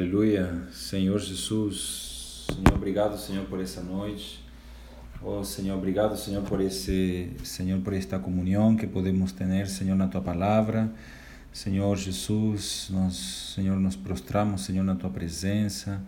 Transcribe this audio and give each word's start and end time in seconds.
Aleluia. 0.00 0.62
Senhor 0.72 1.18
Jesus, 1.18 2.46
Senhor, 2.48 2.74
obrigado, 2.74 3.18
Senhor, 3.18 3.44
por 3.44 3.60
essa 3.60 3.82
noite. 3.82 4.42
Oh, 5.22 5.44
Senhor, 5.44 5.76
obrigado, 5.76 6.16
Senhor, 6.16 6.42
por 6.42 6.58
esse, 6.58 7.28
Senhor, 7.44 7.78
por 7.82 7.92
esta 7.92 8.18
comunhão 8.18 8.74
que 8.74 8.86
podemos 8.86 9.30
ter, 9.30 9.68
Senhor, 9.68 9.94
na 9.94 10.08
tua 10.08 10.22
palavra. 10.22 10.90
Senhor 11.52 11.94
Jesus, 11.98 12.88
nós, 12.90 13.14
Senhor, 13.54 13.78
nos 13.78 13.94
prostramos, 13.94 14.62
Senhor, 14.62 14.82
na 14.82 14.94
tua 14.94 15.10
presença. 15.10 16.00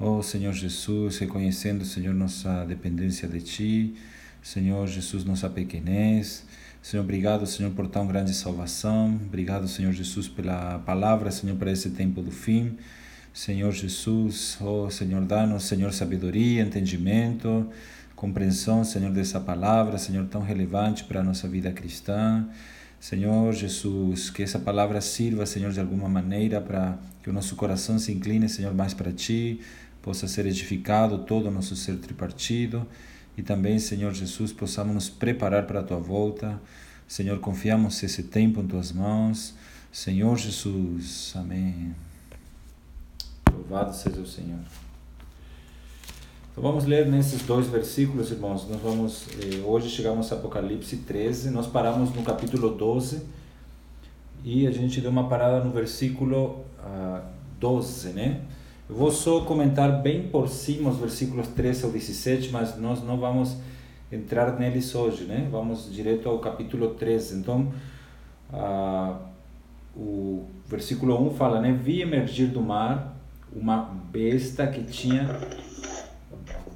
Oh, 0.00 0.20
Senhor 0.20 0.52
Jesus, 0.52 1.18
reconhecendo, 1.18 1.84
Senhor, 1.84 2.12
nossa 2.12 2.64
dependência 2.64 3.28
de 3.28 3.40
ti. 3.40 3.94
Senhor 4.42 4.84
Jesus, 4.88 5.24
nossa 5.24 5.48
pequenez. 5.48 6.44
Senhor, 6.82 7.04
obrigado, 7.04 7.46
Senhor, 7.46 7.70
por 7.70 7.86
tão 7.86 8.04
grande 8.04 8.34
salvação. 8.34 9.14
Obrigado, 9.14 9.68
Senhor 9.68 9.92
Jesus, 9.92 10.26
pela 10.26 10.80
palavra, 10.80 11.30
Senhor, 11.30 11.56
para 11.56 11.70
esse 11.70 11.90
tempo 11.90 12.20
do 12.20 12.32
fim. 12.32 12.76
Senhor 13.32 13.72
Jesus, 13.72 14.58
oh 14.60 14.90
Senhor, 14.90 15.24
dá-nos, 15.24 15.64
Senhor, 15.64 15.92
sabedoria, 15.92 16.62
entendimento, 16.62 17.66
compreensão, 18.14 18.84
Senhor, 18.84 19.10
dessa 19.10 19.40
palavra, 19.40 19.96
Senhor, 19.96 20.26
tão 20.26 20.42
relevante 20.42 21.04
para 21.04 21.20
a 21.20 21.24
nossa 21.24 21.48
vida 21.48 21.72
cristã. 21.72 22.46
Senhor 23.00 23.52
Jesus, 23.52 24.30
que 24.30 24.42
essa 24.42 24.58
palavra 24.58 25.00
sirva, 25.00 25.46
Senhor, 25.46 25.72
de 25.72 25.80
alguma 25.80 26.08
maneira 26.08 26.60
para 26.60 26.98
que 27.22 27.30
o 27.30 27.32
nosso 27.32 27.56
coração 27.56 27.98
se 27.98 28.12
incline, 28.12 28.48
Senhor, 28.48 28.74
mais 28.74 28.94
para 28.94 29.10
Ti, 29.10 29.60
possa 30.02 30.28
ser 30.28 30.46
edificado 30.46 31.18
todo 31.18 31.48
o 31.48 31.50
nosso 31.50 31.74
ser 31.74 31.96
tripartido 31.96 32.86
e 33.36 33.42
também, 33.42 33.78
Senhor 33.78 34.12
Jesus, 34.12 34.52
possamos 34.52 34.94
nos 34.94 35.08
preparar 35.08 35.66
para 35.66 35.80
a 35.80 35.82
tua 35.82 35.98
volta. 35.98 36.60
Senhor, 37.08 37.40
confiamos 37.40 38.02
esse 38.02 38.24
tempo 38.24 38.60
em 38.60 38.66
tuas 38.66 38.92
mãos. 38.92 39.54
Senhor 39.90 40.36
Jesus, 40.36 41.32
amém. 41.34 41.94
Louvado 43.72 43.96
seja 43.96 44.20
o 44.20 44.26
Senhor. 44.26 44.58
Então 46.50 46.62
vamos 46.62 46.84
ler 46.84 47.06
nesses 47.06 47.40
dois 47.40 47.66
versículos, 47.68 48.30
irmãos. 48.30 48.68
Nós 48.68 48.78
vamos 48.82 49.26
eh, 49.40 49.62
hoje 49.64 49.88
chegamos 49.88 50.30
a 50.30 50.34
Apocalipse 50.34 50.98
13. 50.98 51.50
Nós 51.50 51.66
paramos 51.66 52.14
no 52.14 52.22
capítulo 52.22 52.74
12 52.74 53.22
e 54.44 54.66
a 54.66 54.70
gente 54.70 55.00
deu 55.00 55.10
uma 55.10 55.26
parada 55.26 55.64
no 55.64 55.70
versículo 55.70 56.66
uh, 56.84 57.22
12, 57.58 58.10
né? 58.10 58.42
Eu 58.90 58.94
vou 58.94 59.10
só 59.10 59.40
comentar 59.40 60.02
bem 60.02 60.28
por 60.28 60.50
cima 60.50 60.90
os 60.90 60.98
versículos 60.98 61.48
13 61.48 61.86
ao 61.86 61.90
17, 61.90 62.50
mas 62.50 62.76
nós 62.76 63.02
não 63.02 63.16
vamos 63.16 63.56
entrar 64.12 64.58
neles 64.58 64.94
hoje, 64.94 65.24
né? 65.24 65.48
Vamos 65.50 65.90
direto 65.90 66.28
ao 66.28 66.38
capítulo 66.40 66.90
13. 66.90 67.36
Então, 67.36 67.72
ah, 68.52 69.18
o 69.96 70.44
versículo 70.66 71.18
1 71.26 71.30
fala, 71.36 71.58
né? 71.58 71.72
Vi 71.72 72.02
emergir 72.02 72.48
do 72.48 72.60
mar 72.60 73.11
uma 73.54 73.78
besta 74.10 74.66
que 74.66 74.82
tinha 74.84 75.40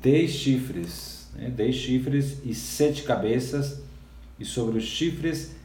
dez 0.00 0.30
chifres, 0.30 1.28
né? 1.34 1.50
dez 1.50 1.74
chifres 1.74 2.44
e 2.44 2.54
sete 2.54 3.02
cabeças, 3.02 3.82
e 4.38 4.44
sobre 4.44 4.78
os 4.78 4.84
chifres 4.84 5.56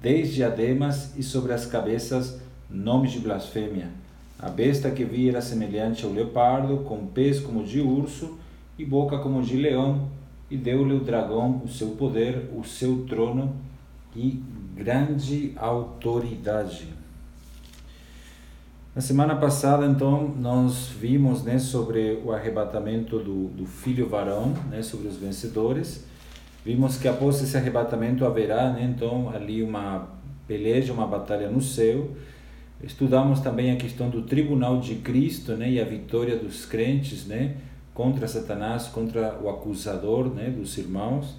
dez 0.00 0.34
diademas, 0.34 1.16
e 1.16 1.22
sobre 1.22 1.52
as 1.52 1.66
cabeças 1.66 2.40
nomes 2.68 3.12
de 3.12 3.20
blasfêmia 3.20 3.90
a 4.38 4.50
besta 4.50 4.90
que 4.90 5.02
vi 5.02 5.30
era 5.30 5.40
semelhante 5.40 6.04
ao 6.04 6.12
leopardo, 6.12 6.78
com 6.78 7.06
pés 7.06 7.40
como 7.40 7.64
de 7.64 7.80
urso 7.80 8.38
e 8.78 8.84
boca 8.84 9.18
como 9.18 9.42
de 9.42 9.56
leão, 9.56 10.10
e 10.50 10.56
deu-lhe 10.56 10.92
o 10.92 11.00
dragão 11.00 11.62
o 11.64 11.68
seu 11.68 11.92
poder, 11.92 12.50
o 12.54 12.62
seu 12.62 13.06
trono 13.06 13.56
e 14.14 14.42
grande 14.74 15.54
autoridade. 15.56 16.88
Na 18.96 19.02
semana 19.02 19.36
passada, 19.36 19.86
então, 19.86 20.34
nós 20.38 20.88
vimos 20.88 21.44
né, 21.44 21.58
sobre 21.58 22.18
o 22.24 22.32
arrebatamento 22.32 23.18
do, 23.18 23.48
do 23.48 23.66
filho 23.66 24.08
varão, 24.08 24.54
né, 24.70 24.82
sobre 24.82 25.06
os 25.06 25.16
vencedores. 25.16 26.04
Vimos 26.64 26.96
que 26.96 27.06
após 27.06 27.40
esse 27.42 27.56
arrebatamento 27.56 28.24
haverá, 28.24 28.72
né, 28.72 28.90
então, 28.90 29.28
ali 29.28 29.62
uma 29.62 30.08
peleja, 30.48 30.92
uma 30.92 31.06
batalha 31.06 31.48
no 31.48 31.60
céu 31.60 32.10
Estudamos 32.82 33.40
também 33.40 33.72
a 33.72 33.76
questão 33.76 34.10
do 34.10 34.22
tribunal 34.22 34.80
de 34.80 34.96
Cristo, 34.96 35.52
né, 35.52 35.70
e 35.70 35.80
a 35.80 35.84
vitória 35.84 36.36
dos 36.36 36.66
crentes, 36.66 37.24
né, 37.24 37.56
contra 37.94 38.28
Satanás, 38.28 38.86
contra 38.86 39.38
o 39.42 39.48
acusador, 39.48 40.28
né, 40.28 40.50
dos 40.50 40.76
irmãos. 40.76 41.36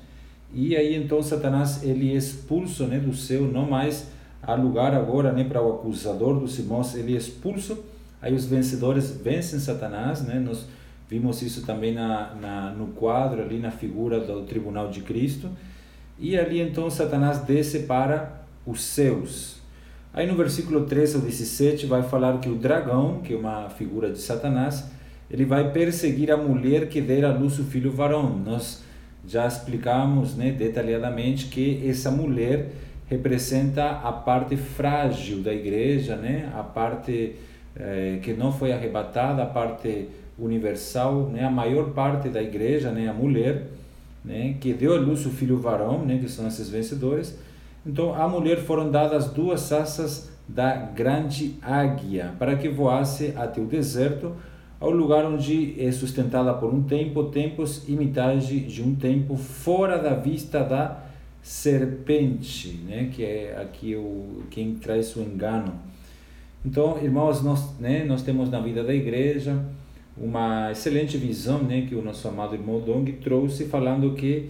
E 0.54 0.76
aí 0.76 0.96
então 0.96 1.22
Satanás 1.22 1.84
ele 1.84 2.12
é 2.12 2.16
expulso, 2.16 2.86
né, 2.86 3.00
do 3.00 3.14
céu, 3.14 3.44
não 3.44 3.70
mais 3.70 4.08
há 4.42 4.54
lugar 4.54 4.94
agora, 4.94 5.32
né, 5.32 5.44
para 5.44 5.62
o 5.62 5.74
acusador 5.74 6.40
dos 6.40 6.58
irmãos, 6.60 6.96
ele 6.96 7.14
é 7.14 7.18
expulso. 7.18 7.84
Aí 8.22 8.34
os 8.34 8.46
vencedores 8.46 9.12
vencem 9.12 9.60
Satanás, 9.60 10.22
né? 10.22 10.40
Nós 10.40 10.66
vimos 11.10 11.42
isso 11.42 11.66
também 11.66 11.94
na, 11.94 12.34
na 12.36 12.72
no 12.72 12.88
quadro 12.88 13.42
ali 13.42 13.60
na 13.60 13.72
figura 13.72 14.20
do 14.20 14.42
tribunal 14.44 14.90
de 14.90 15.02
Cristo. 15.02 15.50
E 16.18 16.38
ali 16.38 16.60
então 16.60 16.90
Satanás 16.90 17.40
desce 17.40 17.80
para 17.80 18.42
os 18.66 18.82
céus, 18.82 19.58
Aí 20.18 20.26
no 20.26 20.36
versículo 20.36 20.84
13 20.86 21.18
ao 21.18 21.22
17 21.22 21.86
vai 21.86 22.02
falar 22.02 22.40
que 22.40 22.50
o 22.50 22.56
dragão, 22.56 23.22
que 23.24 23.36
é 23.36 23.38
uma 23.38 23.70
figura 23.70 24.10
de 24.10 24.18
Satanás, 24.18 24.90
ele 25.30 25.46
vai 25.46 25.72
perseguir 25.72 26.32
a 26.32 26.36
mulher 26.38 26.90
que 26.90 27.00
der 27.00 27.24
à 27.24 27.32
luz 27.32 27.60
o 27.60 27.64
filho 27.64 27.92
varão. 27.92 28.36
Nós 28.36 28.84
já 29.28 29.46
explicamos 29.46 30.36
né, 30.36 30.52
detalhadamente 30.52 31.46
que 31.46 31.88
essa 31.88 32.10
mulher 32.10 32.72
representa 33.10 33.90
a 34.04 34.12
parte 34.12 34.58
frágil 34.58 35.42
da 35.42 35.54
igreja, 35.54 36.16
né, 36.16 36.52
a 36.54 36.62
parte 36.62 37.36
eh, 37.76 38.20
que 38.22 38.34
não 38.34 38.52
foi 38.52 38.74
arrebatada, 38.74 39.44
a 39.44 39.46
parte 39.46 40.10
universal, 40.38 41.30
né, 41.30 41.44
a 41.46 41.50
maior 41.50 41.92
parte 41.92 42.30
da 42.30 42.42
igreja, 42.42 42.92
né, 42.92 43.08
a 43.08 43.14
mulher, 43.14 43.68
né, 44.24 44.56
que 44.60 44.74
deu 44.74 44.94
à 44.94 45.00
luz 45.00 45.26
o 45.26 45.30
filho 45.30 45.58
varão, 45.58 46.06
né, 46.06 46.18
que 46.18 46.30
são 46.30 46.48
esses 46.48 46.70
vencedores, 46.70 47.38
então 47.86 48.14
à 48.14 48.28
mulher 48.28 48.58
foram 48.58 48.92
dadas 48.92 49.28
duas 49.28 49.72
asas 49.72 50.30
da 50.48 50.76
grande 50.76 51.56
águia 51.62 52.34
para 52.38 52.56
que 52.56 52.68
voasse 52.68 53.34
até 53.36 53.62
o 53.62 53.66
deserto, 53.66 54.34
ao 54.80 54.92
lugar 54.92 55.26
onde 55.26 55.76
é 55.82 55.92
sustentada 55.92 56.54
por 56.54 56.74
um 56.74 56.84
tempo, 56.84 57.24
tempos 57.26 57.84
e 57.88 57.94
metade 57.94 58.60
de 58.60 58.84
um 58.84 58.94
tempo, 58.94 59.36
fora 59.36 59.98
da 59.98 60.14
vista 60.14 60.62
da 60.64 61.07
serpente, 61.48 62.78
né? 62.86 63.10
que 63.10 63.24
é 63.24 63.58
aqui 63.58 63.96
o, 63.96 64.44
quem 64.52 64.76
traz 64.76 65.16
o 65.16 65.22
engano. 65.22 65.80
Então, 66.66 67.02
irmãos, 67.02 67.42
nós, 67.42 67.80
né, 67.80 68.04
nós 68.04 68.22
temos 68.22 68.50
na 68.50 68.60
vida 68.60 68.84
da 68.84 68.94
igreja 68.94 69.58
uma 70.18 70.70
excelente 70.74 71.18
visão 71.18 71.64
né, 71.64 71.86
que 71.88 71.96
o 71.96 72.02
nosso 72.02 72.28
amado 72.28 72.54
irmão 72.54 72.82
Dong 72.82 73.10
trouxe, 73.14 73.64
falando 73.64 74.14
que 74.14 74.50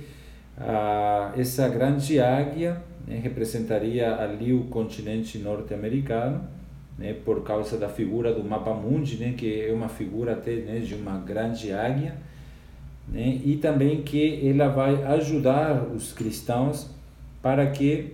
ah, 0.58 1.34
essa 1.38 1.70
grande 1.70 2.20
águia 2.20 2.82
né, 3.06 3.20
representaria 3.22 4.16
ali 4.16 4.52
o 4.52 4.64
continente 4.64 5.38
norte-americano, 5.38 6.42
né, 6.98 7.14
por 7.14 7.44
causa 7.44 7.78
da 7.78 7.90
figura 7.90 8.34
do 8.34 8.44
mapa 8.44 8.74
mundi, 8.74 9.18
né, 9.18 9.36
que 9.38 9.62
é 9.62 9.72
uma 9.72 9.88
figura 9.88 10.34
até 10.34 10.56
né, 10.56 10.80
de 10.80 10.96
uma 10.96 11.20
grande 11.20 11.72
águia, 11.72 12.16
né, 13.08 13.40
e 13.44 13.56
também 13.58 14.02
que 14.02 14.48
ela 14.48 14.68
vai 14.70 15.04
ajudar 15.04 15.88
os 15.96 16.12
cristãos 16.12 16.90
para 17.42 17.66
que 17.68 18.14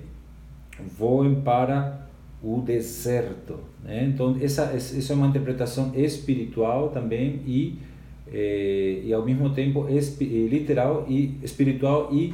voem 0.98 1.36
para 1.36 2.08
o 2.44 2.62
deserto. 2.62 3.60
Né? 3.84 4.06
Então, 4.14 4.38
essa, 4.42 4.64
essa 4.64 5.14
é 5.14 5.16
uma 5.16 5.28
interpretação 5.28 5.92
espiritual 5.96 6.90
também 6.90 7.42
e, 7.46 7.80
eh, 8.32 9.02
e 9.06 9.14
ao 9.14 9.24
mesmo 9.26 9.50
tempo 9.52 9.88
literal 9.90 11.06
e 11.08 11.38
espiritual 11.42 12.10
e 12.12 12.34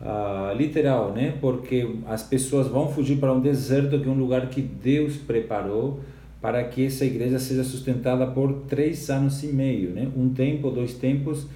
uh, 0.00 0.56
literal, 0.56 1.12
né? 1.12 1.34
Porque 1.40 1.88
as 2.06 2.22
pessoas 2.22 2.68
vão 2.68 2.90
fugir 2.90 3.18
para 3.18 3.32
um 3.32 3.40
deserto 3.40 3.98
que 3.98 4.08
é 4.08 4.10
um 4.10 4.18
lugar 4.18 4.48
que 4.48 4.60
Deus 4.60 5.16
preparou 5.16 6.00
para 6.40 6.62
que 6.64 6.86
essa 6.86 7.04
igreja 7.04 7.38
seja 7.38 7.64
sustentada 7.64 8.26
por 8.26 8.52
três 8.68 9.08
anos 9.10 9.42
e 9.42 9.48
meio, 9.48 9.90
né? 9.90 10.08
Um 10.16 10.28
tempo, 10.28 10.70
dois 10.70 10.94
tempos 10.94 11.46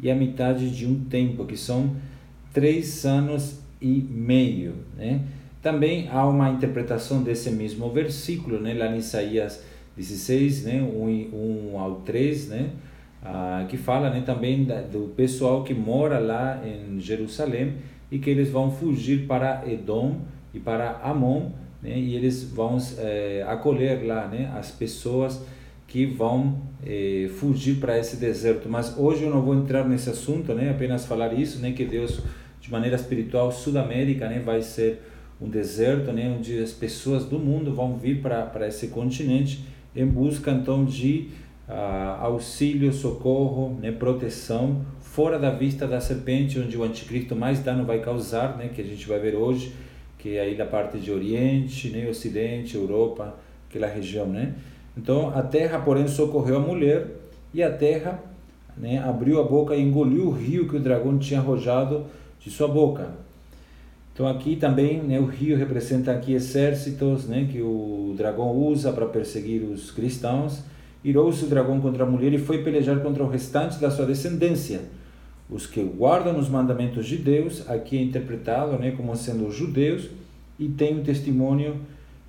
e 0.00 0.10
a 0.10 0.14
metade 0.14 0.70
de 0.70 0.86
um 0.86 1.04
tempo, 1.04 1.44
que 1.44 1.56
são 1.56 1.96
três 2.52 3.04
anos 3.04 3.60
e 3.80 4.06
meio, 4.10 4.74
né? 4.96 5.20
Também 5.62 6.08
há 6.08 6.26
uma 6.26 6.50
interpretação 6.50 7.22
desse 7.22 7.50
mesmo 7.50 7.90
versículo, 7.90 8.60
né? 8.60 8.74
Lá 8.74 8.94
em 8.94 8.98
Isaías 8.98 9.62
16, 9.96 10.64
né? 10.64 10.82
1, 10.82 11.72
1 11.72 11.78
ao 11.78 11.96
3, 12.02 12.48
né? 12.48 12.70
ah, 13.22 13.66
que 13.68 13.76
fala 13.76 14.10
né, 14.10 14.22
também 14.24 14.64
da, 14.64 14.80
do 14.80 15.12
pessoal 15.16 15.64
que 15.64 15.74
mora 15.74 16.18
lá 16.18 16.60
em 16.64 17.00
Jerusalém 17.00 17.74
e 18.10 18.18
que 18.18 18.30
eles 18.30 18.50
vão 18.50 18.70
fugir 18.70 19.26
para 19.26 19.62
Edom 19.66 20.20
e 20.54 20.58
para 20.58 21.00
Amon, 21.02 21.50
né, 21.82 21.96
e 21.98 22.14
eles 22.14 22.42
vão 22.44 22.78
eh, 22.98 23.44
acolher 23.46 24.04
lá 24.06 24.26
né, 24.26 24.50
as 24.56 24.70
pessoas 24.70 25.44
que 25.88 26.04
vão 26.04 26.60
eh, 26.86 27.28
fugir 27.38 27.80
para 27.80 27.98
esse 27.98 28.16
deserto. 28.16 28.68
Mas 28.68 28.96
hoje 28.96 29.24
eu 29.24 29.30
não 29.30 29.42
vou 29.42 29.54
entrar 29.54 29.88
nesse 29.88 30.10
assunto, 30.10 30.52
né, 30.52 30.70
apenas 30.70 31.06
falar 31.06 31.32
isso, 31.32 31.58
né, 31.60 31.72
que 31.72 31.84
Deus, 31.84 32.20
de 32.60 32.70
maneira 32.70 32.94
espiritual, 32.94 33.50
Sudamérica 33.50 34.28
né, 34.28 34.38
vai 34.38 34.60
ser 34.62 35.00
um 35.40 35.48
deserto, 35.48 36.12
né, 36.12 36.34
onde 36.38 36.58
as 36.58 36.72
pessoas 36.72 37.24
do 37.24 37.38
mundo 37.38 37.74
vão 37.74 37.96
vir 37.96 38.20
para, 38.20 38.42
para 38.42 38.68
esse 38.68 38.88
continente 38.88 39.64
em 39.96 40.06
busca 40.06 40.50
então 40.50 40.84
de 40.84 41.28
uh, 41.66 42.20
auxílio, 42.20 42.92
socorro, 42.92 43.78
né, 43.80 43.90
proteção, 43.90 44.84
fora 45.00 45.38
da 45.38 45.50
vista 45.50 45.86
da 45.86 46.00
serpente, 46.00 46.58
onde 46.58 46.76
o 46.76 46.82
anticristo 46.82 47.34
mais 47.34 47.60
dano 47.60 47.84
vai 47.84 48.00
causar, 48.00 48.58
né, 48.58 48.68
que 48.68 48.82
a 48.82 48.84
gente 48.84 49.08
vai 49.08 49.18
ver 49.18 49.34
hoje, 49.34 49.72
que 50.18 50.36
é 50.36 50.40
aí 50.42 50.54
da 50.54 50.66
parte 50.66 50.98
de 50.98 51.10
Oriente, 51.10 51.88
né, 51.88 52.06
Ocidente, 52.08 52.76
Europa, 52.76 53.38
aquela 53.68 53.86
região, 53.86 54.26
né? 54.26 54.54
Então 54.98 55.30
a 55.32 55.42
terra, 55.42 55.78
porém, 55.78 56.08
socorreu 56.08 56.56
a 56.56 56.60
mulher 56.60 57.06
e 57.54 57.62
a 57.62 57.70
terra 57.70 58.20
né, 58.76 58.98
abriu 58.98 59.40
a 59.40 59.44
boca 59.44 59.76
e 59.76 59.80
engoliu 59.80 60.26
o 60.26 60.30
rio 60.32 60.68
que 60.68 60.76
o 60.76 60.80
dragão 60.80 61.16
tinha 61.18 61.38
arrojado 61.38 62.04
de 62.40 62.50
sua 62.50 62.66
boca. 62.66 63.10
Então 64.12 64.26
aqui 64.26 64.56
também 64.56 65.00
né, 65.00 65.20
o 65.20 65.26
rio 65.26 65.56
representa 65.56 66.10
aqui 66.10 66.32
exércitos 66.32 67.28
né, 67.28 67.48
que 67.50 67.62
o 67.62 68.12
dragão 68.16 68.50
usa 68.50 68.92
para 68.92 69.06
perseguir 69.06 69.62
os 69.62 69.92
cristãos. 69.92 70.64
Irou-se 71.04 71.44
o 71.44 71.48
dragão 71.48 71.80
contra 71.80 72.02
a 72.02 72.06
mulher 72.06 72.32
e 72.32 72.38
foi 72.38 72.64
pelejar 72.64 72.98
contra 73.00 73.22
o 73.22 73.28
restante 73.28 73.78
da 73.78 73.92
sua 73.92 74.04
descendência. 74.04 74.80
Os 75.48 75.64
que 75.64 75.80
guardam 75.80 76.36
os 76.36 76.48
mandamentos 76.48 77.06
de 77.06 77.16
Deus, 77.16 77.70
aqui 77.70 77.96
é 77.96 78.02
interpretado 78.02 78.76
né, 78.76 78.90
como 78.96 79.14
sendo 79.14 79.46
os 79.46 79.54
judeus, 79.54 80.08
e 80.58 80.68
tem 80.68 80.98
o 80.98 81.04
testemunho 81.04 81.76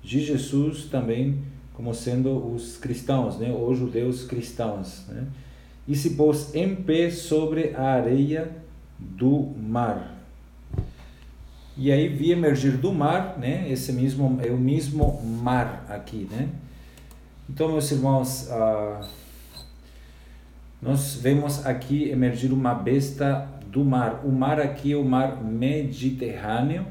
de 0.02 0.20
Jesus 0.20 0.84
também 0.84 1.36
como 1.80 1.94
sendo 1.94 2.54
os 2.54 2.76
cristãos, 2.76 3.38
né, 3.38 3.50
os 3.50 3.78
judeus 3.78 4.22
cristãos. 4.24 5.02
Né? 5.08 5.26
E 5.88 5.96
se 5.96 6.10
pôs 6.10 6.54
em 6.54 6.74
pé 6.76 7.10
sobre 7.10 7.74
a 7.74 7.94
areia 7.94 8.50
do 8.98 9.48
mar. 9.56 10.14
E 11.78 11.90
aí 11.90 12.06
vi 12.08 12.32
emergir 12.32 12.76
do 12.76 12.92
mar, 12.92 13.38
né? 13.38 13.66
Esse 13.70 13.90
mesmo 13.94 14.38
é 14.44 14.50
o 14.50 14.58
mesmo 14.58 15.22
mar 15.42 15.86
aqui, 15.88 16.28
né? 16.30 16.50
Então, 17.48 17.68
meus 17.68 17.90
irmãos, 17.90 18.50
ah, 18.50 19.00
nós 20.82 21.14
vemos 21.14 21.64
aqui 21.64 22.10
emergir 22.10 22.52
uma 22.52 22.74
besta 22.74 23.48
do 23.68 23.82
mar. 23.82 24.20
O 24.22 24.30
mar 24.30 24.60
aqui 24.60 24.92
é 24.92 24.96
o 24.96 25.04
mar 25.04 25.42
Mediterrâneo. 25.42 26.86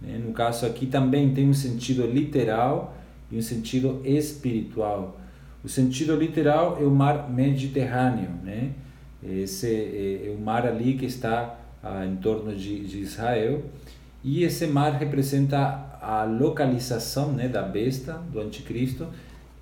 Né? 0.00 0.18
No 0.18 0.32
caso 0.32 0.66
aqui 0.66 0.86
também 0.86 1.32
tem 1.32 1.48
um 1.48 1.54
sentido 1.54 2.04
literal 2.04 2.96
e 3.30 3.38
um 3.38 3.42
sentido 3.42 4.00
espiritual. 4.04 5.20
O 5.62 5.68
sentido 5.68 6.16
literal 6.16 6.78
é 6.80 6.84
o 6.84 6.90
mar 6.90 7.30
Mediterrâneo, 7.30 8.30
né? 8.42 8.72
Esse 9.22 9.66
é, 9.66 10.28
é 10.28 10.30
o 10.30 10.40
mar 10.40 10.66
ali 10.66 10.94
que 10.94 11.04
está 11.04 11.58
ah, 11.82 12.06
em 12.06 12.16
torno 12.16 12.54
de, 12.54 12.84
de 12.86 13.00
Israel 13.00 13.62
e 14.22 14.44
esse 14.44 14.66
mar 14.66 14.92
representa 14.92 15.98
a 16.00 16.24
localização 16.24 17.32
né, 17.32 17.48
da 17.48 17.62
besta, 17.62 18.14
do 18.14 18.40
anticristo, 18.40 19.06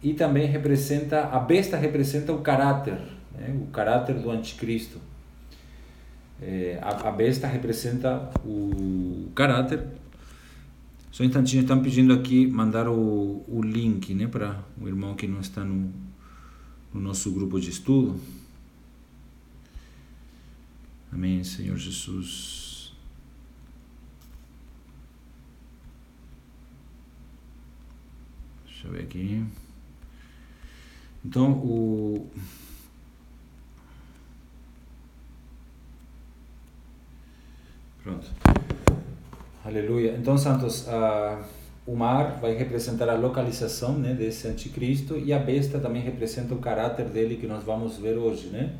e 0.02 0.14
também 0.14 0.46
representa, 0.46 1.24
a 1.24 1.40
besta 1.40 1.76
representa 1.76 2.32
o 2.32 2.40
caráter, 2.40 2.98
né, 3.36 3.56
o 3.60 3.66
caráter 3.66 4.14
do 4.16 4.30
anticristo. 4.30 4.98
É, 6.40 6.78
a, 6.80 7.08
a, 7.08 7.10
besta 7.10 7.48
representa 7.48 8.30
o 8.44 9.28
caráter. 9.34 9.80
Só 11.10 11.22
um 11.22 11.26
instantinho, 11.26 11.62
estão 11.62 11.82
pedindo 11.82 12.12
aqui 12.12 12.46
mandar 12.46 12.88
o, 12.88 13.44
o 13.48 13.62
link 13.62 14.14
né, 14.14 14.26
para 14.26 14.62
o 14.80 14.86
irmão 14.86 15.14
que 15.14 15.26
não 15.26 15.40
está 15.40 15.64
no, 15.64 15.92
no 16.92 17.00
nosso 17.00 17.30
grupo 17.32 17.60
de 17.60 17.70
estudo. 17.70 18.20
Amém, 21.10 21.42
Senhor 21.42 21.76
Jesus. 21.76 22.92
Deixa 28.66 28.86
eu 28.86 28.92
ver 28.92 29.02
aqui. 29.02 29.44
Então, 31.24 31.52
o. 31.52 32.30
Pronto. 38.02 38.67
Aleluia. 39.68 40.16
Então, 40.18 40.38
Santos, 40.38 40.86
uh, 40.86 41.44
o 41.86 41.94
mar 41.94 42.38
vai 42.40 42.54
representar 42.54 43.06
a 43.10 43.14
localização 43.14 43.92
né, 43.98 44.14
desse 44.14 44.48
anticristo 44.48 45.18
e 45.18 45.30
a 45.30 45.38
besta 45.38 45.78
também 45.78 46.00
representa 46.00 46.54
o 46.54 46.56
caráter 46.56 47.04
dele 47.04 47.36
que 47.36 47.46
nós 47.46 47.62
vamos 47.64 47.98
ver 47.98 48.16
hoje, 48.16 48.46
né? 48.46 48.72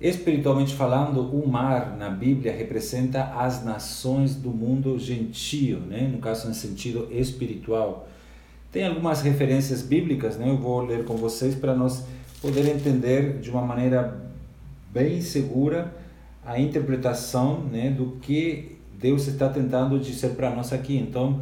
Espiritualmente 0.00 0.74
falando, 0.74 1.20
o 1.20 1.46
mar 1.46 1.94
na 1.98 2.08
Bíblia 2.08 2.56
representa 2.56 3.34
as 3.34 3.62
nações 3.62 4.34
do 4.34 4.48
mundo 4.48 4.98
gentio, 4.98 5.80
né? 5.80 6.08
no 6.10 6.20
caso, 6.20 6.48
no 6.48 6.54
sentido 6.54 7.06
espiritual. 7.10 8.08
Tem 8.72 8.86
algumas 8.86 9.20
referências 9.20 9.82
bíblicas, 9.82 10.38
né? 10.38 10.48
Eu 10.48 10.56
vou 10.56 10.80
ler 10.86 11.04
com 11.04 11.18
vocês 11.18 11.54
para 11.54 11.74
nós 11.74 12.06
poder 12.40 12.66
entender 12.66 13.40
de 13.40 13.50
uma 13.50 13.60
maneira 13.60 14.18
bem 14.90 15.20
segura 15.20 15.94
a 16.46 16.58
interpretação, 16.58 17.60
né, 17.64 17.90
do 17.90 18.12
que 18.22 18.77
Deus 18.98 19.26
está 19.28 19.48
tentando 19.48 19.98
dizer 19.98 20.30
para 20.30 20.50
nós 20.50 20.72
aqui. 20.72 20.96
Então, 20.96 21.40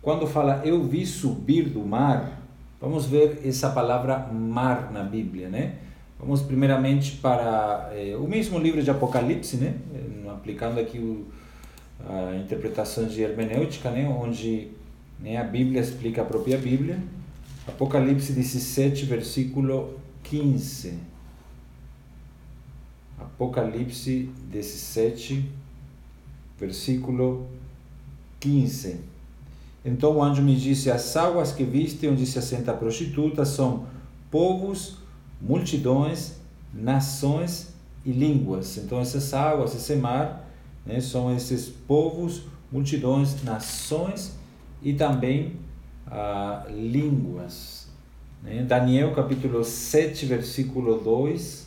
quando 0.00 0.26
fala 0.26 0.62
eu 0.64 0.82
vi 0.84 1.04
subir 1.04 1.68
do 1.68 1.80
mar, 1.80 2.42
vamos 2.80 3.06
ver 3.06 3.40
essa 3.44 3.70
palavra 3.70 4.18
mar 4.18 4.92
na 4.92 5.02
Bíblia, 5.02 5.48
né? 5.48 5.76
Vamos 6.18 6.40
primeiramente 6.40 7.16
para 7.16 7.90
eh, 7.94 8.16
o 8.16 8.28
mesmo 8.28 8.58
livro 8.58 8.82
de 8.82 8.90
Apocalipse, 8.90 9.56
né? 9.56 9.74
Aplicando 10.30 10.78
aqui 10.78 10.98
o, 10.98 11.26
a 12.08 12.36
interpretação 12.36 13.06
de 13.06 13.22
hermenêutica, 13.22 13.90
né? 13.90 14.08
Onde 14.08 14.70
né? 15.22 15.36
A 15.36 15.44
Bíblia 15.44 15.80
explica 15.80 16.22
a 16.22 16.24
própria 16.24 16.58
Bíblia. 16.58 16.98
Apocalipse 17.66 18.32
17, 18.32 19.06
versículo 19.06 20.00
15. 20.24 20.98
Apocalipse 23.18 24.28
17, 24.50 25.48
versículo 26.62 27.48
15. 28.38 29.00
Então 29.84 30.16
o 30.16 30.22
anjo 30.22 30.40
me 30.42 30.54
disse: 30.54 30.92
As 30.92 31.16
águas 31.16 31.50
que 31.50 31.64
viste 31.64 32.06
onde 32.06 32.24
se 32.24 32.38
assenta 32.38 32.70
a 32.70 32.74
prostituta 32.74 33.44
são 33.44 33.86
povos, 34.30 34.98
multidões, 35.40 36.34
nações 36.72 37.74
e 38.06 38.12
línguas. 38.12 38.76
Então 38.78 39.00
essas 39.00 39.34
águas, 39.34 39.74
esse 39.74 39.96
mar, 39.96 40.48
né, 40.86 41.00
são 41.00 41.34
esses 41.34 41.68
povos, 41.68 42.44
multidões, 42.70 43.42
nações 43.42 44.36
e 44.80 44.92
também 44.92 45.56
ah, 46.06 46.64
línguas. 46.70 47.88
Né? 48.40 48.62
Daniel 48.62 49.12
capítulo 49.16 49.64
7, 49.64 50.26
versículo 50.26 51.00
2, 51.00 51.66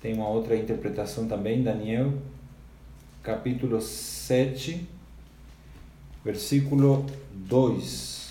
tem 0.00 0.14
uma 0.14 0.28
outra 0.28 0.56
interpretação 0.56 1.26
também, 1.26 1.62
Daniel 1.62 2.14
capítulo 3.22 3.80
7, 3.80 4.88
versículo 6.24 7.04
2. 7.32 8.30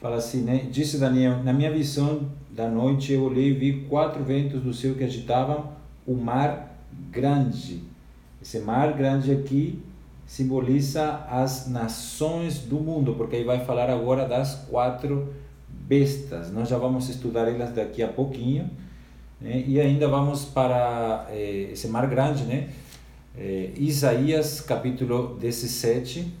Fala 0.00 0.16
assim, 0.16 0.42
né? 0.42 0.68
Disse 0.70 0.98
Daniel: 0.98 1.42
Na 1.42 1.52
minha 1.52 1.70
visão 1.70 2.28
da 2.50 2.68
noite 2.68 3.12
eu 3.12 3.22
olhei 3.22 3.50
e 3.50 3.54
vi 3.54 3.86
quatro 3.88 4.22
ventos 4.22 4.62
do 4.62 4.72
céu 4.74 4.94
que 4.94 5.04
agitavam 5.04 5.72
o 6.06 6.14
mar 6.14 6.76
grande. 7.10 7.82
Esse 8.40 8.58
mar 8.60 8.92
grande 8.92 9.32
aqui 9.32 9.82
simboliza 10.26 11.24
as 11.28 11.68
nações 11.68 12.58
do 12.58 12.76
mundo, 12.76 13.14
porque 13.14 13.36
aí 13.36 13.44
vai 13.44 13.64
falar 13.64 13.90
agora 13.90 14.26
das 14.26 14.54
quatro 14.70 15.34
bestas. 15.68 16.52
Nós 16.52 16.68
já 16.68 16.78
vamos 16.78 17.08
estudar 17.08 17.48
elas 17.48 17.74
daqui 17.74 18.02
a 18.02 18.08
pouquinho. 18.08 18.70
Né? 19.40 19.64
E 19.66 19.80
ainda 19.80 20.06
vamos 20.06 20.44
para 20.44 21.26
eh, 21.30 21.70
esse 21.72 21.88
mar 21.88 22.06
grande, 22.06 22.44
né? 22.44 22.68
Eh, 23.36 23.72
Isaías 23.76 24.60
capítulo 24.60 25.36
17. 25.38 26.34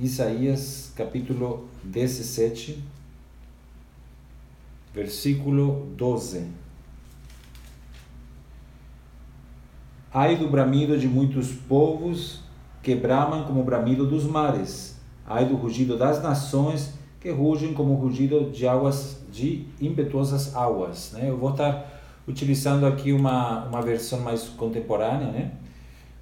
Isaías 0.00 0.92
capítulo 0.94 1.66
17, 1.82 2.82
versículo 4.94 5.88
12. 5.96 6.46
Ai 10.12 10.36
do 10.36 10.48
bramido 10.48 10.96
de 10.96 11.08
muitos 11.08 11.50
povos 11.50 12.40
que 12.82 12.94
bramam 12.94 13.44
como 13.44 13.60
o 13.60 13.64
bramido 13.64 14.06
dos 14.06 14.24
mares. 14.24 14.96
Ai 15.26 15.46
do 15.46 15.56
rugido 15.56 15.98
das 15.98 16.22
nações 16.22 16.94
que 17.20 17.30
rugem 17.30 17.74
como 17.74 17.94
o 17.94 17.96
rugido 17.96 18.50
de 18.50 18.68
águas 18.68 19.20
de 19.32 19.66
impetuosas 19.80 20.54
águas, 20.54 21.10
né? 21.12 21.28
Eu 21.28 21.36
vou 21.36 21.50
estar 21.50 21.95
utilizando 22.26 22.86
aqui 22.86 23.12
uma 23.12 23.64
uma 23.66 23.82
versão 23.82 24.20
mais 24.20 24.44
contemporânea, 24.44 25.30
né? 25.30 25.52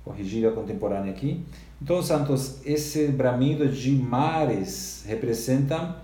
Corrigida 0.04 0.50
contemporânea 0.50 1.12
aqui. 1.12 1.44
Então, 1.80 2.02
Santos, 2.02 2.60
esse 2.64 3.08
bramido 3.08 3.68
de 3.68 3.90
mares 3.90 5.04
representa 5.06 5.96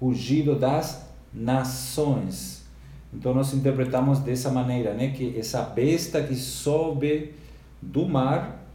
rugido 0.00 0.58
das 0.58 1.06
nações. 1.32 2.62
Então 3.12 3.34
nós 3.34 3.52
interpretamos 3.52 4.20
dessa 4.20 4.50
maneira, 4.50 4.94
né, 4.94 5.08
que 5.10 5.38
essa 5.38 5.62
besta 5.62 6.22
que 6.22 6.34
sobe 6.34 7.34
do 7.80 8.08
mar, 8.08 8.66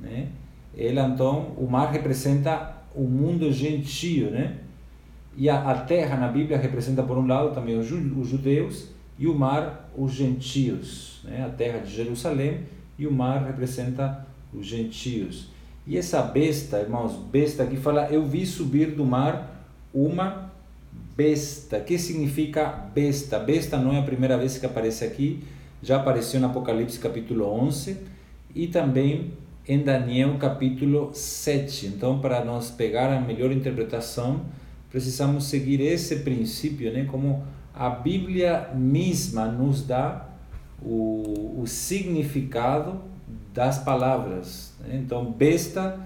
né, 0.00 0.28
ela 0.76 1.06
então, 1.06 1.52
o 1.56 1.66
mar 1.66 1.92
representa 1.92 2.74
o 2.94 3.02
mundo 3.02 3.52
gentio, 3.52 4.30
né? 4.30 4.58
E 5.36 5.50
a, 5.50 5.70
a 5.70 5.74
terra 5.82 6.16
na 6.16 6.28
Bíblia 6.28 6.56
representa, 6.56 7.02
por 7.02 7.18
um 7.18 7.26
lado, 7.26 7.54
também 7.54 7.78
os, 7.78 7.86
judeus 7.86 8.88
e 9.18 9.26
o 9.26 9.34
mar, 9.34 9.90
os 9.96 10.12
gentios. 10.12 11.20
Né? 11.24 11.44
A 11.44 11.48
terra 11.48 11.78
de 11.78 11.92
Jerusalém 11.92 12.60
e 12.98 13.06
o 13.06 13.12
mar 13.12 13.44
representa 13.44 14.26
os 14.52 14.66
gentios. 14.66 15.48
E 15.86 15.96
essa 15.96 16.20
besta, 16.22 16.80
irmãos, 16.80 17.16
besta 17.30 17.62
aqui 17.62 17.76
fala: 17.76 18.08
Eu 18.10 18.24
vi 18.24 18.44
subir 18.44 18.92
do 18.92 19.04
mar 19.04 19.64
uma 19.94 20.50
besta. 21.16 21.80
Que 21.80 21.98
significa 21.98 22.66
besta? 22.66 23.38
Besta 23.38 23.78
não 23.78 23.92
é 23.92 24.00
a 24.00 24.02
primeira 24.02 24.36
vez 24.36 24.58
que 24.58 24.66
aparece 24.66 25.04
aqui, 25.04 25.44
já 25.82 25.96
apareceu 25.96 26.40
no 26.40 26.46
Apocalipse 26.46 26.98
capítulo 26.98 27.46
11 27.46 27.96
e 28.54 28.66
também 28.66 29.32
em 29.68 29.82
Daniel 29.82 30.36
capítulo 30.38 31.10
7. 31.14 31.86
Então, 31.86 32.18
para 32.18 32.44
nós 32.44 32.70
pegar 32.70 33.12
a 33.12 33.20
melhor 33.20 33.50
interpretação, 33.52 34.42
precisamos 34.90 35.44
seguir 35.44 35.80
esse 35.80 36.16
princípio, 36.16 36.92
né? 36.92 37.04
como 37.04 37.44
a 37.76 37.90
Bíblia 37.90 38.70
mesma 38.74 39.44
nos 39.44 39.86
dá 39.86 40.26
o, 40.82 41.60
o 41.60 41.66
significado 41.66 43.00
das 43.52 43.78
palavras. 43.78 44.74
Né? 44.80 44.96
Então, 44.96 45.30
besta, 45.30 46.00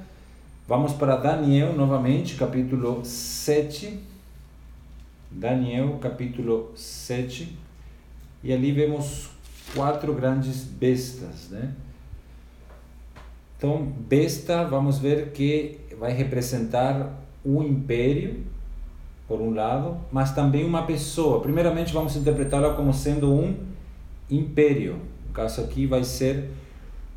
vamos 0.66 0.92
para 0.92 1.16
Daniel 1.16 1.72
novamente, 1.72 2.34
capítulo 2.34 3.04
7. 3.04 4.00
Daniel, 5.30 5.96
capítulo 6.00 6.72
7. 6.74 7.56
E 8.42 8.52
ali 8.52 8.72
vemos 8.72 9.30
quatro 9.72 10.12
grandes 10.12 10.64
bestas, 10.64 11.50
né? 11.50 11.72
Então, 13.56 13.84
besta, 13.84 14.64
vamos 14.64 14.98
ver 14.98 15.32
que 15.32 15.78
vai 15.98 16.12
representar 16.12 17.12
o 17.44 17.62
império, 17.62 18.42
por 19.30 19.40
um 19.40 19.54
lado, 19.54 19.96
mas 20.10 20.34
também 20.34 20.64
uma 20.64 20.82
pessoa. 20.82 21.40
Primeiramente, 21.40 21.92
vamos 21.92 22.16
interpretá-la 22.16 22.74
como 22.74 22.92
sendo 22.92 23.32
um 23.32 23.54
império. 24.28 24.96
No 25.28 25.32
caso 25.32 25.60
aqui 25.60 25.86
vai 25.86 26.02
ser 26.02 26.50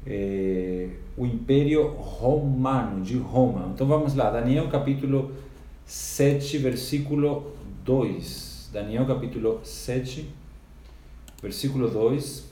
é, 0.05 0.89
o 1.17 1.25
Império 1.25 1.87
Romano, 1.87 3.03
de 3.03 3.17
Roma. 3.17 3.71
Então 3.73 3.87
vamos 3.87 4.13
lá, 4.13 4.29
Daniel 4.29 4.67
capítulo 4.67 5.31
7, 5.87 6.59
versículo 6.59 7.51
2. 7.83 8.69
Daniel 8.71 9.07
capítulo 9.07 9.61
7, 9.63 10.29
versículo 11.41 11.89
2. 11.89 12.47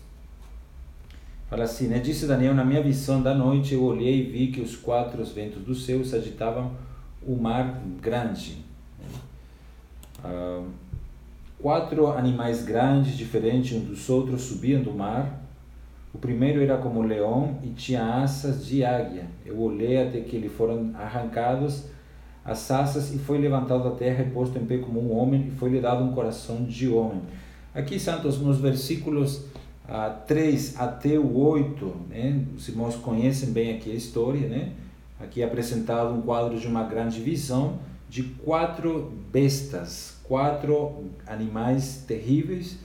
Fala 1.51 1.65
assim, 1.65 1.88
né? 1.88 2.00
Disse 2.00 2.25
Daniel, 2.25 2.56
na 2.56 2.65
minha 2.65 2.82
visão 2.82 3.22
da 3.22 3.36
noite 3.36 3.75
eu 3.75 3.84
olhei 3.84 4.22
e 4.22 4.24
vi 4.24 4.48
que 4.48 4.60
os 4.60 4.75
quatro 4.75 5.24
ventos 5.24 5.62
do 5.62 5.75
céu 5.75 6.00
agitavam 6.00 6.72
o 7.22 7.36
mar 7.36 7.80
grande. 8.01 8.71
Quatro 11.60 12.08
animais 12.08 12.63
grandes, 12.63 13.18
diferentes 13.18 13.78
uns 13.78 13.84
dos 13.84 14.10
outros, 14.10 14.42
subiam 14.42 14.82
do 14.82 14.92
mar 14.94 15.42
o 16.13 16.18
primeiro 16.18 16.62
era 16.62 16.78
como 16.78 17.01
leão 17.01 17.58
e 17.63 17.70
tinha 17.70 18.04
asas 18.04 18.66
de 18.66 18.84
águia. 18.84 19.25
Eu 19.46 19.60
olhei 19.60 20.01
até 20.01 20.20
que 20.20 20.38
lhe 20.38 20.50
foram 20.50 20.92
arrancados 20.94 21.86
as 22.44 22.70
asas 22.72 23.13
e 23.13 23.20
foi 23.20 23.38
levantado 23.38 23.84
da 23.84 23.92
terra 23.92 24.24
e 24.24 24.30
posto 24.30 24.58
em 24.58 24.66
pé 24.66 24.80
como 24.80 25.00
um 25.00 25.18
homem 25.18 25.48
e 25.48 25.51
foi-lhe 25.51 25.80
dado 25.80 26.04
um 26.04 26.12
coração 26.12 26.66
de 26.66 26.90
homem. 26.90 27.22
Aqui, 27.74 27.98
Santos, 27.98 28.42
nos 28.42 28.60
versículos 28.60 29.46
ah, 29.88 30.10
3 30.28 30.80
até 30.80 31.18
o 31.18 31.38
8, 31.38 31.96
né, 32.10 32.44
os 32.56 32.68
irmãos 32.68 32.96
conhecem 32.96 33.51
bem 33.51 33.75
aqui 33.75 33.92
a 33.92 33.96
história, 33.96 34.48
né? 34.48 34.74
Aqui 35.20 35.42
é 35.42 35.46
apresentado 35.46 36.13
um 36.13 36.22
quadro 36.22 36.60
de 36.60 36.68
uma 36.68 36.84
grande 36.84 37.22
visão 37.22 37.80
de 38.12 38.24
quatro 38.24 39.13
bestas, 39.32 40.18
quatro 40.22 41.06
animais 41.25 42.03
terríveis, 42.06 42.77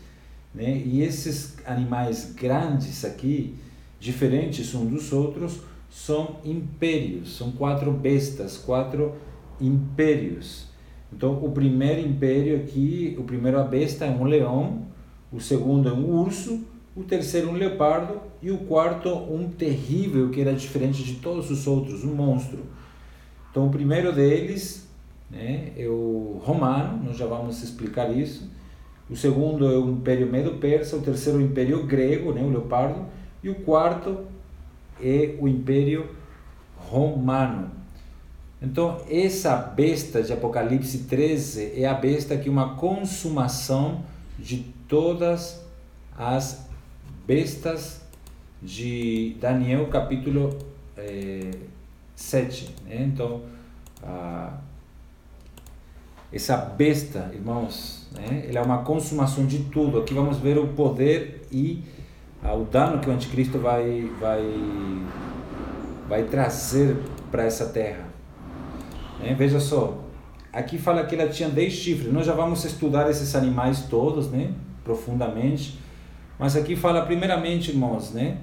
né? 0.54 0.80
E 0.86 1.02
esses 1.02 1.56
animais 1.66 2.32
grandes 2.32 3.04
aqui, 3.04 3.56
diferentes 3.98 4.72
uns 4.72 4.88
dos 4.88 5.12
outros, 5.12 5.58
são 5.90 6.36
impérios, 6.44 7.36
são 7.36 7.50
quatro 7.50 7.90
bestas, 7.90 8.56
quatro 8.56 9.16
impérios. 9.60 10.68
Então, 11.12 11.44
o 11.44 11.50
primeiro 11.50 12.06
império 12.06 12.58
aqui, 12.58 13.16
o 13.18 13.24
primeiro 13.24 13.58
a 13.58 13.64
besta 13.64 14.04
é 14.04 14.10
um 14.10 14.22
leão, 14.22 14.86
o 15.32 15.40
segundo 15.40 15.88
é 15.88 15.92
um 15.92 16.08
urso, 16.20 16.64
o 16.94 17.02
terceiro 17.02 17.50
um 17.50 17.54
leopardo 17.54 18.20
e 18.40 18.52
o 18.52 18.58
quarto 18.58 19.08
um 19.08 19.50
terrível 19.50 20.30
que 20.30 20.40
era 20.40 20.54
diferente 20.54 21.02
de 21.02 21.16
todos 21.16 21.50
os 21.50 21.66
outros, 21.66 22.04
um 22.04 22.14
monstro. 22.14 22.60
Então, 23.50 23.66
o 23.66 23.70
primeiro 23.70 24.12
deles 24.12 24.85
né, 25.30 25.72
é 25.76 25.86
o 25.86 26.40
romano, 26.44 27.04
nós 27.04 27.16
já 27.16 27.26
vamos 27.26 27.62
explicar 27.62 28.10
isso. 28.16 28.50
O 29.08 29.16
segundo 29.16 29.66
é 29.66 29.78
o 29.78 29.90
Império 29.90 30.26
Medo-Persa, 30.26 30.96
o 30.96 31.02
terceiro 31.02 31.38
é 31.38 31.42
o 31.42 31.46
Império 31.46 31.86
Grego, 31.86 32.32
né, 32.32 32.42
o 32.42 32.50
leopardo, 32.50 33.06
e 33.42 33.48
o 33.48 33.54
quarto 33.56 34.24
é 35.00 35.36
o 35.40 35.46
Império 35.46 36.08
Romano. 36.76 37.70
Então, 38.60 39.00
essa 39.08 39.56
besta 39.56 40.22
de 40.22 40.32
Apocalipse 40.32 41.04
13 41.04 41.80
é 41.80 41.86
a 41.86 41.94
besta 41.94 42.36
que 42.36 42.48
é 42.48 42.52
uma 42.52 42.74
consumação 42.74 44.02
de 44.38 44.64
todas 44.88 45.62
as 46.16 46.66
bestas 47.26 48.00
de 48.62 49.36
Daniel 49.40 49.88
capítulo 49.88 50.56
eh, 50.96 51.50
7. 52.14 52.74
Né? 52.86 53.04
Então, 53.04 53.42
a 54.02 54.58
essa 56.32 56.56
besta, 56.56 57.30
irmãos, 57.32 58.06
né? 58.12 58.46
ela 58.48 58.60
é 58.60 58.62
uma 58.62 58.78
consumação 58.78 59.46
de 59.46 59.60
tudo. 59.64 59.98
Aqui 60.00 60.14
vamos 60.14 60.38
ver 60.38 60.58
o 60.58 60.68
poder 60.68 61.46
e 61.50 61.82
ah, 62.42 62.54
o 62.54 62.64
dano 62.64 62.98
que 62.98 63.08
o 63.08 63.12
anticristo 63.12 63.58
vai, 63.58 64.10
vai, 64.20 64.44
vai 66.08 66.24
trazer 66.24 66.96
para 67.30 67.44
essa 67.44 67.66
terra. 67.66 68.06
Né? 69.20 69.34
Veja 69.34 69.60
só, 69.60 70.02
aqui 70.52 70.78
fala 70.78 71.04
que 71.04 71.14
ela 71.14 71.28
tinha 71.28 71.48
10 71.48 71.72
chifres. 71.72 72.12
Nós 72.12 72.26
já 72.26 72.34
vamos 72.34 72.64
estudar 72.64 73.08
esses 73.10 73.34
animais 73.34 73.82
todos, 73.88 74.30
né? 74.30 74.52
profundamente. 74.82 75.78
Mas 76.38 76.56
aqui 76.56 76.76
fala 76.76 77.02
primeiramente, 77.06 77.70
irmãos, 77.70 78.12
né? 78.12 78.38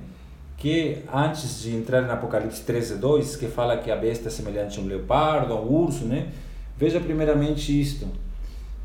que 0.57 0.99
antes 1.13 1.61
de 1.61 1.75
entrar 1.75 2.03
no 2.03 2.11
Apocalipse 2.13 2.61
13, 2.63 2.95
2, 2.95 3.35
que 3.35 3.47
fala 3.47 3.77
que 3.77 3.91
a 3.91 3.95
besta 3.97 4.29
é 4.29 4.31
semelhante 4.31 4.79
a 4.79 4.81
um 4.81 4.85
leopardo, 4.85 5.53
a 5.53 5.59
um 5.59 5.69
urso, 5.69 6.05
né? 6.05 6.29
Veja 6.77 6.99
primeiramente 6.99 7.79
isto. 7.79 8.07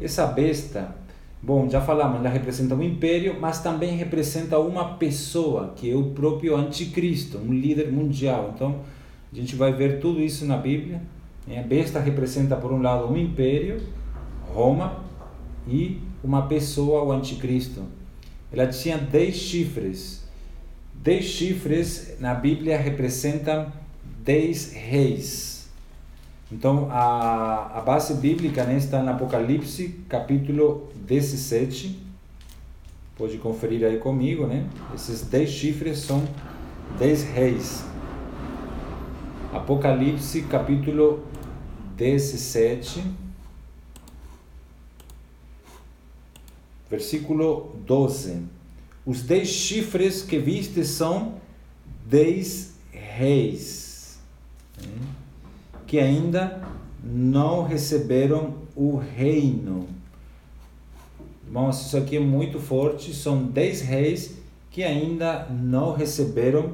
Essa 0.01 0.27
besta, 0.27 0.95
bom, 1.43 1.69
já 1.69 1.81
falamos, 1.81 2.19
ela 2.19 2.29
representa 2.29 2.75
um 2.75 2.83
império, 2.83 3.37
mas 3.41 3.63
também 3.63 3.97
representa 3.97 4.59
uma 4.59 4.97
pessoa, 4.97 5.73
que 5.75 5.91
é 5.91 5.95
o 5.95 6.11
próprio 6.11 6.57
anticristo, 6.57 7.39
um 7.39 7.53
líder 7.53 7.91
mundial. 7.91 8.53
Então, 8.55 8.81
a 9.33 9.37
gente 9.37 9.57
vai 9.57 9.73
ver 9.73 10.01
tudo 10.01 10.21
isso 10.21 10.47
na 10.47 10.57
Bíblia. 10.57 11.03
A 11.49 11.63
besta 11.63 11.99
representa, 11.99 12.57
por 12.57 12.73
um 12.73 12.83
lado, 12.83 13.11
um 13.11 13.17
império, 13.17 13.81
Roma, 14.53 15.03
e 15.67 15.99
uma 16.23 16.43
pessoa, 16.47 17.03
o 17.05 17.13
anticristo. 17.13 17.83
Ela 18.53 18.67
tinha 18.67 18.99
dez 18.99 19.37
chifres. 19.37 20.25
Dez 20.95 21.25
chifres 21.25 22.17
na 22.21 22.35
Bíblia 22.35 22.79
representam 22.79 23.73
dez 24.23 24.73
reis. 24.73 25.48
Então, 26.51 26.89
a, 26.91 27.79
a 27.79 27.81
base 27.83 28.15
bíblica 28.15 28.65
né, 28.65 28.79
está 28.79 29.03
no 29.03 29.11
Apocalipse, 29.11 30.01
capítulo 30.09 30.89
17. 31.07 31.99
Pode 33.19 33.37
conferir 33.39 33.85
aí 33.85 33.99
comigo, 33.99 34.47
né? 34.47 34.67
Esses 34.95 35.23
dez 35.23 35.51
chifres 35.51 35.99
são 35.99 36.27
dez 36.99 37.23
reis. 37.23 37.85
Apocalipse, 39.53 40.43
capítulo 40.43 41.27
17, 41.97 43.03
versículo 46.89 47.77
12. 47.85 48.45
Os 49.05 49.23
dez 49.23 49.49
chifres 49.49 50.23
que 50.23 50.39
viste 50.39 50.85
são 50.85 51.35
dez 52.07 52.75
reis. 52.93 54.19
Né? 54.81 55.08
Que 55.89 55.99
ainda 55.99 56.61
não 57.03 57.65
receberam 57.65 58.55
o 58.77 58.97
reino. 58.99 59.89
Irmãos, 61.47 61.81
isso 61.87 61.97
aqui 61.97 62.19
é 62.19 62.21
muito 62.21 62.61
forte. 62.61 63.15
São 63.15 63.43
dez 63.43 63.81
reis 63.81 64.37
que 64.71 64.85
ainda 64.85 65.49
não 65.49 65.95
receberam 65.95 66.73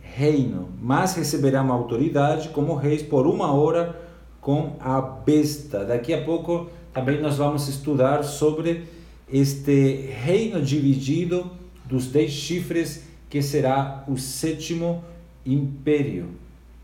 reino, 0.00 0.70
mas 0.80 1.14
receberão 1.14 1.70
autoridade 1.70 2.48
como 2.48 2.74
reis 2.74 3.02
por 3.02 3.26
uma 3.26 3.52
hora 3.52 4.00
com 4.40 4.76
a 4.80 4.98
besta. 5.00 5.84
Daqui 5.84 6.14
a 6.14 6.24
pouco 6.24 6.70
também 6.92 7.20
nós 7.20 7.36
vamos 7.36 7.68
estudar 7.68 8.24
sobre 8.24 8.84
este 9.30 10.08
reino 10.24 10.62
dividido 10.62 11.50
dos 11.84 12.06
dez 12.06 12.30
chifres 12.30 13.04
que 13.28 13.42
será 13.42 14.04
o 14.08 14.16
sétimo 14.16 15.04
império. 15.44 16.28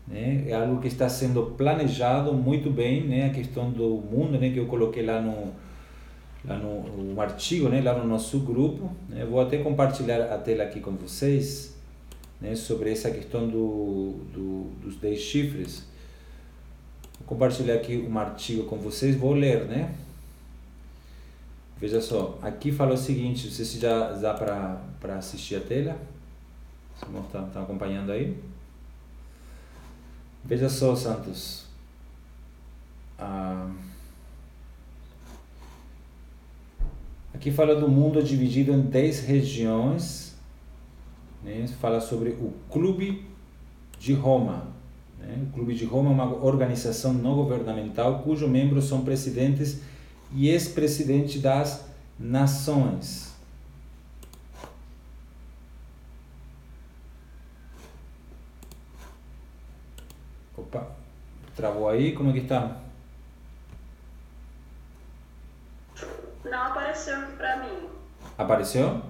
Né? 0.07 0.45
É 0.47 0.53
algo 0.53 0.81
que 0.81 0.87
está 0.87 1.07
sendo 1.07 1.53
planejado 1.57 2.33
muito 2.33 2.69
bem, 2.69 3.03
né? 3.03 3.27
A 3.27 3.29
questão 3.29 3.71
do 3.71 3.87
mundo, 3.97 4.37
né? 4.37 4.49
Que 4.51 4.57
eu 4.57 4.65
coloquei 4.65 5.05
lá 5.05 5.21
no 5.21 5.53
lá 6.43 6.57
no 6.57 7.13
um 7.13 7.21
artigo, 7.21 7.69
né? 7.69 7.81
Lá 7.81 7.97
no 7.97 8.07
nosso 8.07 8.39
grupo. 8.39 8.91
Né? 9.07 9.25
Vou 9.25 9.39
até 9.39 9.57
compartilhar 9.57 10.33
a 10.33 10.37
tela 10.37 10.63
aqui 10.63 10.79
com 10.79 10.91
vocês, 10.91 11.75
né? 12.39 12.55
Sobre 12.55 12.91
essa 12.91 13.11
questão 13.11 13.47
do, 13.47 14.15
do 14.33 14.71
dos 14.81 14.95
10 14.97 15.19
chifres. 15.19 15.85
Vou 17.19 17.27
compartilhar 17.27 17.75
aqui 17.75 17.97
um 17.97 18.17
artigo 18.17 18.63
com 18.63 18.77
vocês. 18.77 19.15
Vou 19.15 19.33
ler, 19.33 19.65
né? 19.65 19.93
Veja 21.81 21.99
só, 21.99 22.37
aqui 22.43 22.71
fala 22.71 22.93
o 22.93 22.97
seguinte, 22.97 23.47
não 23.47 23.51
sei 23.51 23.65
se 23.65 23.79
já 23.79 24.11
dá 24.11 24.35
para 24.35 25.15
assistir 25.17 25.55
a 25.55 25.59
tela. 25.59 25.97
Vocês 26.95 27.25
estão 27.25 27.49
tá, 27.49 27.61
acompanhando 27.63 28.11
aí? 28.11 28.37
Veja 30.43 30.69
só, 30.69 30.95
Santos. 30.95 31.65
Ah, 33.17 33.69
aqui 37.33 37.51
fala 37.51 37.75
do 37.75 37.87
mundo 37.87 38.21
dividido 38.23 38.71
em 38.71 38.81
10 38.81 39.21
regiões. 39.25 40.35
Né? 41.43 41.67
Fala 41.79 42.01
sobre 42.01 42.29
o 42.31 42.53
Clube 42.69 43.25
de 43.99 44.13
Roma. 44.13 44.67
Né? 45.19 45.45
O 45.49 45.53
Clube 45.53 45.75
de 45.75 45.85
Roma 45.85 46.09
é 46.09 46.13
uma 46.13 46.43
organização 46.43 47.13
não 47.13 47.35
governamental 47.35 48.19
cujos 48.19 48.49
membros 48.49 48.85
são 48.85 49.03
presidentes 49.03 49.81
e 50.33 50.49
ex-presidentes 50.49 51.41
das 51.41 51.85
nações. 52.19 53.30
Travou 61.55 61.89
aí? 61.89 62.13
Como 62.13 62.29
é 62.29 62.33
que 62.33 62.39
está? 62.39 62.77
Não 66.43 66.63
apareceu 66.63 67.19
aqui 67.19 67.33
para 67.33 67.57
mim. 67.57 67.89
Apareceu? 68.37 69.01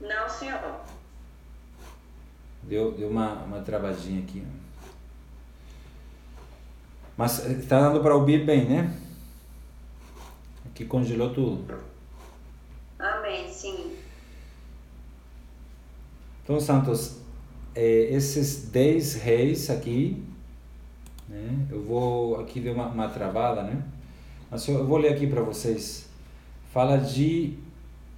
Não, 0.00 0.28
senhor. 0.28 0.80
Deu, 2.62 2.92
deu 2.92 3.08
uma, 3.08 3.32
uma 3.44 3.60
travadinha 3.60 4.22
aqui. 4.22 4.46
Mas 7.16 7.46
está 7.46 7.80
dando 7.80 8.00
para 8.00 8.14
ouvir 8.14 8.44
bem, 8.44 8.68
né? 8.68 8.94
Aqui 10.66 10.84
congelou 10.84 11.32
tudo. 11.32 11.80
Amém, 12.98 13.50
sim. 13.50 13.96
Então, 16.44 16.60
Santos, 16.60 17.20
é, 17.76 18.08
esses 18.10 18.70
10 18.70 19.14
reis 19.16 19.70
aqui, 19.70 20.22
né? 21.28 21.66
Eu 21.70 21.82
vou 21.82 22.40
aqui 22.40 22.58
ver 22.58 22.70
uma, 22.70 22.86
uma 22.86 23.08
travada, 23.08 23.62
né? 23.62 23.82
Mas 24.50 24.66
eu, 24.66 24.86
vou 24.86 24.96
ler 24.96 25.12
aqui 25.12 25.26
para 25.26 25.42
vocês. 25.42 26.08
Fala 26.72 26.96
de 26.96 27.54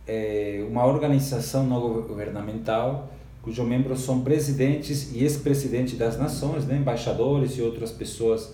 é, 0.06 0.64
uma 0.70 0.86
organização 0.86 1.66
não 1.66 1.80
governamental 2.02 3.10
cujos 3.42 3.66
membros 3.66 4.00
são 4.00 4.20
presidentes 4.20 5.12
e 5.12 5.22
ex-presidentes 5.22 5.96
das 5.96 6.18
nações, 6.18 6.66
né? 6.66 6.76
embaixadores 6.76 7.56
e 7.56 7.62
outras 7.62 7.90
pessoas 7.90 8.52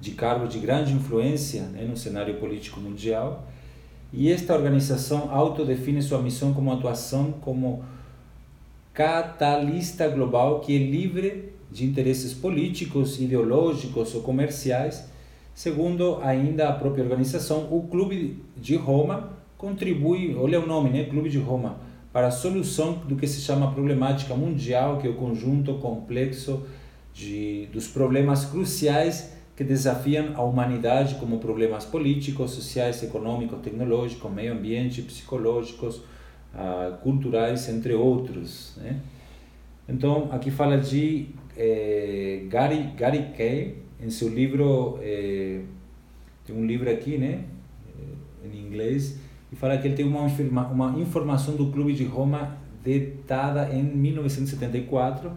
de 0.00 0.12
cargo 0.12 0.46
de 0.46 0.58
grande 0.58 0.92
influência 0.92 1.62
né? 1.62 1.84
no 1.84 1.96
cenário 1.96 2.34
político 2.36 2.80
mundial. 2.80 3.46
E 4.12 4.30
esta 4.32 4.54
organização 4.54 5.30
autodefine 5.30 6.00
sua 6.00 6.22
missão 6.22 6.54
como 6.54 6.72
atuação 6.72 7.32
como 7.40 7.84
catalista 8.92 10.08
global 10.08 10.60
que 10.60 10.74
é 10.74 10.78
livre 10.78 11.52
de 11.70 11.84
interesses 11.84 12.34
políticos, 12.34 13.20
ideológicos 13.20 14.14
ou 14.14 14.22
comerciais. 14.22 15.08
Segundo 15.54 16.18
ainda 16.22 16.68
a 16.68 16.72
própria 16.72 17.04
organização, 17.04 17.68
o 17.70 17.86
Clube 17.88 18.42
de 18.56 18.76
Roma 18.76 19.30
contribui, 19.56 20.34
olha 20.34 20.60
o 20.60 20.66
nome, 20.66 20.90
né, 20.90 21.04
Clube 21.04 21.28
de 21.28 21.38
Roma, 21.38 21.78
para 22.12 22.28
a 22.28 22.30
solução 22.30 22.94
do 23.06 23.14
que 23.14 23.26
se 23.26 23.40
chama 23.40 23.72
problemática 23.72 24.34
mundial, 24.34 24.98
que 24.98 25.06
é 25.06 25.10
o 25.10 25.14
conjunto 25.14 25.74
complexo 25.74 26.66
de, 27.12 27.66
dos 27.72 27.86
problemas 27.86 28.44
cruciais 28.44 29.32
que 29.54 29.62
desafiam 29.62 30.32
a 30.34 30.42
humanidade, 30.42 31.16
como 31.16 31.38
problemas 31.38 31.84
políticos, 31.84 32.52
sociais, 32.52 33.02
econômicos, 33.02 33.60
tecnológicos, 33.60 34.32
meio 34.32 34.54
ambiente, 34.54 35.02
psicológicos, 35.02 36.00
uh, 36.54 36.96
culturais, 36.98 37.68
entre 37.68 37.94
outros. 37.94 38.76
Né? 38.76 39.00
Então, 39.88 40.28
aqui 40.30 40.50
fala 40.50 40.78
de 40.78 41.28
eh, 41.56 42.44
Gary, 42.48 42.92
Gary 42.96 43.32
Kay, 43.36 43.76
em 44.00 44.08
seu 44.08 44.28
livro, 44.28 44.98
eh, 45.02 45.60
tem 46.46 46.56
um 46.56 46.64
livro 46.64 46.88
aqui, 46.90 47.18
né, 47.18 47.44
eh, 47.98 48.46
em 48.46 48.66
inglês, 48.66 49.18
e 49.52 49.56
fala 49.56 49.76
que 49.76 49.88
ele 49.88 49.94
tem 49.94 50.06
uma, 50.06 50.26
uma 50.68 50.98
informação 50.98 51.56
do 51.56 51.66
Clube 51.72 51.92
de 51.92 52.04
Roma 52.04 52.56
datada 52.84 53.68
em 53.74 53.82
1974, 53.82 55.32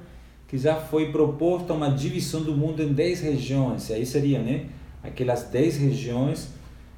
que 0.48 0.58
já 0.58 0.76
foi 0.76 1.12
proposta 1.12 1.74
uma 1.74 1.90
divisão 1.90 2.44
do 2.44 2.56
mundo 2.56 2.82
em 2.84 2.94
10 2.94 3.22
regiões, 3.22 3.90
e 3.90 3.94
aí 3.94 4.06
seria, 4.06 4.40
né, 4.40 4.68
aquelas 5.02 5.44
10 5.50 5.78
regiões 5.78 6.54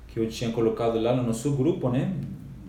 que 0.08 0.20
eu 0.20 0.28
tinha 0.28 0.52
colocado 0.52 1.00
lá 1.00 1.16
no 1.16 1.24
nosso 1.24 1.56
grupo, 1.56 1.90
né, 1.90 2.14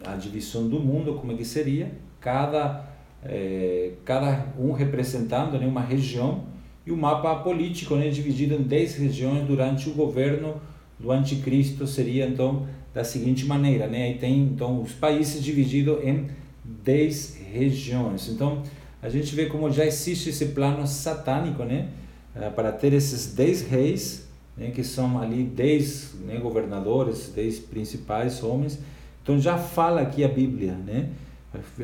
a 0.05 0.15
divisão 0.15 0.69
do 0.69 0.81
mundo, 0.81 1.15
como 1.15 1.33
é 1.33 1.37
que 1.37 1.45
seria, 1.45 1.93
cada, 2.21 2.89
é, 3.25 3.93
cada 4.05 4.53
um 4.59 4.73
representando 4.73 5.59
né, 5.59 5.67
uma 5.67 5.81
região, 5.81 6.45
e 6.87 6.93
o 6.93 6.97
mapa 6.97 7.35
político 7.37 7.97
né, 7.97 8.09
dividido 8.09 8.55
em 8.55 8.63
10 8.63 8.97
regiões 8.97 9.47
durante 9.47 9.89
o 9.89 9.93
governo 9.93 10.61
do 10.99 11.11
anticristo 11.11 11.87
seria 11.87 12.27
então 12.27 12.67
da 12.95 13.05
seguinte 13.05 13.45
maneira, 13.45 13.87
né? 13.87 14.05
Aí 14.05 14.15
tem 14.15 14.43
então 14.43 14.81
os 14.81 14.93
países 14.93 15.43
divididos 15.43 16.03
em 16.03 16.29
10 16.65 17.41
regiões. 17.53 18.29
Então, 18.29 18.63
a 19.03 19.09
gente 19.11 19.35
vê 19.35 19.47
como 19.47 19.71
já 19.71 19.85
existe 19.85 20.31
esse 20.31 20.47
plano 20.47 20.87
satânico, 20.87 21.63
né? 21.65 21.89
Ah, 22.35 22.51
para 22.51 22.73
ter 22.73 22.93
esses 22.93 23.35
10 23.35 23.63
reis, 23.69 24.29
né? 24.57 24.71
que 24.71 24.85
são 24.85 25.19
ali 25.19 25.43
10 25.43 26.15
né, 26.27 26.37
governadores, 26.39 27.33
10 27.35 27.61
principais 27.61 28.43
homens, 28.43 28.79
então 29.27 29.41
já 29.41 29.59
fala 29.59 30.03
aqui 30.03 30.23
a 30.23 30.29
Bíblia, 30.29 30.75
né? 30.75 31.11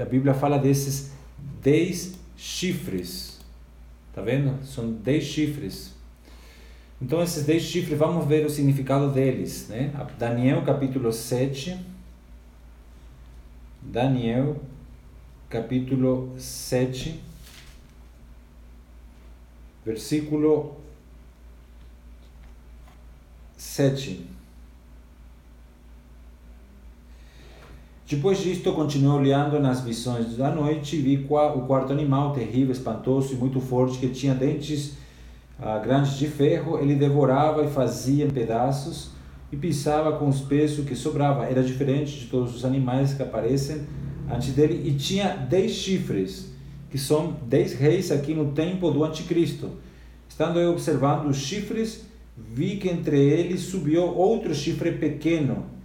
A 0.00 0.04
Bíblia 0.04 0.32
fala 0.32 0.60
desses 0.60 1.10
dez 1.60 2.14
chifres. 2.36 3.40
Tá 4.14 4.22
vendo? 4.22 4.64
São 4.64 4.92
dez 4.92 5.24
chifres. 5.24 5.92
Então 7.00 7.20
esses 7.20 7.44
dez 7.44 7.64
chifres, 7.64 7.98
vamos 7.98 8.28
ver 8.28 8.46
o 8.46 8.48
significado 8.48 9.10
deles, 9.10 9.66
né? 9.68 9.92
Daniel 10.16 10.62
capítulo 10.62 11.12
7. 11.12 11.76
Daniel 13.82 14.62
capítulo 15.50 16.32
7, 16.38 17.20
versículo 19.84 20.76
7. 23.56 24.41
Depois 28.08 28.42
disto, 28.42 28.72
continuei 28.72 29.20
olhando 29.20 29.58
nas 29.58 29.80
visões 29.80 30.36
da 30.36 30.50
noite 30.50 30.96
e 30.96 31.00
vi 31.00 31.26
o 31.26 31.60
quarto 31.62 31.92
animal, 31.92 32.32
terrível, 32.32 32.72
espantoso 32.72 33.32
e 33.32 33.36
muito 33.36 33.60
forte, 33.60 33.98
que 33.98 34.08
tinha 34.08 34.34
dentes 34.34 34.94
ah, 35.58 35.78
grandes 35.78 36.18
de 36.18 36.26
ferro. 36.26 36.78
Ele 36.78 36.94
devorava 36.94 37.64
e 37.64 37.70
fazia 37.70 38.24
em 38.26 38.30
pedaços 38.30 39.10
e 39.50 39.56
pisava 39.56 40.12
com 40.18 40.28
os 40.28 40.40
o 40.40 40.84
que 40.84 40.94
sobrava. 40.94 41.46
Era 41.46 41.62
diferente 41.62 42.18
de 42.18 42.26
todos 42.26 42.54
os 42.54 42.64
animais 42.64 43.14
que 43.14 43.22
aparecem 43.22 43.82
antes 44.30 44.52
dele 44.52 44.82
e 44.86 44.92
tinha 44.94 45.28
dez 45.36 45.72
chifres, 45.72 46.52
que 46.90 46.98
são 46.98 47.36
dez 47.46 47.72
reis 47.72 48.10
aqui 48.10 48.34
no 48.34 48.52
tempo 48.52 48.90
do 48.90 49.04
anticristo. 49.04 49.70
Estando 50.28 50.58
eu 50.58 50.72
observando 50.72 51.28
os 51.28 51.36
chifres, 51.36 52.04
vi 52.36 52.76
que 52.76 52.88
entre 52.88 53.18
eles 53.18 53.60
subiu 53.60 54.02
outro 54.02 54.54
chifre 54.54 54.92
pequeno 54.92 55.81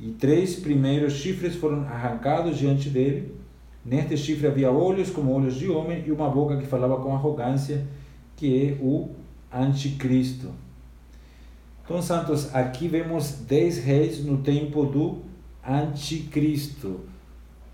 e 0.00 0.10
três 0.12 0.56
primeiros 0.56 1.14
chifres 1.14 1.56
foram 1.56 1.82
arrancados 1.82 2.56
diante 2.56 2.88
dele. 2.88 3.34
Neste 3.84 4.16
chifre 4.16 4.46
havia 4.46 4.70
olhos 4.70 5.10
como 5.10 5.32
olhos 5.32 5.56
de 5.56 5.68
homem 5.68 6.04
e 6.06 6.12
uma 6.12 6.28
boca 6.28 6.56
que 6.56 6.66
falava 6.66 7.02
com 7.02 7.14
arrogância, 7.14 7.86
que 8.36 8.68
é 8.68 8.82
o 8.82 9.10
anticristo. 9.52 10.50
Então, 11.84 12.02
santos, 12.02 12.54
aqui 12.54 12.86
vemos 12.86 13.38
dez 13.48 13.78
reis 13.78 14.24
no 14.24 14.38
tempo 14.38 14.84
do 14.84 15.22
anticristo. 15.66 17.00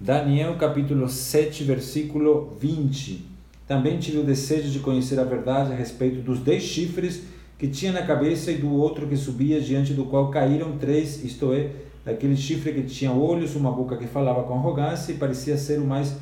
Daniel 0.00 0.56
capítulo 0.56 1.08
7, 1.08 1.64
versículo 1.64 2.56
20. 2.60 3.24
Também 3.66 3.98
tive 3.98 4.18
o 4.18 4.24
desejo 4.24 4.70
de 4.70 4.78
conhecer 4.78 5.18
a 5.18 5.24
verdade 5.24 5.72
a 5.72 5.76
respeito 5.76 6.20
dos 6.20 6.40
dez 6.40 6.62
chifres 6.62 7.24
que 7.58 7.68
tinha 7.68 7.92
na 7.92 8.02
cabeça 8.02 8.50
e 8.50 8.58
do 8.58 8.72
outro 8.72 9.06
que 9.06 9.16
subia, 9.16 9.60
diante 9.60 9.92
do 9.94 10.04
qual 10.04 10.30
caíram 10.30 10.76
três, 10.76 11.24
isto 11.24 11.52
é, 11.52 11.70
daquele 12.04 12.36
chifre 12.36 12.72
que 12.72 12.82
tinha 12.82 13.12
olhos, 13.12 13.56
uma 13.56 13.72
boca 13.72 13.96
que 13.96 14.06
falava 14.06 14.42
com 14.42 14.54
arrogância 14.54 15.12
e 15.12 15.16
parecia 15.16 15.56
ser 15.56 15.80
o 15.80 15.86
mais 15.86 16.16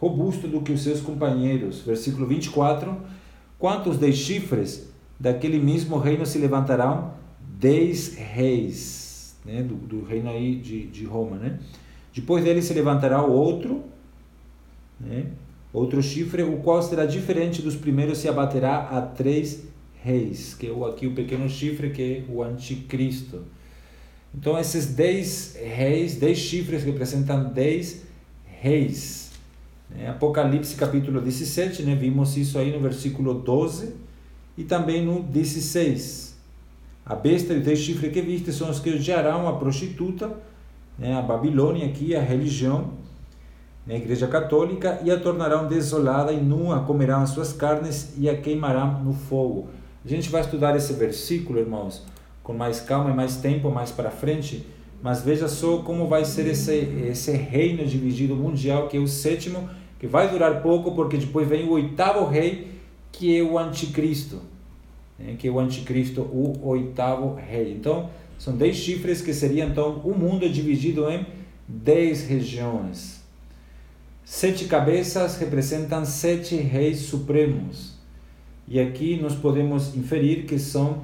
robusto 0.00 0.48
do 0.48 0.62
que 0.62 0.72
os 0.72 0.82
seus 0.82 1.00
companheiros. 1.00 1.80
Versículo 1.82 2.26
24. 2.26 2.96
Quantos 3.58 3.98
dez 3.98 4.16
chifres? 4.16 4.90
Daquele 5.18 5.58
mesmo 5.58 5.98
reino 5.98 6.24
se 6.24 6.38
levantarão 6.38 7.12
dez 7.58 8.16
reis, 8.16 9.36
né? 9.44 9.62
do, 9.62 9.74
do 9.74 10.02
reino 10.02 10.30
aí 10.30 10.56
de, 10.56 10.86
de 10.86 11.04
Roma. 11.04 11.36
Né? 11.36 11.58
Depois 12.14 12.42
dele 12.42 12.62
se 12.62 12.72
levantará 12.72 13.22
o 13.22 13.30
outro, 13.30 13.84
né? 14.98 15.26
outro 15.72 16.02
chifre, 16.02 16.42
o 16.42 16.56
qual 16.58 16.82
será 16.82 17.04
diferente 17.04 17.60
dos 17.60 17.76
primeiros, 17.76 18.18
se 18.18 18.28
abaterá 18.28 18.88
a 18.90 19.02
três 19.02 19.64
reis, 20.02 20.54
que 20.54 20.66
é 20.66 20.88
aqui 20.88 21.06
o 21.06 21.14
pequeno 21.14 21.48
chifre, 21.48 21.90
que 21.90 22.02
é 22.02 22.32
o 22.32 22.42
anticristo. 22.42 23.44
Então, 24.34 24.58
esses 24.58 24.86
dez 24.86 25.56
reis, 25.56 26.16
dez 26.16 26.38
chifres 26.38 26.84
representam 26.84 27.52
dez 27.52 28.02
reis. 28.60 29.30
Né? 29.90 30.08
Apocalipse 30.08 30.76
capítulo 30.76 31.20
17, 31.20 31.82
né? 31.82 31.94
vimos 31.94 32.36
isso 32.36 32.58
aí 32.58 32.72
no 32.72 32.80
versículo 32.80 33.34
12 33.34 33.94
e 34.56 34.64
também 34.64 35.04
no 35.04 35.22
16. 35.22 36.38
A 37.04 37.14
besta 37.16 37.52
e 37.52 37.58
os 37.58 37.64
dez 37.64 37.80
chifres 37.80 38.12
que 38.12 38.22
viste 38.22 38.52
são 38.52 38.70
os 38.70 38.78
que 38.78 38.90
odiarão 38.90 39.48
a 39.48 39.56
prostituta, 39.56 40.30
né? 40.96 41.16
a 41.16 41.22
Babilônia 41.22 41.86
aqui, 41.86 42.14
a 42.14 42.22
religião, 42.22 42.92
né? 43.84 43.94
a 43.94 43.98
igreja 43.98 44.28
católica, 44.28 45.00
e 45.02 45.10
a 45.10 45.18
tornarão 45.18 45.66
desolada 45.66 46.32
e 46.32 46.40
nua, 46.40 46.84
comerão 46.84 47.22
as 47.22 47.30
suas 47.30 47.52
carnes 47.52 48.14
e 48.16 48.28
a 48.28 48.36
queimarão 48.36 49.02
no 49.02 49.12
fogo. 49.12 49.68
A 50.04 50.08
gente 50.08 50.30
vai 50.30 50.40
estudar 50.40 50.76
esse 50.76 50.92
versículo, 50.92 51.58
irmãos, 51.58 52.04
com 52.42 52.52
mais 52.52 52.80
calma 52.80 53.10
e 53.10 53.14
mais 53.14 53.36
tempo 53.36 53.70
mais 53.70 53.90
para 53.90 54.10
frente, 54.10 54.66
mas 55.02 55.22
veja 55.22 55.48
só 55.48 55.78
como 55.78 56.06
vai 56.06 56.24
ser 56.24 56.46
esse, 56.46 56.74
esse 57.08 57.32
reino 57.32 57.84
dividido 57.86 58.36
mundial, 58.36 58.88
que 58.88 58.96
é 58.96 59.00
o 59.00 59.08
sétimo, 59.08 59.68
que 59.98 60.06
vai 60.06 60.30
durar 60.30 60.62
pouco, 60.62 60.92
porque 60.92 61.16
depois 61.16 61.48
vem 61.48 61.66
o 61.66 61.72
oitavo 61.72 62.26
rei, 62.26 62.68
que 63.12 63.36
é 63.36 63.42
o 63.42 63.58
anticristo, 63.58 64.40
né? 65.18 65.36
que 65.38 65.48
é 65.48 65.50
o 65.50 65.58
anticristo, 65.58 66.22
o 66.22 66.58
oitavo 66.62 67.34
rei. 67.34 67.72
Então, 67.72 68.10
são 68.38 68.56
dez 68.56 68.76
chifres 68.76 69.20
que 69.20 69.34
seriam, 69.34 69.68
então, 69.68 70.00
o 70.04 70.16
mundo 70.16 70.48
dividido 70.48 71.08
em 71.10 71.26
dez 71.68 72.26
regiões. 72.26 73.20
Sete 74.24 74.66
cabeças 74.66 75.36
representam 75.38 76.04
sete 76.04 76.56
reis 76.56 77.00
supremos. 77.00 77.98
E 78.68 78.78
aqui 78.78 79.18
nós 79.20 79.34
podemos 79.34 79.96
inferir 79.96 80.46
que 80.46 80.58
são 80.58 81.02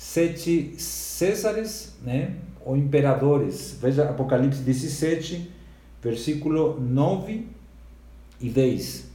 sete 0.00 0.76
Césares, 0.78 1.94
né? 2.02 2.32
ou 2.64 2.74
imperadores. 2.74 3.78
Veja 3.80 4.08
Apocalipse 4.08 4.62
17, 4.62 5.50
versículo 6.02 6.80
9 6.80 7.46
e 8.40 8.48
10. 8.48 9.10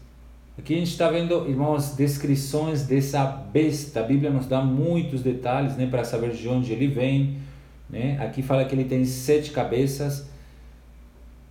Aqui 0.60 0.76
a 0.76 0.78
gente 0.78 0.92
está 0.92 1.10
vendo, 1.10 1.50
irmãos, 1.50 1.96
descrições 1.96 2.84
dessa 2.84 3.26
besta. 3.26 4.02
A 4.02 4.04
Bíblia 4.04 4.30
nos 4.30 4.46
dá 4.46 4.62
muitos 4.62 5.24
detalhes 5.24 5.76
né, 5.76 5.88
para 5.88 6.04
saber 6.04 6.32
de 6.34 6.48
onde 6.48 6.72
ele 6.72 6.88
vem. 6.88 7.38
Né? 7.90 8.20
Aqui 8.22 8.44
fala 8.44 8.64
que 8.64 8.76
ele 8.76 8.86
tem 8.86 9.04
sete 9.06 9.50
cabeças, 9.50 10.28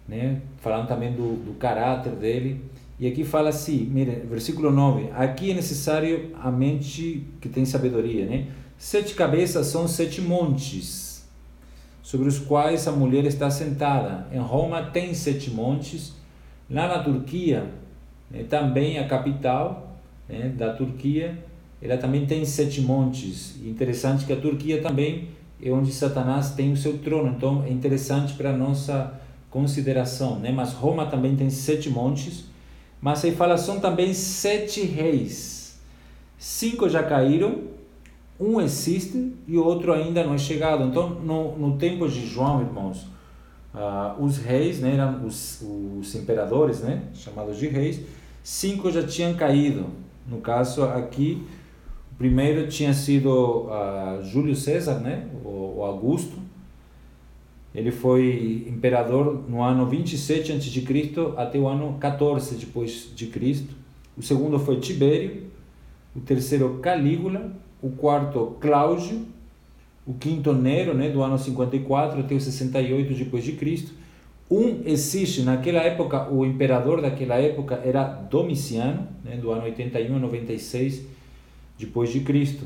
né? 0.06 0.40
falando 0.58 0.86
também 0.86 1.12
do, 1.12 1.44
do 1.44 1.54
caráter 1.54 2.12
dele. 2.12 2.60
E 3.00 3.08
aqui 3.08 3.24
fala 3.24 3.48
assim, 3.48 3.84
mire, 3.92 4.22
versículo 4.30 4.70
9: 4.70 5.10
aqui 5.12 5.50
é 5.50 5.54
necessário 5.54 6.30
a 6.40 6.52
mente 6.52 7.26
que 7.40 7.48
tem 7.48 7.64
sabedoria. 7.64 8.24
Né? 8.26 8.46
Sete 8.76 9.14
cabeças 9.14 9.66
são 9.68 9.88
sete 9.88 10.20
montes, 10.20 11.26
sobre 12.02 12.28
os 12.28 12.38
quais 12.38 12.86
a 12.86 12.92
mulher 12.92 13.24
está 13.24 13.50
sentada. 13.50 14.26
Em 14.32 14.38
Roma 14.38 14.82
tem 14.82 15.14
sete 15.14 15.50
montes. 15.50 16.12
Lá 16.68 16.88
na 16.88 17.02
Turquia, 17.02 17.70
né, 18.30 18.44
também 18.44 18.98
a 18.98 19.06
capital 19.06 19.98
né, 20.28 20.48
da 20.56 20.72
Turquia, 20.72 21.38
ela 21.80 21.96
também 21.96 22.26
tem 22.26 22.44
sete 22.44 22.80
montes. 22.80 23.56
Interessante 23.64 24.24
que 24.24 24.32
a 24.32 24.36
Turquia 24.36 24.82
também 24.82 25.28
é 25.62 25.70
onde 25.70 25.92
Satanás 25.92 26.50
tem 26.50 26.72
o 26.72 26.76
seu 26.76 26.98
trono. 26.98 27.34
Então 27.36 27.64
é 27.64 27.70
interessante 27.70 28.34
para 28.34 28.52
nossa 28.52 29.20
consideração. 29.50 30.38
Né? 30.38 30.50
Mas 30.50 30.72
Roma 30.72 31.06
também 31.06 31.36
tem 31.36 31.48
sete 31.50 31.88
montes. 31.88 32.44
Mas 33.00 33.24
aí 33.24 33.34
fala 33.34 33.56
são 33.56 33.80
também 33.80 34.12
sete 34.14 34.82
reis. 34.82 35.78
Cinco 36.38 36.88
já 36.88 37.02
caíram 37.02 37.74
um 38.38 38.60
existe 38.60 39.32
e 39.46 39.56
o 39.56 39.64
outro 39.64 39.92
ainda 39.92 40.24
não 40.24 40.34
é 40.34 40.38
chegado. 40.38 40.84
Então, 40.84 41.10
no, 41.10 41.56
no 41.56 41.76
tempo 41.76 42.08
de 42.08 42.26
João, 42.26 42.60
irmãos, 42.60 43.06
uh, 43.74 44.22
os 44.22 44.38
reis, 44.38 44.80
né, 44.80 44.94
eram 44.94 45.24
os, 45.24 45.62
os 45.62 46.14
imperadores, 46.14 46.80
né, 46.80 47.04
chamados 47.14 47.58
de 47.58 47.68
reis, 47.68 48.00
cinco 48.42 48.90
já 48.90 49.06
tinham 49.06 49.34
caído. 49.34 49.86
No 50.26 50.38
caso 50.38 50.84
aqui, 50.84 51.46
o 52.12 52.16
primeiro 52.16 52.66
tinha 52.68 52.92
sido 52.92 53.66
uh, 53.66 54.24
Júlio 54.24 54.56
César, 54.56 54.98
né, 54.98 55.28
o, 55.44 55.76
o 55.78 55.82
Augusto. 55.82 56.42
Ele 57.74 57.90
foi 57.90 58.66
imperador 58.68 59.44
no 59.48 59.60
ano 59.60 59.86
27 59.86 60.52
a.C. 60.52 60.84
até 61.36 61.58
o 61.58 61.66
ano 61.66 61.98
14 61.98 62.54
depois 62.54 63.10
de 63.16 63.26
Cristo. 63.26 63.74
O 64.16 64.22
segundo 64.22 64.60
foi 64.60 64.78
Tibério, 64.78 65.42
o 66.14 66.20
terceiro 66.20 66.78
Calígula, 66.80 67.52
o 67.84 67.90
quarto 67.90 68.56
Cláudio, 68.62 69.26
o 70.06 70.14
quinto 70.14 70.54
Nero, 70.54 70.94
né, 70.94 71.10
do 71.10 71.22
ano 71.22 71.38
54 71.38 72.20
até 72.20 72.34
o 72.34 72.40
68 72.40 73.12
depois 73.12 73.44
de 73.44 73.52
Cristo. 73.52 73.92
Um 74.50 74.80
existe 74.86 75.42
naquela 75.42 75.82
época, 75.82 76.30
o 76.30 76.46
imperador 76.46 77.02
daquela 77.02 77.34
época 77.34 77.82
era 77.84 78.04
Domiciano, 78.04 79.06
né, 79.22 79.36
do 79.36 79.50
ano 79.50 79.64
81 79.64 80.16
a 80.16 80.18
96 80.18 81.02
depois 81.78 82.10
de 82.10 82.20
Cristo. 82.20 82.64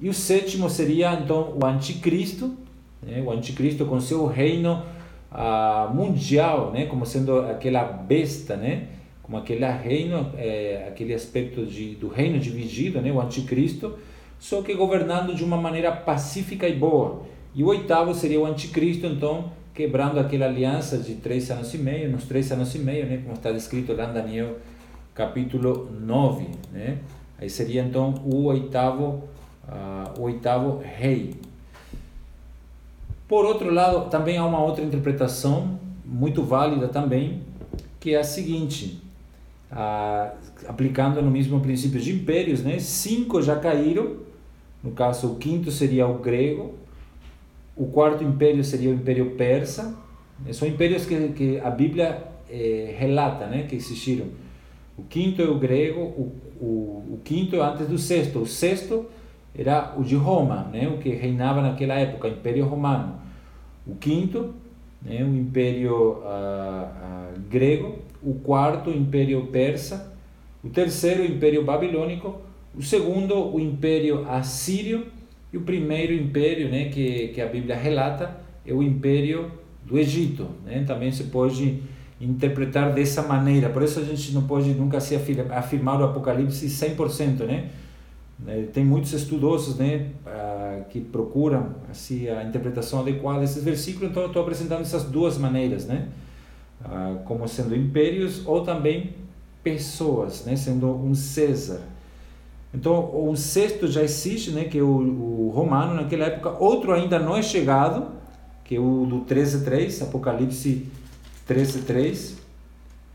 E 0.00 0.08
o 0.08 0.14
sétimo 0.14 0.70
seria 0.70 1.12
então 1.14 1.58
o 1.60 1.66
anticristo, 1.66 2.54
né, 3.02 3.20
o 3.20 3.32
anticristo 3.32 3.84
com 3.84 4.00
seu 4.00 4.26
reino 4.26 4.80
ah, 5.28 5.90
mundial, 5.92 6.70
né, 6.70 6.86
como 6.86 7.04
sendo 7.04 7.40
aquela 7.40 7.82
besta, 7.82 8.56
né, 8.56 8.86
como 9.24 9.36
aquele 9.36 9.66
reino, 9.66 10.30
é, 10.36 10.86
aquele 10.88 11.14
aspecto 11.14 11.66
de, 11.66 11.96
do 11.96 12.06
reino 12.06 12.38
dividido, 12.38 13.00
né, 13.00 13.10
o 13.10 13.20
anticristo 13.20 13.98
só 14.42 14.60
que 14.60 14.74
governando 14.74 15.36
de 15.36 15.44
uma 15.44 15.56
maneira 15.56 15.92
pacífica 15.92 16.66
e 16.66 16.74
boa. 16.74 17.22
E 17.54 17.62
o 17.62 17.68
oitavo 17.68 18.12
seria 18.12 18.40
o 18.40 18.44
anticristo, 18.44 19.06
então, 19.06 19.52
quebrando 19.72 20.18
aquela 20.18 20.46
aliança 20.46 20.98
de 20.98 21.14
três 21.14 21.48
anos 21.48 21.72
e 21.72 21.78
meio, 21.78 22.10
nos 22.10 22.24
três 22.24 22.50
anos 22.50 22.74
e 22.74 22.80
meio, 22.80 23.06
né, 23.06 23.18
como 23.18 23.34
está 23.34 23.52
descrito 23.52 23.92
lá 23.92 24.10
em 24.10 24.12
Daniel 24.12 24.56
capítulo 25.14 25.88
9. 25.92 26.48
Né? 26.72 26.98
Aí 27.38 27.48
seria 27.48 27.82
então 27.82 28.14
o 28.24 28.46
oitavo, 28.46 29.22
uh, 29.68 30.20
o 30.20 30.22
oitavo 30.22 30.82
rei. 30.82 31.34
Por 33.28 33.44
outro 33.44 33.72
lado, 33.72 34.10
também 34.10 34.38
há 34.38 34.44
uma 34.44 34.60
outra 34.60 34.84
interpretação 34.84 35.78
muito 36.04 36.42
válida 36.42 36.88
também, 36.88 37.42
que 38.00 38.12
é 38.12 38.18
a 38.18 38.24
seguinte, 38.24 39.00
uh, 39.70 40.36
aplicando 40.66 41.22
no 41.22 41.30
mesmo 41.30 41.60
princípio 41.60 42.00
de 42.00 42.12
impérios, 42.12 42.64
né? 42.64 42.80
cinco 42.80 43.40
já 43.40 43.54
caíram 43.54 44.21
no 44.82 44.90
caso, 44.92 45.32
o 45.32 45.36
quinto 45.36 45.70
seria 45.70 46.06
o 46.06 46.18
grego, 46.18 46.74
o 47.76 47.86
quarto 47.86 48.24
império 48.24 48.64
seria 48.64 48.90
o 48.90 48.94
império 48.94 49.30
persa. 49.32 49.96
São 50.52 50.66
impérios 50.66 51.06
que, 51.06 51.28
que 51.28 51.60
a 51.60 51.70
Bíblia 51.70 52.22
eh, 52.50 52.94
relata 52.98 53.46
né, 53.46 53.64
que 53.68 53.76
existiram. 53.76 54.26
O 54.98 55.04
quinto 55.04 55.40
é 55.40 55.44
o 55.44 55.58
grego, 55.58 56.00
o, 56.00 56.32
o, 56.60 57.14
o 57.14 57.20
quinto 57.24 57.56
é 57.56 57.60
antes 57.60 57.86
do 57.86 57.96
sexto. 57.96 58.40
O 58.40 58.46
sexto 58.46 59.06
era 59.56 59.94
o 59.96 60.02
de 60.02 60.16
Roma, 60.16 60.68
né, 60.72 60.88
o 60.88 60.98
que 60.98 61.10
reinava 61.10 61.62
naquela 61.62 61.94
época, 61.94 62.28
o 62.28 62.30
Império 62.32 62.66
Romano. 62.66 63.20
O 63.86 63.94
quinto, 63.94 64.52
né, 65.00 65.22
o 65.22 65.34
Império 65.34 66.22
ah, 66.24 66.92
ah, 67.02 67.32
grego. 67.48 67.98
O 68.22 68.34
quarto, 68.34 68.90
o 68.90 68.94
Império 68.94 69.46
persa. 69.46 70.12
O 70.62 70.68
terceiro, 70.68 71.22
o 71.22 71.26
Império 71.26 71.64
babilônico 71.64 72.40
o 72.76 72.82
segundo, 72.82 73.54
o 73.54 73.60
Império 73.60 74.28
Assírio, 74.28 75.06
e 75.52 75.56
o 75.58 75.60
primeiro 75.60 76.14
império 76.14 76.70
né, 76.70 76.86
que, 76.86 77.28
que 77.28 77.40
a 77.40 77.46
Bíblia 77.46 77.76
relata 77.76 78.38
é 78.64 78.72
o 78.72 78.82
Império 78.82 79.50
do 79.84 79.98
Egito. 79.98 80.48
Né? 80.64 80.84
Também 80.86 81.12
se 81.12 81.24
pode 81.24 81.82
interpretar 82.18 82.92
dessa 82.94 83.22
maneira. 83.22 83.68
Por 83.68 83.82
isso 83.82 84.00
a 84.00 84.04
gente 84.04 84.32
não 84.32 84.44
pode 84.44 84.70
nunca 84.70 84.98
se 84.98 85.14
afirmar, 85.14 85.58
afirmar 85.58 86.00
o 86.00 86.04
Apocalipse 86.04 86.66
100%. 86.66 87.40
Né? 87.40 87.68
né? 88.38 88.66
Tem 88.72 88.82
muitos 88.82 89.12
estudosos 89.12 89.76
né, 89.76 90.06
que 90.88 91.00
procuram 91.00 91.74
assim, 91.90 92.28
a 92.28 92.42
interpretação 92.44 93.00
adequada 93.00 93.40
desses 93.40 93.62
versículos, 93.62 94.10
então 94.10 94.22
eu 94.22 94.28
estou 94.28 94.40
apresentando 94.40 94.80
essas 94.80 95.04
duas 95.04 95.36
maneiras, 95.36 95.86
né? 95.86 96.08
Ah, 96.84 97.18
como 97.24 97.46
sendo 97.46 97.76
impérios 97.76 98.44
ou 98.44 98.62
também 98.62 99.14
pessoas, 99.62 100.44
né? 100.44 100.56
sendo 100.56 100.88
um 100.88 101.14
César. 101.14 101.91
Então, 102.74 103.28
o 103.28 103.36
sexto 103.36 103.86
já 103.86 104.02
existe, 104.02 104.50
né, 104.50 104.64
que 104.64 104.78
é 104.78 104.82
o, 104.82 104.86
o 104.86 105.52
romano 105.54 105.94
naquela 105.94 106.24
época. 106.24 106.50
Outro 106.58 106.92
ainda 106.92 107.18
não 107.18 107.36
é 107.36 107.42
chegado, 107.42 108.06
que 108.64 108.76
é 108.76 108.80
o 108.80 109.04
do 109.04 109.20
13.3, 109.26 110.02
Apocalipse 110.02 110.88
13.3, 111.48 112.34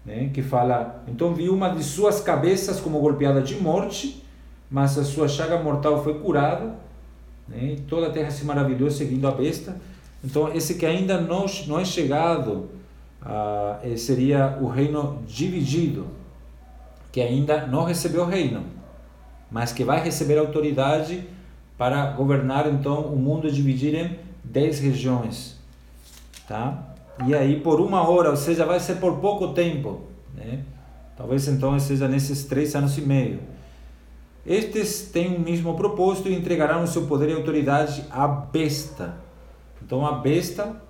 né, 0.05 0.29
que 0.31 0.41
fala... 0.41 1.03
Então, 1.07 1.33
vi 1.33 1.49
uma 1.49 1.69
de 1.69 1.83
suas 1.83 2.21
cabeças 2.21 2.79
como 2.79 2.99
golpeada 2.99 3.41
de 3.41 3.55
morte, 3.55 4.23
mas 4.69 4.97
a 4.97 5.03
sua 5.03 5.27
chaga 5.27 5.57
mortal 5.57 6.03
foi 6.03 6.19
curada, 6.19 6.75
né? 7.47 7.75
e 7.77 7.81
toda 7.81 8.07
a 8.07 8.09
terra 8.09 8.29
se 8.29 8.45
maravilhou 8.45 8.91
seguindo 8.91 9.27
a 9.27 9.31
besta. 9.31 9.77
Então, 10.23 10.53
esse 10.53 10.75
que 10.75 10.85
ainda 10.85 11.19
não, 11.19 11.45
não 11.67 11.79
é 11.79 11.85
chegado 11.85 12.69
ah, 13.21 13.79
seria 13.97 14.57
o 14.61 14.67
reino 14.67 15.21
dividido, 15.27 16.07
que 17.11 17.21
ainda 17.21 17.65
não 17.65 17.83
recebeu 17.83 18.23
o 18.23 18.25
reino, 18.25 18.63
mas 19.51 19.71
que 19.71 19.83
vai 19.83 20.03
receber 20.03 20.37
autoridade 20.37 21.23
para 21.77 22.11
governar 22.11 22.67
então 22.67 23.01
o 23.01 23.15
mundo 23.15 23.51
dividir 23.51 23.93
em 23.93 24.19
dez 24.43 24.79
regiões, 24.79 25.59
tá? 26.47 26.95
E 27.25 27.33
aí 27.33 27.59
por 27.59 27.79
uma 27.79 28.07
hora, 28.07 28.29
ou 28.29 28.37
seja, 28.37 28.65
vai 28.65 28.79
ser 28.79 28.95
por 28.95 29.17
pouco 29.17 29.49
tempo, 29.49 30.01
né? 30.35 30.63
Talvez 31.15 31.47
então 31.47 31.77
seja 31.79 32.07
nesses 32.07 32.43
três 32.43 32.75
anos 32.75 32.97
e 32.97 33.01
meio. 33.01 33.39
Estes 34.45 35.09
têm 35.11 35.35
o 35.35 35.39
mesmo 35.39 35.75
propósito 35.75 36.29
e 36.29 36.35
entregarão 36.35 36.83
o 36.83 36.87
seu 36.87 37.05
poder 37.05 37.29
e 37.29 37.33
autoridade 37.33 38.05
à 38.09 38.27
besta. 38.27 39.15
Então 39.83 40.05
a 40.05 40.13
besta, 40.13 40.81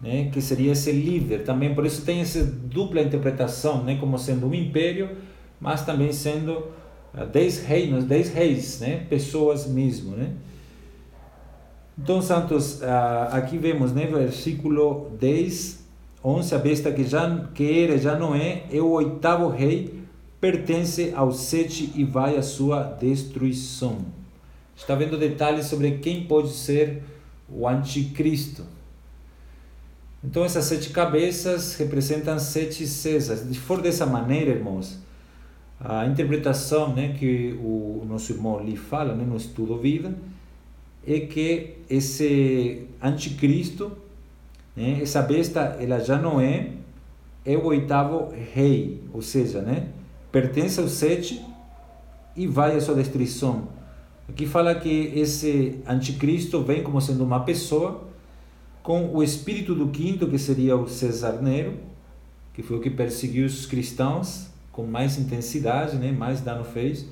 né, 0.00 0.28
que 0.30 0.42
seria 0.42 0.72
esse 0.72 0.92
líder, 0.92 1.44
também 1.44 1.74
por 1.74 1.86
isso 1.86 2.04
tem 2.04 2.20
essa 2.20 2.44
dupla 2.44 3.00
interpretação, 3.00 3.82
né, 3.82 3.96
como 3.98 4.18
sendo 4.18 4.48
um 4.48 4.54
império, 4.54 5.16
mas 5.58 5.84
também 5.84 6.12
sendo 6.12 6.64
dez 7.32 7.64
reinos, 7.64 8.04
dez 8.04 8.32
reis, 8.32 8.80
né, 8.80 9.06
pessoas 9.08 9.66
mesmo, 9.66 10.16
né. 10.16 10.32
Então, 11.98 12.22
santos, 12.22 12.80
uh, 12.80 13.32
aqui 13.32 13.58
vemos, 13.58 13.92
né, 13.92 14.06
versículo 14.06 15.10
10, 15.20 15.80
11, 16.24 16.54
a 16.54 16.58
besta 16.58 16.92
que 16.92 17.04
já 17.04 17.46
que 17.54 17.82
era 17.82 17.98
já 17.98 18.18
não 18.18 18.34
é, 18.34 18.64
é 18.70 18.80
o 18.80 18.90
oitavo 18.90 19.48
rei, 19.48 20.00
pertence 20.40 21.12
ao 21.14 21.32
sete 21.32 21.92
e 21.94 22.04
vai 22.04 22.36
à 22.36 22.42
sua 22.42 22.82
destruição. 22.82 23.98
Está 24.76 24.94
vendo 24.94 25.18
detalhes 25.18 25.66
sobre 25.66 25.98
quem 25.98 26.24
pode 26.24 26.50
ser 26.50 27.02
o 27.48 27.68
anticristo. 27.68 28.64
Então 30.22 30.44
essas 30.44 30.64
sete 30.64 30.90
cabeças 30.90 31.74
representam 31.76 32.38
sete 32.38 32.86
Césares. 32.86 33.42
Se 33.42 33.54
for 33.54 33.82
dessa 33.82 34.06
maneira, 34.06 34.50
irmãos, 34.50 34.98
a 35.82 36.04
interpretação 36.06 36.94
né, 36.94 37.14
que 37.18 37.58
o 37.62 38.04
nosso 38.06 38.32
irmão 38.32 38.62
lhe 38.62 38.76
fala 38.76 39.14
né, 39.14 39.24
no 39.24 39.36
estudo 39.36 39.78
Vida 39.78 40.14
é 41.06 41.20
que 41.20 41.78
esse 41.88 42.86
anticristo, 43.02 43.90
né, 44.76 45.00
essa 45.00 45.22
besta, 45.22 45.78
ela 45.80 45.98
já 45.98 46.18
não 46.18 46.38
é, 46.38 46.72
é 47.46 47.56
o 47.56 47.64
oitavo 47.64 48.30
rei, 48.52 49.00
ou 49.10 49.22
seja, 49.22 49.62
né, 49.62 49.88
pertence 50.30 50.78
aos 50.78 50.92
sete 50.92 51.42
e 52.36 52.46
vai 52.46 52.76
à 52.76 52.80
sua 52.80 52.94
destruição. 52.94 53.68
Aqui 54.28 54.44
fala 54.44 54.74
que 54.74 55.12
esse 55.16 55.80
anticristo 55.88 56.62
vem 56.62 56.82
como 56.82 57.00
sendo 57.00 57.24
uma 57.24 57.40
pessoa 57.40 58.06
com 58.82 59.14
o 59.14 59.22
espírito 59.22 59.74
do 59.74 59.88
quinto, 59.88 60.28
que 60.28 60.38
seria 60.38 60.76
o 60.76 60.86
César 60.86 61.40
Nero, 61.40 61.72
que 62.52 62.62
foi 62.62 62.76
o 62.76 62.80
que 62.80 62.90
perseguiu 62.90 63.46
os 63.46 63.64
cristãos 63.64 64.49
com 64.80 64.86
mais 64.86 65.18
intensidade, 65.18 65.96
né, 65.96 66.10
mais 66.10 66.40
dano 66.40 66.64
fez, 66.64 67.06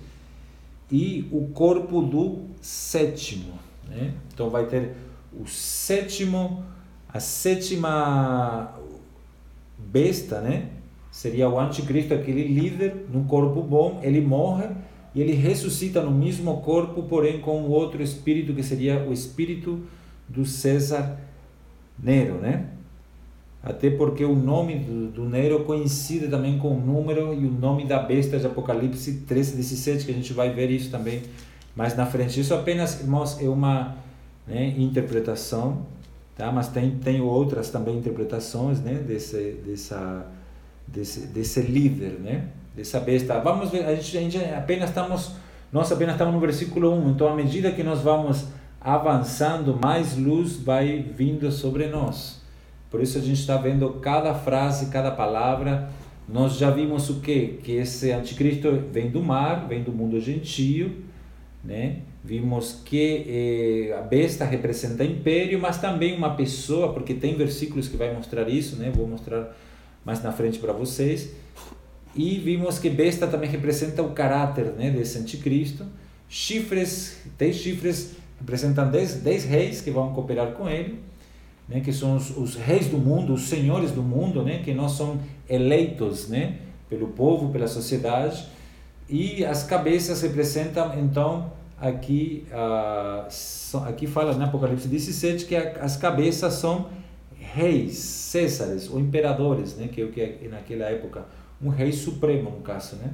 e 0.91 1.29
o 1.31 1.49
corpo 1.49 2.01
do 2.01 2.39
sétimo. 2.63 3.53
Né? 3.87 4.15
Então 4.33 4.49
vai 4.49 4.67
ter 4.67 4.95
o 5.39 5.47
sétimo, 5.47 6.65
a 7.13 7.21
sétima 7.21 8.75
besta, 9.77 10.41
né? 10.41 10.71
seria 11.11 11.49
o 11.49 11.59
anticristo, 11.59 12.15
aquele 12.15 12.45
líder 12.45 13.07
num 13.13 13.25
corpo 13.25 13.63
bom, 13.63 14.01
ele 14.03 14.21
morre 14.21 14.69
e 15.15 15.21
ele 15.21 15.35
ressuscita 15.35 16.01
no 16.01 16.11
mesmo 16.11 16.61
corpo, 16.63 17.03
porém 17.03 17.41
com 17.41 17.65
outro 17.65 18.03
espírito 18.03 18.55
que 18.55 18.63
seria 18.63 19.05
o 19.07 19.13
espírito 19.13 19.81
do 20.27 20.47
César 20.47 21.19
Nero, 21.99 22.35
né? 22.35 22.69
Até 23.63 23.91
porque 23.91 24.25
o 24.25 24.35
nome 24.35 24.79
do, 24.79 25.09
do 25.09 25.25
Nero 25.25 25.65
coincide 25.65 26.29
também 26.29 26.59
com 26.59 26.77
o 26.77 26.81
número 26.81 27.35
e 27.35 27.45
o 27.45 27.51
nome 27.51 27.85
da 27.85 27.99
besta 27.99 28.39
de 28.39 28.47
Apocalipse 28.47 29.25
13, 29.27 29.57
17, 29.57 30.05
que 30.05 30.13
a 30.13 30.15
gente 30.15 30.33
vai 30.33 30.51
ver 30.51 30.71
isso 30.71 30.91
também 30.91 31.23
mais 31.75 31.97
na 31.97 32.07
frente. 32.07 32.41
Isso 32.41 32.55
apenas, 32.55 33.01
irmãos, 33.01 33.41
é 33.41 33.49
uma 33.49 33.97
né, 34.47 34.75
interpretação, 34.79 35.87
tá? 36.37 36.53
Mas 36.53 36.69
tem, 36.69 36.91
tem 36.99 37.21
outras 37.21 37.69
também 37.71 37.99
interpretações, 37.99 38.81
né? 38.81 38.95
Desse, 38.95 39.61
dessa, 39.67 40.27
desse, 40.87 41.27
desse 41.27 41.61
líder, 41.61 42.19
né? 42.21 42.49
Dessa 42.77 43.01
besta. 43.01 43.41
Vamos 43.41 43.71
ver, 43.71 43.85
a 43.85 43.95
gente, 43.97 44.17
a 44.17 44.21
gente 44.21 44.39
apenas 44.39 44.89
estamos, 44.91 45.33
nós 45.73 45.91
apenas 45.91 46.15
estamos 46.15 46.33
no 46.33 46.41
versículo 46.41 46.93
1, 46.95 47.11
então 47.11 47.29
à 47.29 47.35
medida 47.35 47.73
que 47.73 47.83
nós 47.83 48.01
vamos 48.01 48.47
avançando, 48.81 49.79
mais 49.83 50.17
luz 50.17 50.57
vai 50.57 51.03
vindo 51.03 51.51
sobre 51.51 51.89
nós. 51.89 52.38
Por 52.91 53.03
isso 53.03 53.19
a 53.19 53.21
gente 53.21 53.41
está 53.41 53.57
vendo 53.57 53.89
cada 53.95 54.35
frase, 54.35 54.87
cada 54.87 55.11
palavra. 55.11 55.91
Nós 56.29 56.57
já 56.57 56.71
vimos 56.71 57.09
o 57.11 57.21
que? 57.21 57.59
Que 57.63 57.73
esse 57.73 58.13
anticristo 58.13 58.71
vem 58.93 59.11
do 59.11 59.23
mar, 59.23 59.67
vem 59.69 59.83
do 59.83 59.93
mundo 59.93 60.21
gentio, 60.21 60.97
né? 61.65 62.01
Vimos 62.25 62.83
que 62.85 63.25
eh, 63.89 63.97
a 63.99 64.03
besta 64.03 64.45
representa 64.45 65.05
império, 65.05 65.59
mas 65.59 65.81
também 65.81 66.17
uma 66.17 66.35
pessoa, 66.35 66.93
porque 66.93 67.15
tem 67.15 67.35
versículos 67.37 67.89
que 67.89 67.97
vai 67.97 68.13
mostrar 68.13 68.49
isso, 68.49 68.77
né? 68.77 68.91
Vou 68.95 69.07
mostrar 69.07 69.57
mais 70.05 70.23
na 70.23 70.33
frente 70.33 70.59
para 70.59 70.73
vocês. 70.73 71.35
E 72.15 72.39
vimos 72.39 72.79
que 72.79 72.91
besta 72.91 73.27
também 73.27 73.49
representa 73.49 74.03
o 74.03 74.11
caráter, 74.11 74.73
né, 74.73 74.91
desse 74.91 75.19
anticristo. 75.19 75.85
Chifres, 76.29 77.23
tem 77.37 77.53
chifres 77.53 78.17
representam 78.39 78.91
dez, 78.91 79.15
dez 79.17 79.45
reis 79.45 79.81
que 79.81 79.91
vão 79.91 80.13
cooperar 80.13 80.53
com 80.53 80.69
ele, 80.69 81.01
né, 81.69 81.81
que 81.81 81.93
são 81.93 82.17
os, 82.17 82.37
os 82.37 82.55
reis 82.55 82.87
do 82.87 82.99
mundo, 82.99 83.35
os 83.35 83.43
senhores 83.43 83.91
do 83.91 84.03
mundo, 84.03 84.43
né, 84.43 84.63
que 84.65 84.73
nós 84.73 84.93
somos 84.93 85.23
eleitos 85.49 86.29
né, 86.29 86.59
pelo 86.89 87.09
povo, 87.09 87.51
pela 87.51 87.67
sociedade, 87.67 88.47
e 89.09 89.45
as 89.45 89.63
cabeças 89.63 90.23
representam, 90.23 90.99
então, 90.99 91.53
aqui, 91.81 92.47
aqui 93.87 94.07
fala 94.07 94.35
no 94.35 94.45
Apocalipse 94.45 94.89
17 94.89 95.47
que 95.47 95.57
as 95.57 95.97
cabeças 95.97 96.55
são 96.55 96.89
reis, 97.39 97.97
césares 97.97 98.91
ou 98.91 99.01
imperadores, 99.01 99.77
né, 99.77 99.89
que 99.89 100.03
é 100.03 100.05
o 100.05 100.13
que 100.13 100.21
é 100.21 100.49
naquela 100.51 100.87
época, 100.87 101.27
um 101.61 101.69
rei 101.69 101.93
supremo 101.93 102.51
no 102.51 102.61
caso, 102.61 102.97
né? 102.97 103.11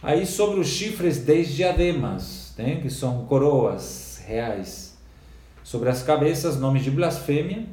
Aí 0.00 0.24
sobre 0.24 0.60
os 0.60 0.68
chifres, 0.68 1.18
dez 1.18 1.48
diademas, 1.48 2.54
né, 2.56 2.76
que 2.76 2.88
são 2.88 3.24
coroas 3.26 4.22
reais. 4.24 4.87
Sobre 5.68 5.90
as 5.90 6.02
cabeças, 6.02 6.58
nomes 6.58 6.82
de 6.82 6.90
blasfêmia, 6.90 7.66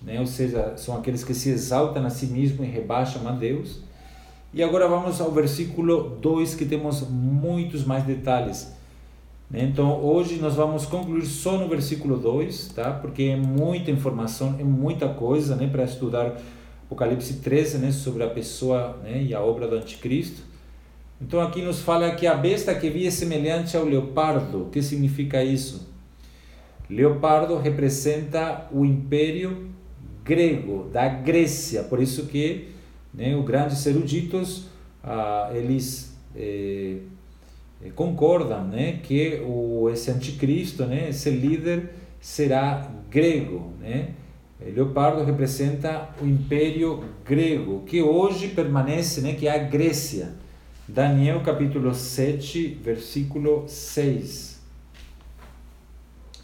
né, 0.00 0.20
ou 0.20 0.26
seja, 0.28 0.74
são 0.76 0.96
aqueles 0.96 1.24
que 1.24 1.34
se 1.34 1.50
exaltam 1.50 2.06
a 2.06 2.08
si 2.08 2.26
mesmo 2.26 2.62
e 2.62 2.68
rebaixam 2.68 3.26
a 3.26 3.32
Deus. 3.32 3.80
E 4.54 4.62
agora 4.62 4.86
vamos 4.86 5.20
ao 5.20 5.32
versículo 5.32 6.16
2, 6.20 6.54
que 6.54 6.64
temos 6.64 7.00
muitos 7.10 7.84
mais 7.84 8.04
detalhes. 8.04 8.72
Né? 9.50 9.64
Então, 9.64 10.00
hoje 10.00 10.36
nós 10.36 10.54
vamos 10.54 10.86
concluir 10.86 11.26
só 11.26 11.58
no 11.58 11.66
versículo 11.68 12.16
2, 12.16 12.74
tá? 12.76 12.92
porque 12.92 13.24
é 13.24 13.36
muita 13.36 13.90
informação, 13.90 14.54
é 14.60 14.62
muita 14.62 15.08
coisa 15.08 15.56
né, 15.56 15.66
para 15.66 15.82
estudar 15.82 16.40
Apocalipse 16.84 17.40
13 17.40 17.78
né, 17.78 17.90
sobre 17.90 18.22
a 18.22 18.30
pessoa 18.30 19.00
né, 19.02 19.20
e 19.20 19.34
a 19.34 19.40
obra 19.40 19.66
do 19.66 19.74
Anticristo. 19.74 20.42
Então 21.20 21.40
aqui 21.40 21.60
nos 21.60 21.80
fala 21.80 22.12
que 22.12 22.28
a 22.28 22.34
besta 22.34 22.72
que 22.72 22.88
vi 22.88 23.04
é 23.04 23.10
semelhante 23.10 23.76
ao 23.76 23.84
leopardo. 23.84 24.62
O 24.62 24.70
que 24.70 24.80
significa 24.80 25.42
isso? 25.42 25.89
Leopardo 26.90 27.56
representa 27.56 28.68
o 28.72 28.84
império 28.84 29.68
grego 30.24 30.88
da 30.92 31.08
Grécia, 31.08 31.84
por 31.84 32.02
isso 32.02 32.26
que 32.26 32.68
né, 33.14 33.34
os 33.36 33.44
grandes 33.44 33.86
eruditos 33.86 34.66
ah, 35.02 35.50
eles 35.54 36.16
eh, 36.34 36.96
eh, 37.82 37.90
concordam 37.94 38.64
né, 38.66 38.98
que 39.02 39.40
o, 39.46 39.88
esse 39.88 40.10
anticristo, 40.10 40.84
né, 40.84 41.10
esse 41.10 41.30
líder 41.30 41.90
será 42.20 42.90
grego, 43.08 43.72
né? 43.80 44.10
Leopardo 44.62 45.24
representa 45.24 46.10
o 46.20 46.26
império 46.26 47.02
grego 47.24 47.82
que 47.86 48.02
hoje 48.02 48.48
permanece, 48.48 49.22
né, 49.22 49.32
que 49.32 49.48
é 49.48 49.54
a 49.54 49.58
Grécia. 49.58 50.34
Daniel 50.86 51.40
capítulo 51.40 51.94
7, 51.94 52.78
versículo 52.84 53.64
6. 53.66 54.49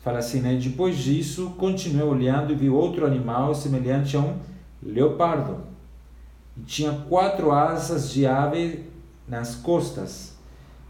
Fala 0.06 0.20
assim, 0.20 0.40
né? 0.40 0.54
Depois 0.54 0.98
disso, 0.98 1.56
continuei 1.58 2.06
olhando 2.06 2.52
e 2.52 2.54
vi 2.54 2.70
outro 2.70 3.04
animal 3.04 3.52
semelhante 3.56 4.16
a 4.16 4.20
um 4.20 4.38
leopardo. 4.80 5.62
E 6.56 6.60
tinha 6.60 6.92
quatro 7.08 7.50
asas 7.50 8.12
de 8.12 8.24
ave 8.24 8.84
nas 9.26 9.56
costas. 9.56 10.36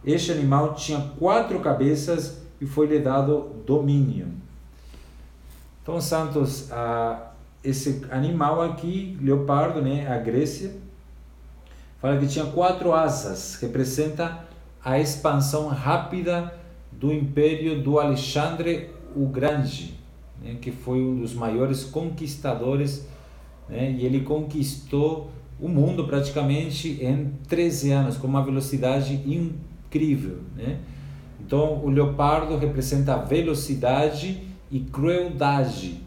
Este 0.05 0.31
animal 0.31 0.75
tinha 0.75 1.01
quatro 1.19 1.61
cabeças 1.61 2.43
e 2.61 2.67
foi-lhe 2.67 2.99
dado 2.99 3.53
domínio. 3.65 4.29
Então, 5.83 5.99
santos, 5.99 6.71
ah, 6.71 7.31
esse 7.65 8.05
animal 8.11 8.61
aqui, 8.61 9.17
leopardo, 9.23 9.81
né, 9.81 10.07
a 10.15 10.19
Grécia, 10.19 10.77
fala 12.03 12.19
que 12.19 12.27
tinha 12.27 12.45
quatro 12.45 12.93
asas, 12.93 13.55
representa 13.63 14.45
a 14.85 14.99
expansão 14.99 15.69
rápida 15.69 16.53
do 16.93 17.11
império 17.11 17.83
do 17.83 17.99
Alexandre 17.99 18.95
o 19.17 19.27
Grande, 19.27 19.95
né, 20.43 20.57
que 20.61 20.71
foi 20.71 21.01
um 21.01 21.17
dos 21.17 21.35
maiores 21.35 21.85
conquistadores, 21.85 23.09
né, 23.69 23.91
e 23.99 24.05
ele 24.05 24.21
conquistou 24.21 25.31
o 25.59 25.69
mundo 25.69 26.07
praticamente 26.07 27.03
em 27.03 27.33
13 27.49 27.91
anos, 27.91 28.17
com 28.17 28.27
uma 28.27 28.45
velocidade 28.45 29.15
incrível. 29.27 30.41
Né? 30.55 30.79
Então, 31.41 31.83
o 31.83 31.89
leopardo 31.89 32.57
representa 32.57 33.17
velocidade 33.17 34.43
e 34.71 34.81
crueldade. 34.81 36.01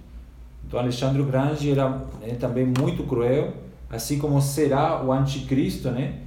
Então, 0.68 0.80
Alexandre 0.80 1.22
o 1.22 1.26
Grande 1.26 1.72
era 1.72 1.90
né, 2.22 2.36
também 2.40 2.66
muito 2.66 3.04
cruel, 3.04 3.54
assim 3.90 4.20
como 4.20 4.40
será 4.42 5.04
o 5.04 5.12
anticristo, 5.12 5.90
né? 5.90 6.20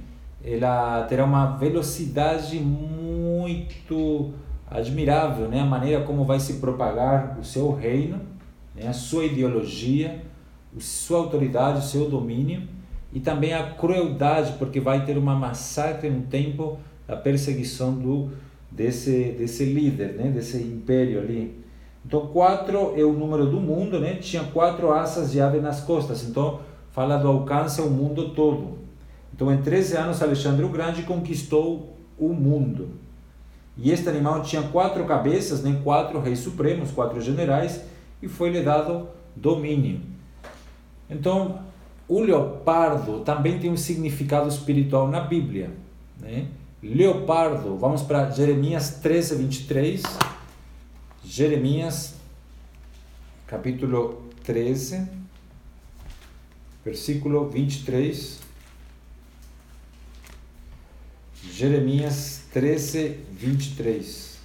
Ela 0.43 1.03
terá 1.03 1.23
uma 1.23 1.55
velocidade 1.55 2.59
muito 2.59 4.33
admirável, 4.73 5.47
né? 5.47 5.59
A 5.59 5.65
maneira 5.65 6.03
como 6.03 6.25
vai 6.25 6.39
se 6.39 6.55
propagar 6.55 7.37
o 7.39 7.43
seu 7.43 7.71
reino, 7.71 8.19
né? 8.75 8.87
a 8.87 8.93
sua 8.93 9.25
ideologia, 9.25 10.23
a 10.75 10.79
sua 10.79 11.19
autoridade, 11.19 11.79
o 11.79 11.81
seu 11.83 12.09
domínio 12.09 12.63
e 13.13 13.19
também 13.19 13.53
a 13.53 13.71
crueldade, 13.71 14.53
porque 14.57 14.79
vai 14.79 15.05
ter 15.05 15.15
uma 15.15 15.35
massacre 15.35 16.09
no 16.09 16.23
tempo 16.23 16.79
da 17.07 17.15
perseguição 17.15 17.93
do 17.93 18.31
desse 18.71 19.35
desse 19.37 19.65
líder, 19.65 20.13
né? 20.13 20.31
Desse 20.31 20.57
império 20.57 21.19
ali. 21.19 21.63
Então 22.03 22.27
quatro 22.27 22.93
é 22.97 23.03
o 23.03 23.13
número 23.13 23.45
do 23.45 23.61
mundo, 23.61 23.99
né? 23.99 24.15
Tinha 24.15 24.43
quatro 24.43 24.91
asas 24.91 25.31
de 25.31 25.39
ave 25.39 25.59
nas 25.59 25.81
costas. 25.81 26.27
Então 26.27 26.61
fala 26.91 27.17
do 27.17 27.27
alcance 27.27 27.79
ao 27.79 27.89
mundo 27.89 28.29
todo. 28.29 28.79
Então 29.35 29.53
em 29.53 29.61
13 29.61 29.97
anos 29.97 30.21
Alexandre 30.21 30.65
o 30.65 30.69
Grande 30.69 31.03
conquistou 31.03 31.95
o 32.17 32.29
mundo. 32.29 33.02
E 33.77 33.91
este 33.91 34.07
animal 34.07 34.43
tinha 34.43 34.61
quatro 34.61 35.03
cabeças, 35.05 35.63
né? 35.63 35.79
Quatro 35.83 36.19
reis 36.19 36.39
supremos, 36.39 36.91
quatro 36.91 37.19
generais 37.21 37.81
e 38.21 38.27
foi-lhe 38.27 38.61
dado 38.61 39.09
domínio. 39.35 40.01
Então 41.09 41.63
o 42.07 42.21
leopardo 42.21 43.21
também 43.21 43.59
tem 43.59 43.71
um 43.71 43.77
significado 43.77 44.47
espiritual 44.47 45.07
na 45.07 45.21
Bíblia, 45.21 45.71
né? 46.19 46.47
Leopardo, 46.81 47.77
vamos 47.77 48.01
para 48.01 48.29
Jeremias 48.29 48.99
13, 49.01 49.35
23. 49.35 50.03
Jeremias, 51.23 52.15
capítulo 53.47 54.29
13, 54.43 55.07
versículo 56.83 57.49
23. 57.49 58.41
Jeremias 61.41 62.42
13, 62.53 63.17
23. 63.31 64.37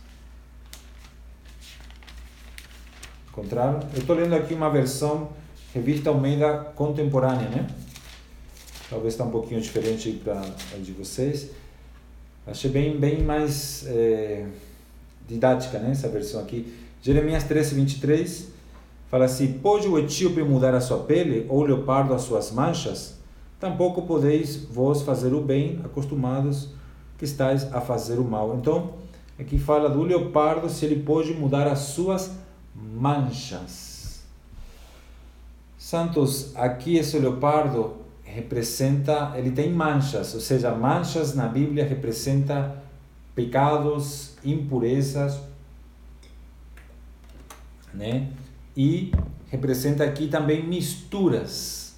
Encontraram? 3.29 3.81
Eu 3.92 4.01
estou 4.01 4.16
lendo 4.16 4.35
aqui 4.35 4.55
uma 4.55 4.71
versão 4.71 5.29
revista 5.75 6.09
Almeida 6.09 6.73
contemporânea, 6.75 7.51
né? 7.51 7.66
Talvez 8.88 9.12
está 9.12 9.25
um 9.25 9.31
pouquinho 9.31 9.61
diferente 9.61 10.11
para 10.25 10.40
de 10.79 10.92
vocês. 10.92 11.51
Achei 12.47 12.71
bem, 12.71 12.99
bem 12.99 13.23
mais. 13.23 13.85
É 13.87 14.47
didática, 15.29 15.79
né? 15.79 15.90
essa 15.90 16.09
versão 16.09 16.40
aqui. 16.40 16.75
Jeremias 17.03 17.44
13, 17.44 17.75
23 17.75 18.49
fala 19.11 19.27
assim: 19.27 19.59
Pode 19.59 19.87
o 19.87 19.99
etíope 19.99 20.42
mudar 20.42 20.75
a 20.75 20.81
sua 20.81 21.01
pele, 21.01 21.44
ou 21.51 21.59
o 21.59 21.64
leopardo 21.64 22.14
as 22.14 22.23
suas 22.23 22.51
manchas? 22.51 23.18
Tampouco 23.61 24.03
podeis 24.07 24.57
vós 24.71 25.03
fazer 25.03 25.35
o 25.35 25.42
bem, 25.42 25.79
acostumados 25.85 26.78
que 27.18 27.24
estáis 27.24 27.64
a 27.74 27.81
fazer 27.81 28.18
o 28.18 28.24
mal. 28.24 28.57
Então, 28.57 28.94
aqui 29.38 29.59
fala 29.59 29.90
do 29.90 30.02
leopardo, 30.02 30.70
se 30.70 30.85
ele 30.87 31.02
pode 31.02 31.35
mudar 31.35 31.66
as 31.66 31.81
suas 31.81 32.31
manchas. 32.74 34.22
Santos, 35.76 36.54
aqui 36.57 36.96
esse 36.96 37.18
leopardo 37.18 37.96
representa, 38.22 39.33
ele 39.37 39.50
tem 39.50 39.72
manchas, 39.72 40.35
ou 40.35 40.40
seja, 40.40 40.74
manchas 40.74 41.35
na 41.35 41.48
Bíblia 41.48 41.85
representa 41.85 42.83
pecados, 43.35 44.37
impurezas, 44.44 45.40
né? 47.92 48.28
E 48.76 49.12
representa 49.48 50.04
aqui 50.04 50.28
também 50.28 50.66
misturas. 50.66 51.96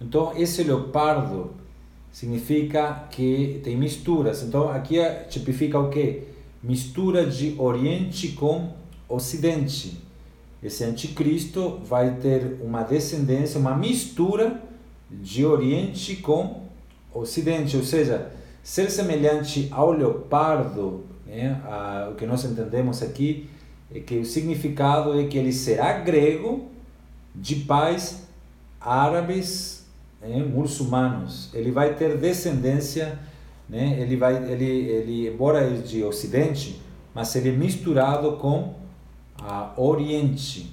Então, 0.00 0.36
esse 0.36 0.62
leopardo 0.62 1.63
significa 2.14 3.06
que 3.10 3.60
tem 3.62 3.76
misturas. 3.76 4.42
Então, 4.42 4.70
aqui 4.70 4.96
tipifica 5.28 5.78
o 5.78 5.90
que? 5.90 6.22
Mistura 6.62 7.26
de 7.26 7.54
Oriente 7.58 8.28
com 8.28 8.70
Ocidente. 9.06 9.98
Esse 10.62 10.84
anticristo 10.84 11.80
vai 11.84 12.14
ter 12.14 12.56
uma 12.62 12.82
descendência, 12.82 13.60
uma 13.60 13.76
mistura 13.76 14.62
de 15.10 15.44
Oriente 15.44 16.16
com 16.16 16.62
Ocidente, 17.12 17.76
ou 17.76 17.82
seja, 17.82 18.32
Ser 18.64 18.90
semelhante 18.90 19.68
ao 19.70 19.92
leopardo, 19.92 21.04
né, 21.26 21.60
a, 21.66 22.08
o 22.10 22.14
que 22.14 22.24
nós 22.24 22.46
entendemos 22.46 23.02
aqui, 23.02 23.46
é 23.94 24.00
que 24.00 24.16
o 24.16 24.24
significado 24.24 25.20
é 25.20 25.24
que 25.24 25.36
ele 25.36 25.52
será 25.52 25.98
grego 25.98 26.70
de 27.34 27.56
pais 27.56 28.26
árabes, 28.80 29.83
né, 30.26 30.42
muçulmanos. 30.42 31.50
Ele 31.54 31.70
vai 31.70 31.94
ter 31.94 32.16
descendência, 32.16 33.18
né, 33.68 33.98
ele 34.00 34.16
vai, 34.16 34.36
ele, 34.50 34.64
ele, 34.64 35.28
embora 35.28 35.64
ele 35.64 35.82
de 35.82 36.02
Ocidente, 36.02 36.80
mas 37.14 37.34
ele 37.36 37.50
é 37.50 37.52
misturado 37.52 38.32
com 38.36 38.74
a 39.38 39.72
Oriente. 39.76 40.72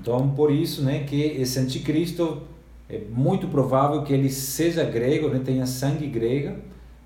Então, 0.00 0.30
por 0.30 0.50
isso, 0.50 0.82
né, 0.82 1.04
que 1.04 1.20
esse 1.20 1.58
anticristo 1.58 2.42
é 2.88 3.00
muito 3.10 3.48
provável 3.48 4.02
que 4.02 4.12
ele 4.12 4.30
seja 4.30 4.84
grego, 4.84 5.28
né, 5.28 5.40
tenha 5.44 5.66
sangue 5.66 6.06
grega 6.06 6.56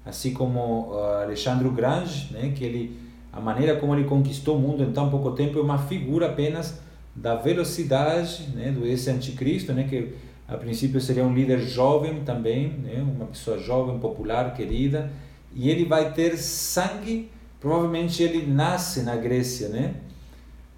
assim 0.04 0.32
como 0.32 0.92
uh, 0.92 1.22
Alexandre 1.22 1.66
o 1.66 1.70
Grande, 1.70 2.28
né, 2.32 2.52
que 2.54 2.64
ele 2.64 2.98
a 3.32 3.40
maneira 3.40 3.76
como 3.76 3.94
ele 3.94 4.04
conquistou 4.04 4.56
o 4.56 4.60
mundo 4.60 4.82
em 4.82 4.92
tão 4.92 5.08
pouco 5.08 5.30
tempo 5.32 5.58
é 5.58 5.62
uma 5.62 5.78
figura 5.78 6.26
apenas 6.26 6.80
da 7.14 7.36
velocidade, 7.36 8.48
né, 8.54 8.72
do 8.72 8.84
esse 8.84 9.08
anticristo, 9.08 9.72
né, 9.72 9.84
que 9.84 10.14
a 10.50 10.56
princípio 10.56 11.00
seria 11.00 11.24
um 11.24 11.32
líder 11.32 11.60
jovem 11.60 12.24
também, 12.24 12.70
né, 12.70 13.00
uma 13.02 13.26
pessoa 13.26 13.56
jovem, 13.58 13.98
popular, 14.00 14.52
querida, 14.52 15.10
e 15.54 15.70
ele 15.70 15.84
vai 15.84 16.12
ter 16.12 16.36
sangue, 16.36 17.30
provavelmente 17.60 18.22
ele 18.22 18.44
nasce 18.46 19.02
na 19.02 19.16
Grécia, 19.16 19.68
né? 19.68 19.94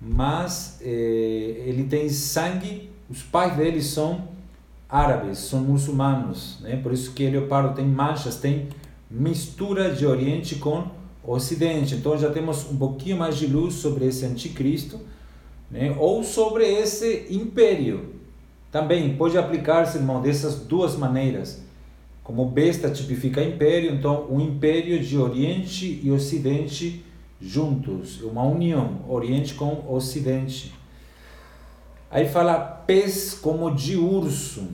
Mas 0.00 0.78
eh, 0.82 1.64
ele 1.66 1.84
tem 1.84 2.08
sangue, 2.08 2.90
os 3.08 3.22
pais 3.22 3.56
dele 3.56 3.82
são 3.82 4.28
árabes, 4.88 5.38
são 5.38 5.60
muçulmanos, 5.60 6.58
né? 6.60 6.76
Por 6.76 6.92
isso 6.92 7.12
que 7.12 7.28
Leopardo 7.28 7.74
tem 7.74 7.86
manchas, 7.86 8.36
tem 8.36 8.68
mistura 9.10 9.94
de 9.94 10.06
Oriente 10.06 10.56
com 10.56 10.86
Ocidente. 11.24 11.94
Então 11.94 12.18
já 12.18 12.30
temos 12.30 12.68
um 12.70 12.76
pouquinho 12.76 13.16
mais 13.16 13.36
de 13.36 13.46
luz 13.46 13.74
sobre 13.74 14.06
esse 14.06 14.24
anticristo, 14.24 15.00
né? 15.70 15.94
ou 15.98 16.24
sobre 16.24 16.64
esse 16.64 17.26
império. 17.30 18.11
Também 18.72 19.14
pode 19.16 19.38
aplicar-se, 19.38 19.98
irmão, 19.98 20.20
dessas 20.20 20.56
duas 20.60 20.96
maneiras. 20.96 21.62
Como 22.24 22.46
besta 22.46 22.90
tipifica 22.90 23.42
império, 23.42 23.92
então 23.92 24.26
o 24.28 24.40
império 24.40 24.98
de 24.98 25.18
Oriente 25.18 26.00
e 26.02 26.10
Ocidente 26.10 27.04
juntos, 27.40 28.22
uma 28.22 28.42
união, 28.44 29.00
Oriente 29.08 29.54
com 29.54 29.84
Ocidente. 29.92 30.72
Aí 32.10 32.28
fala 32.28 32.58
pés 32.58 33.34
como 33.34 33.74
de 33.74 33.96
urso. 33.96 34.68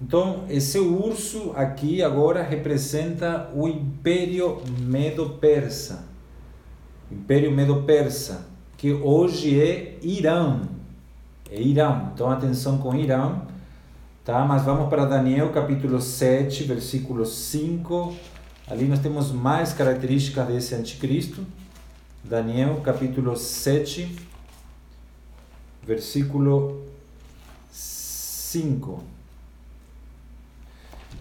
Então, 0.00 0.44
esse 0.48 0.78
urso 0.78 1.52
aqui 1.54 2.02
agora 2.02 2.42
representa 2.42 3.50
o 3.54 3.68
Império 3.68 4.62
Medo-Persa. 4.78 6.08
Império 7.10 7.50
Medo-Persa, 7.50 8.46
que 8.78 8.92
hoje 8.92 9.60
é 9.60 9.98
Irã. 10.02 10.60
É 11.50 11.60
Irã. 11.60 12.10
Então, 12.14 12.30
atenção 12.30 12.78
com 12.78 12.94
Irã. 12.94 13.40
Tá? 14.24 14.44
Mas 14.44 14.62
vamos 14.62 14.88
para 14.88 15.04
Daniel 15.04 15.50
capítulo 15.50 16.00
7, 16.00 16.64
versículo 16.64 17.26
5. 17.26 18.14
Ali 18.68 18.86
nós 18.86 19.00
temos 19.00 19.32
mais 19.32 19.72
características 19.72 20.46
desse 20.46 20.74
anticristo. 20.74 21.44
Daniel 22.22 22.80
capítulo 22.84 23.36
7, 23.36 24.16
versículo 25.82 26.84
5 27.70 29.20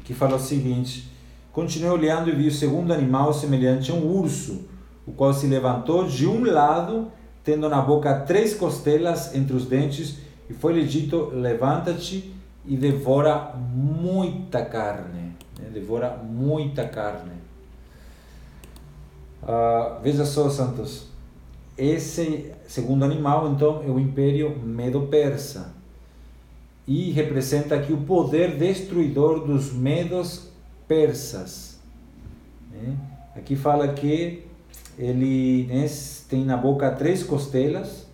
que 0.09 0.13
fala 0.15 0.37
o 0.37 0.39
seguinte: 0.39 1.07
Continuei 1.53 1.91
olhando 1.91 2.29
e 2.29 2.35
vi 2.35 2.47
o 2.47 2.51
segundo 2.51 2.91
animal 2.91 3.31
semelhante 3.31 3.91
a 3.91 3.93
um 3.93 4.03
urso, 4.03 4.67
o 5.05 5.11
qual 5.11 5.31
se 5.31 5.45
levantou 5.45 6.07
de 6.07 6.25
um 6.25 6.43
lado, 6.43 7.11
tendo 7.49 7.67
na 7.67 7.81
boca 7.81 8.13
três 8.13 8.53
costelas 8.53 9.33
entre 9.33 9.55
os 9.55 9.65
dentes, 9.65 10.19
e 10.47 10.53
foi-lhe 10.53 10.85
dito: 10.85 11.31
Levanta-te 11.33 12.31
e 12.63 12.77
devora 12.77 13.55
muita 13.55 14.63
carne. 14.63 15.33
Né? 15.57 15.69
Devora 15.73 16.15
muita 16.17 16.87
carne. 16.87 17.39
Uh, 19.41 19.99
veja 20.03 20.25
só, 20.25 20.47
Santos, 20.49 21.07
esse 21.75 22.51
segundo 22.67 23.03
animal, 23.03 23.51
então, 23.51 23.81
é 23.83 23.89
o 23.89 23.99
Império 23.99 24.55
Medo-Persa 24.59 25.73
e 26.87 27.09
representa 27.11 27.75
aqui 27.75 27.93
o 27.93 28.01
poder 28.01 28.57
destruidor 28.57 29.45
dos 29.45 29.73
medos 29.73 30.49
persas. 30.87 31.79
Né? 32.71 32.95
Aqui 33.35 33.55
fala 33.55 33.87
que 33.87 34.48
ele 34.99 35.65
né, 35.67 35.89
tem 36.27 36.43
na 36.43 36.57
boca 36.57 36.91
três 36.91 37.23
costelas, 37.23 38.05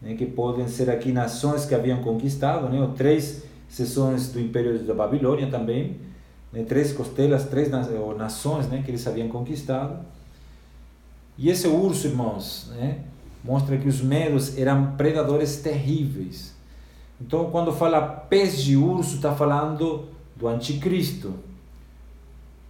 né, 0.00 0.14
que 0.14 0.24
podem 0.24 0.68
ser 0.68 0.88
aqui 0.88 1.10
nações 1.10 1.66
que 1.66 1.74
haviam 1.74 2.00
conquistado, 2.00 2.68
né, 2.68 2.80
ou 2.80 2.92
três 2.92 3.42
seções 3.68 4.30
do 4.30 4.40
Império 4.40 4.78
da 4.84 4.94
Babilônia 4.94 5.48
também, 5.50 5.96
né, 6.52 6.62
três 6.62 6.92
costelas, 6.92 7.46
três 7.46 7.68
nações 8.16 8.68
né, 8.68 8.82
que 8.84 8.90
eles 8.92 9.04
haviam 9.04 9.28
conquistado. 9.28 9.98
E 11.36 11.50
esse 11.50 11.66
urso, 11.66 12.06
irmãos, 12.06 12.70
né, 12.76 13.00
mostra 13.42 13.76
que 13.76 13.88
os 13.88 14.00
medos 14.00 14.56
eram 14.56 14.92
predadores 14.92 15.56
terríveis. 15.56 16.54
Então, 17.20 17.50
quando 17.50 17.72
fala 17.72 18.00
pés 18.00 18.62
de 18.62 18.76
urso, 18.76 19.16
está 19.16 19.34
falando 19.34 20.04
do 20.36 20.46
anticristo, 20.46 21.34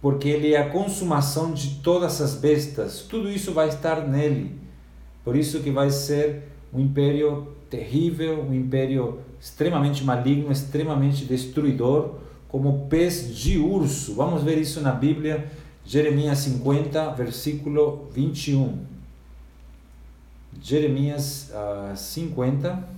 porque 0.01 0.27
ele 0.27 0.53
é 0.53 0.61
a 0.61 0.69
consumação 0.69 1.53
de 1.53 1.75
todas 1.81 2.21
as 2.21 2.35
bestas. 2.35 3.01
Tudo 3.01 3.29
isso 3.29 3.51
vai 3.51 3.69
estar 3.69 4.07
nele. 4.07 4.55
Por 5.23 5.35
isso 5.35 5.61
que 5.61 5.71
vai 5.71 5.89
ser 5.89 6.43
um 6.73 6.79
império 6.79 7.47
terrível, 7.69 8.43
um 8.43 8.53
império 8.53 9.19
extremamente 9.39 10.03
maligno, 10.03 10.51
extremamente 10.51 11.25
destruidor, 11.25 12.15
como 12.47 12.87
pés 12.87 13.35
de 13.35 13.57
urso. 13.57 14.15
Vamos 14.15 14.43
ver 14.43 14.57
isso 14.57 14.81
na 14.81 14.91
Bíblia, 14.91 15.51
Jeremias 15.85 16.39
50, 16.39 17.11
versículo 17.11 18.07
21. 18.13 18.79
Jeremias 20.61 21.51
uh, 21.51 21.95
50, 21.95 22.96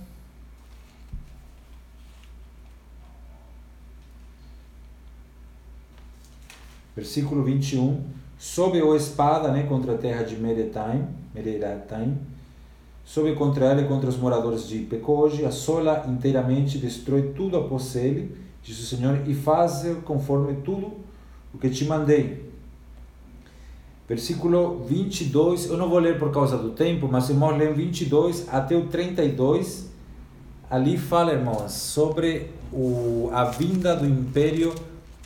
versículo 7.00 7.42
21, 7.42 7.98
sob 8.38 8.78
a 8.78 8.96
espada 8.96 9.50
né, 9.50 9.62
contra 9.62 9.94
a 9.94 9.98
terra 9.98 10.22
de 10.22 10.36
Meretaim, 10.36 11.06
Meretaim 11.34 12.18
sobe 13.02 13.34
contra 13.34 13.64
ela 13.64 13.80
e 13.80 13.88
contra 13.88 14.08
os 14.08 14.16
moradores 14.16 14.68
de 14.68 14.80
Pecoge, 14.80 15.44
assola 15.44 16.04
inteiramente, 16.08 16.78
destrói 16.78 17.32
tudo 17.34 17.56
após 17.56 17.96
ele, 17.96 18.36
diz 18.62 18.78
o 18.78 18.84
Senhor, 18.84 19.22
e 19.26 19.34
faz 19.34 19.84
conforme 20.04 20.56
tudo 20.62 20.92
o 21.54 21.58
que 21.58 21.70
te 21.70 21.86
mandei. 21.86 22.50
Versículo 24.06 24.84
22, 24.86 25.70
eu 25.70 25.76
não 25.76 25.88
vou 25.88 25.98
ler 25.98 26.18
por 26.18 26.30
causa 26.30 26.58
do 26.58 26.70
tempo, 26.70 27.08
mas 27.10 27.30
irmãos, 27.30 27.56
leem 27.56 27.72
22 27.72 28.46
até 28.48 28.76
o 28.76 28.88
32. 28.88 29.88
Ali 30.68 30.98
fala, 30.98 31.32
irmãos, 31.32 31.72
sobre 31.72 32.50
o, 32.72 33.30
a 33.32 33.44
vinda 33.44 33.96
do 33.96 34.06
império 34.06 34.74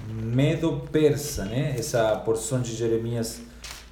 medo-persa, 0.09 1.45
né? 1.45 1.75
Essa 1.79 2.17
porção 2.17 2.61
de 2.61 2.75
Jeremias, 2.75 3.41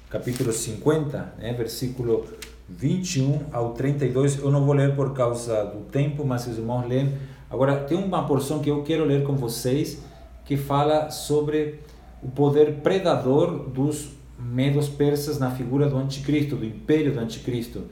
capítulo 0.09 0.51
50, 0.51 1.35
né? 1.37 1.53
versículo 1.53 2.25
21 2.69 3.41
ao 3.51 3.73
32. 3.73 4.39
Eu 4.39 4.51
não 4.51 4.65
vou 4.65 4.73
ler 4.73 4.95
por 4.95 5.13
causa 5.13 5.63
do 5.65 5.81
tempo, 5.85 6.25
mas 6.25 6.47
os 6.47 6.57
irmãos 6.57 6.87
leem. 6.87 7.13
Agora, 7.49 7.77
tem 7.77 7.97
uma 7.97 8.25
porção 8.25 8.59
que 8.59 8.69
eu 8.69 8.83
quero 8.83 9.05
ler 9.05 9.23
com 9.23 9.35
vocês 9.35 10.01
que 10.45 10.57
fala 10.57 11.09
sobre 11.09 11.79
o 12.21 12.29
poder 12.29 12.75
predador 12.81 13.69
dos 13.69 14.09
medos 14.39 14.89
persas 14.89 15.39
na 15.39 15.51
figura 15.51 15.89
do 15.89 15.97
anticristo, 15.97 16.55
do 16.55 16.65
império 16.65 17.13
do 17.13 17.19
anticristo, 17.19 17.83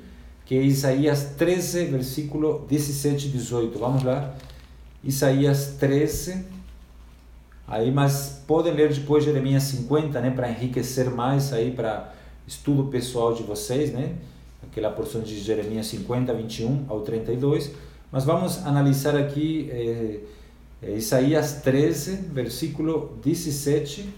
que 0.45 0.55
é 0.55 0.61
Isaías 0.61 1.35
13, 1.37 1.85
versículo 1.85 2.65
17 2.67 3.27
e 3.27 3.31
18. 3.31 3.79
Vamos 3.79 4.03
lá? 4.03 4.33
Isaías 5.03 5.75
13, 5.79 6.45
aí, 7.67 7.91
mas 7.91 8.43
podem 8.47 8.73
ler 8.73 8.93
depois 8.93 9.23
Jeremias 9.23 9.63
50, 9.63 10.19
né, 10.21 10.31
para 10.31 10.49
enriquecer 10.49 11.09
mais 11.09 11.53
aí 11.53 11.71
para 11.71 12.13
estudo 12.47 12.85
pessoal 12.85 13.33
de 13.33 13.43
vocês, 13.43 13.91
né? 13.91 14.15
aquela 14.63 14.89
porção 14.89 15.21
de 15.21 15.39
Jeremias 15.39 15.87
50, 15.87 16.33
21 16.33 16.85
ao 16.87 17.01
32, 17.01 17.71
mas 18.11 18.23
vamos 18.23 18.65
analisar 18.65 19.15
aqui 19.15 19.69
eh, 19.71 20.19
eh 20.81 20.95
Isaías 20.95 21.61
13, 21.61 22.15
versículo 22.31 23.17
17 23.23 24.09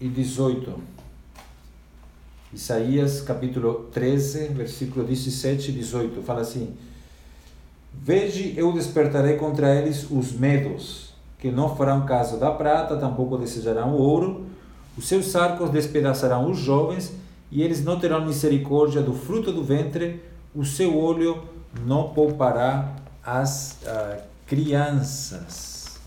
e 0.00 0.08
18. 0.08 0.80
Isaías 2.52 3.22
capítulo 3.22 3.88
13, 3.92 4.48
versículo 4.48 5.04
17 5.06 5.70
e 5.70 5.74
18, 5.74 6.22
fala 6.22 6.40
assim: 6.42 6.74
Veja, 7.92 8.52
eu 8.58 8.72
despertarei 8.72 9.36
contra 9.36 9.74
eles 9.74 10.10
os 10.10 10.32
medos, 10.32 11.11
que 11.42 11.50
não 11.50 11.74
farão 11.74 12.06
caso 12.06 12.38
da 12.38 12.52
prata, 12.52 12.96
tampouco 12.96 13.36
desejarão 13.36 13.96
o 13.96 14.00
ouro, 14.00 14.46
os 14.96 15.08
seus 15.08 15.34
arcos 15.34 15.70
despedaçarão 15.70 16.48
os 16.48 16.56
jovens, 16.56 17.12
e 17.50 17.62
eles 17.62 17.82
não 17.82 17.98
terão 17.98 18.24
misericórdia 18.24 19.02
do 19.02 19.12
fruto 19.12 19.52
do 19.52 19.64
ventre, 19.64 20.22
o 20.54 20.64
seu 20.64 20.96
olho 20.96 21.42
não 21.84 22.10
poupará 22.10 22.94
as 23.26 23.76
uh, 23.82 24.22
crianças. 24.46 25.98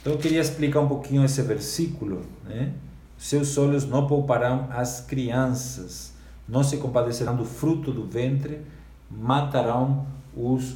Então 0.00 0.14
eu 0.14 0.18
queria 0.18 0.40
explicar 0.40 0.80
um 0.80 0.88
pouquinho 0.88 1.24
esse 1.24 1.40
versículo, 1.42 2.22
né? 2.44 2.72
Seus 3.16 3.56
olhos 3.56 3.86
não 3.86 4.08
pouparão 4.08 4.66
as 4.72 5.00
crianças, 5.02 6.12
não 6.48 6.64
se 6.64 6.78
compadecerão 6.78 7.36
do 7.36 7.44
fruto 7.44 7.92
do 7.92 8.04
ventre, 8.04 8.60
matarão 9.08 10.04
os 10.36 10.74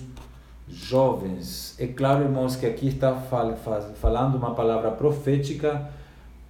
jovens. 0.73 1.75
É 1.79 1.87
claro, 1.87 2.25
irmãos, 2.25 2.57
que 2.57 2.67
aqui 2.67 2.89
está 2.89 3.15
fal 3.15 3.57
falando 3.95 4.37
uma 4.37 4.55
palavra 4.55 4.91
profética 4.91 5.91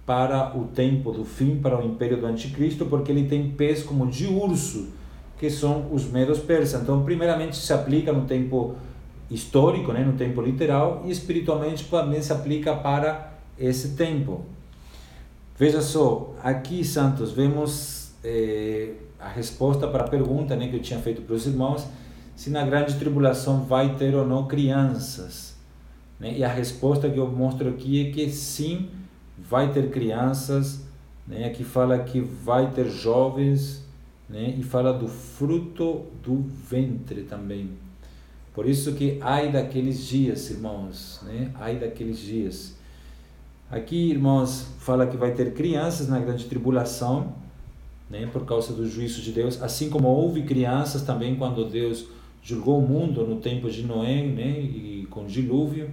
para 0.05 0.57
o 0.57 0.65
tempo 0.65 1.11
do 1.11 1.23
fim, 1.23 1.57
para 1.57 1.79
o 1.79 1.85
império 1.85 2.19
do 2.19 2.25
anticristo, 2.25 2.85
porque 2.85 3.11
ele 3.11 3.27
tem 3.27 3.51
pés 3.51 3.83
como 3.83 4.07
de 4.07 4.27
urso, 4.27 4.89
que 5.37 5.49
são 5.49 5.87
os 5.91 6.05
medos 6.05 6.39
persas. 6.39 6.81
Então, 6.81 7.03
primeiramente 7.03 7.55
se 7.55 7.71
aplica 7.71 8.11
no 8.11 8.25
tempo 8.25 8.75
histórico, 9.29 9.93
né, 9.93 10.03
no 10.03 10.13
tempo 10.13 10.41
literal, 10.41 11.03
e 11.05 11.11
espiritualmente 11.11 11.85
também 11.85 12.21
se 12.21 12.33
aplica 12.33 12.75
para 12.75 13.31
esse 13.57 13.95
tempo. 13.95 14.41
Veja 15.57 15.81
só, 15.81 16.33
aqui, 16.43 16.83
Santos, 16.83 17.31
vemos 17.31 18.11
eh, 18.23 18.93
a 19.19 19.29
resposta 19.29 19.87
para 19.87 20.03
a 20.03 20.07
pergunta 20.07 20.55
né, 20.55 20.67
que 20.67 20.75
eu 20.75 20.81
tinha 20.81 20.99
feito 20.99 21.21
para 21.21 21.35
os 21.35 21.45
irmãos, 21.45 21.85
se 22.41 22.49
na 22.49 22.65
grande 22.65 22.95
tribulação 22.95 23.65
vai 23.65 23.95
ter 23.97 24.15
ou 24.15 24.25
não 24.25 24.47
crianças. 24.47 25.55
Né? 26.19 26.39
E 26.39 26.43
a 26.43 26.47
resposta 26.47 27.07
que 27.07 27.19
eu 27.19 27.29
mostro 27.29 27.69
aqui 27.69 28.07
é 28.07 28.11
que 28.11 28.31
sim, 28.31 28.89
vai 29.37 29.71
ter 29.71 29.91
crianças, 29.91 30.81
né? 31.27 31.45
Aqui 31.45 31.63
fala 31.63 31.99
que 31.99 32.19
vai 32.19 32.71
ter 32.71 32.89
jovens, 32.89 33.85
né? 34.27 34.55
E 34.57 34.63
fala 34.63 34.91
do 34.91 35.07
fruto 35.07 36.07
do 36.23 36.43
ventre 36.67 37.21
também. 37.21 37.69
Por 38.55 38.67
isso 38.67 38.93
que 38.93 39.19
ai 39.21 39.51
daqueles 39.51 40.07
dias, 40.07 40.49
irmãos, 40.49 41.21
né? 41.21 41.51
Ai 41.53 41.75
daqueles 41.75 42.17
dias. 42.17 42.75
Aqui, 43.69 44.09
irmãos, 44.09 44.65
fala 44.79 45.05
que 45.05 45.15
vai 45.15 45.35
ter 45.35 45.53
crianças 45.53 46.07
na 46.07 46.17
grande 46.17 46.45
tribulação, 46.45 47.35
né? 48.09 48.27
Por 48.33 48.47
causa 48.47 48.73
do 48.73 48.89
juízo 48.89 49.21
de 49.21 49.31
Deus, 49.31 49.61
assim 49.61 49.91
como 49.91 50.07
houve 50.07 50.41
crianças 50.41 51.03
também 51.03 51.35
quando 51.35 51.69
Deus 51.69 52.19
julgou 52.41 52.79
o 52.79 52.87
mundo 52.87 53.25
no 53.25 53.37
tempo 53.37 53.69
de 53.69 53.83
Noé, 53.83 54.23
né? 54.23 54.59
E 54.59 55.07
com 55.09 55.25
dilúvio 55.25 55.89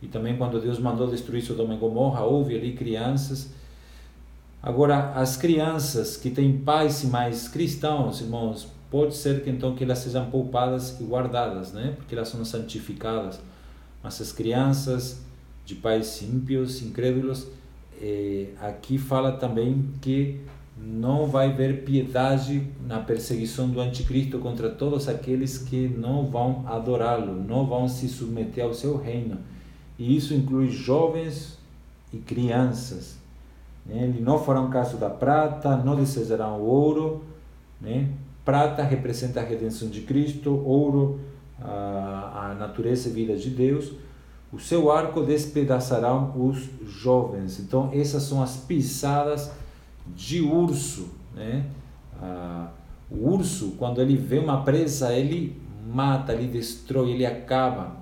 e 0.00 0.06
também 0.06 0.36
quando 0.36 0.60
Deus 0.60 0.78
mandou 0.78 1.08
destruir 1.08 1.42
Sodoma 1.42 1.74
e 1.74 1.76
Gomorra, 1.76 2.22
houve 2.24 2.54
ali 2.54 2.72
crianças. 2.72 3.50
Agora, 4.62 5.12
as 5.12 5.36
crianças 5.36 6.16
que 6.16 6.30
têm 6.30 6.58
pais 6.58 7.04
mais 7.04 7.48
cristãos, 7.48 8.20
irmãos, 8.20 8.68
pode 8.90 9.16
ser 9.16 9.42
que 9.42 9.50
então 9.50 9.74
que 9.74 9.84
elas 9.84 9.98
sejam 9.98 10.30
poupadas 10.30 11.00
e 11.00 11.04
guardadas, 11.04 11.72
né? 11.72 11.94
Porque 11.96 12.14
elas 12.14 12.28
são 12.28 12.44
santificadas. 12.44 13.40
Mas 14.02 14.20
as 14.20 14.32
crianças 14.32 15.22
de 15.64 15.74
pais 15.74 16.22
ímpios, 16.22 16.80
incrédulos, 16.80 17.46
eh, 18.00 18.48
aqui 18.60 18.98
fala 18.98 19.32
também 19.32 19.90
que 20.00 20.40
não 20.80 21.26
vai 21.26 21.50
haver 21.50 21.84
piedade 21.84 22.66
na 22.86 22.98
perseguição 23.00 23.68
do 23.68 23.80
anticristo 23.80 24.38
contra 24.38 24.70
todos 24.70 25.08
aqueles 25.08 25.58
que 25.58 25.88
não 25.88 26.26
vão 26.30 26.64
adorá-lo, 26.66 27.34
não 27.34 27.66
vão 27.66 27.88
se 27.88 28.08
submeter 28.08 28.64
ao 28.64 28.72
seu 28.72 28.96
reino 28.96 29.38
e 29.98 30.16
isso 30.16 30.32
inclui 30.32 30.68
jovens 30.70 31.58
e 32.12 32.18
crianças. 32.18 33.18
Né? 33.84 34.04
Eles 34.04 34.22
não 34.22 34.38
farão 34.38 34.70
caso 34.70 34.96
da 34.96 35.10
prata, 35.10 35.76
não 35.76 35.96
desejarão 35.96 36.60
o 36.60 36.64
ouro. 36.64 37.24
Né? 37.80 38.08
Prata 38.44 38.82
representa 38.82 39.40
a 39.40 39.44
redenção 39.44 39.88
de 39.88 40.02
Cristo, 40.02 40.50
ouro, 40.64 41.20
a, 41.60 42.50
a 42.50 42.54
natureza 42.54 43.08
e 43.08 43.12
vida 43.12 43.36
de 43.36 43.50
Deus. 43.50 43.92
O 44.52 44.58
seu 44.58 44.90
arco 44.90 45.22
despedaçarão 45.22 46.32
os 46.36 46.70
jovens. 46.86 47.58
Então, 47.58 47.90
essas 47.92 48.22
são 48.22 48.40
as 48.40 48.56
pisadas 48.56 49.50
de 50.14 50.40
urso. 50.40 51.10
Né? 51.34 51.66
Ah, 52.20 52.68
o 53.10 53.30
urso, 53.30 53.74
quando 53.78 54.00
ele 54.00 54.16
vê 54.16 54.38
uma 54.38 54.62
presa, 54.62 55.12
ele 55.12 55.60
mata, 55.88 56.32
ele 56.32 56.48
destrói, 56.48 57.12
ele 57.12 57.24
acaba. 57.24 57.96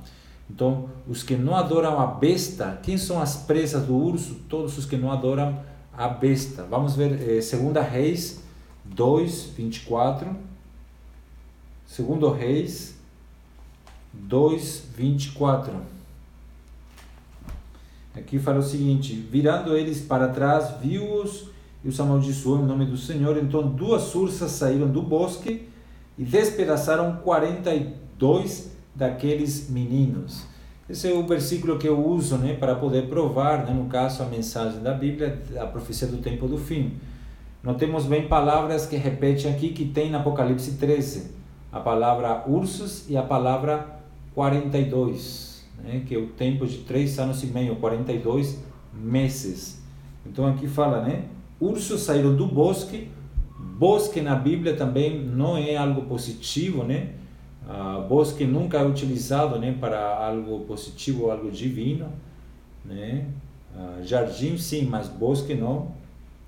Então, 0.48 0.88
os 1.09 1.22
que 1.22 1.36
não 1.36 1.54
adoram 1.54 2.00
a 2.00 2.07
besta, 2.07 2.78
quem 2.82 2.96
são 2.96 3.20
as 3.20 3.36
presas 3.36 3.86
do 3.86 3.96
urso? 3.96 4.36
Todos 4.48 4.78
os 4.78 4.86
que 4.86 4.96
não 4.96 5.11
adoram 5.11 5.59
a 5.92 6.09
besta. 6.09 6.64
Vamos 6.64 6.94
ver 6.94 7.20
eh, 7.20 7.40
2 7.40 7.90
Reis 7.90 8.42
2, 8.84 9.52
24. 9.57 10.36
2 11.98 12.38
Reis 12.38 12.96
2, 14.12 14.82
24. 14.96 15.72
Aqui 18.14 18.38
fala 18.38 18.59
o 18.59 18.62
seguinte: 18.62 19.14
virando 19.14 19.76
eles 19.76 20.00
para 20.00 20.28
trás, 20.28 20.80
viu-os 20.80 21.48
e 21.87 21.89
os 21.89 22.01
amaldiçoou 22.01 22.59
em 22.59 22.64
nome 22.64 22.84
do 22.84 22.97
Senhor. 22.97 23.39
Então 23.39 23.62
duas 23.62 24.12
ursas 24.16 24.51
saíram 24.51 24.89
do 24.89 25.01
bosque 25.01 25.68
e 26.18 26.24
despedaçaram 26.24 27.18
42 27.22 28.72
daqueles 28.93 29.70
meninos. 29.70 30.45
Esse 30.91 31.09
é 31.09 31.14
o 31.14 31.24
versículo 31.24 31.78
que 31.78 31.87
eu 31.87 32.05
uso 32.05 32.39
né, 32.39 32.55
para 32.55 32.74
poder 32.74 33.09
provar, 33.09 33.64
né, 33.64 33.72
no 33.72 33.87
caso, 33.87 34.24
a 34.24 34.26
mensagem 34.26 34.80
da 34.80 34.93
Bíblia, 34.93 35.41
a 35.61 35.66
profecia 35.66 36.09
do 36.09 36.18
tempo 36.18 36.49
do 36.49 36.59
fim. 36.59 36.95
Notemos 37.62 38.05
bem 38.05 38.26
palavras 38.26 38.84
que 38.87 38.97
repetem 38.97 39.53
aqui 39.53 39.68
que 39.68 39.84
tem 39.84 40.11
na 40.11 40.18
Apocalipse 40.18 40.72
13. 40.72 41.37
A 41.70 41.78
palavra 41.78 42.45
ursos 42.49 43.09
e 43.09 43.16
a 43.16 43.22
palavra 43.22 44.01
42, 44.34 45.64
né, 45.84 46.03
que 46.05 46.16
é 46.16 46.18
o 46.18 46.28
tempo 46.28 46.66
de 46.66 46.78
três 46.78 47.16
anos 47.20 47.45
e 47.45 47.47
meio, 47.47 47.76
42 47.76 48.61
meses. 48.93 49.80
Então 50.24 50.47
aqui 50.47 50.66
fala, 50.66 51.03
né? 51.03 51.26
Ursos 51.61 52.02
saíram 52.02 52.36
do 52.36 52.46
bosque. 52.46 53.09
Bosque 53.59 54.20
na 54.20 54.34
Bíblia 54.34 54.76
também 54.76 55.18
não 55.18 55.57
é 55.57 55.76
algo 55.76 56.02
positivo, 56.02 56.82
né? 56.82 57.14
Uh, 57.66 58.07
bosque 58.07 58.44
nunca 58.44 58.78
é 58.78 58.84
utilizado 58.84 59.59
né, 59.59 59.76
para 59.78 60.24
algo 60.24 60.61
positivo 60.61 61.30
algo 61.30 61.50
divino. 61.50 62.09
Né? 62.84 63.26
Uh, 63.74 64.04
jardim, 64.04 64.57
sim, 64.57 64.86
mas 64.86 65.09
bosque 65.09 65.54
não. 65.54 65.92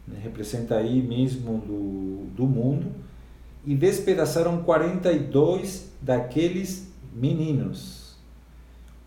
Né? 0.07 0.21
Representa 0.23 0.77
aí 0.77 1.03
mesmo 1.03 1.59
do, 1.59 2.27
do 2.37 2.47
mundo. 2.47 2.87
E 3.67 3.75
despedaçaram 3.75 4.63
42 4.63 5.93
daqueles 6.01 6.93
meninos. 7.13 8.17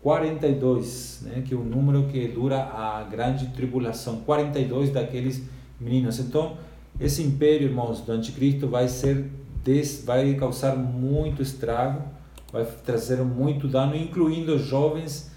42, 0.02 1.22
né? 1.22 1.42
que 1.46 1.54
é 1.54 1.56
o 1.56 1.64
número 1.64 2.08
que 2.08 2.28
dura 2.28 2.62
a 2.62 3.04
grande 3.04 3.46
tribulação. 3.48 4.20
42 4.20 4.90
daqueles 4.90 5.48
meninos. 5.82 6.18
Então, 6.18 6.56
esse 7.00 7.22
império, 7.22 7.68
irmãos, 7.68 8.00
do 8.00 8.12
anticristo 8.12 8.68
vai 8.68 8.88
ser 8.88 9.30
vai 10.04 10.34
causar 10.34 10.76
muito 10.76 11.40
estrago, 11.40 12.02
vai 12.52 12.64
trazer 12.84 13.22
muito 13.22 13.68
dano, 13.68 13.94
incluindo 13.94 14.58
jovens, 14.58 15.30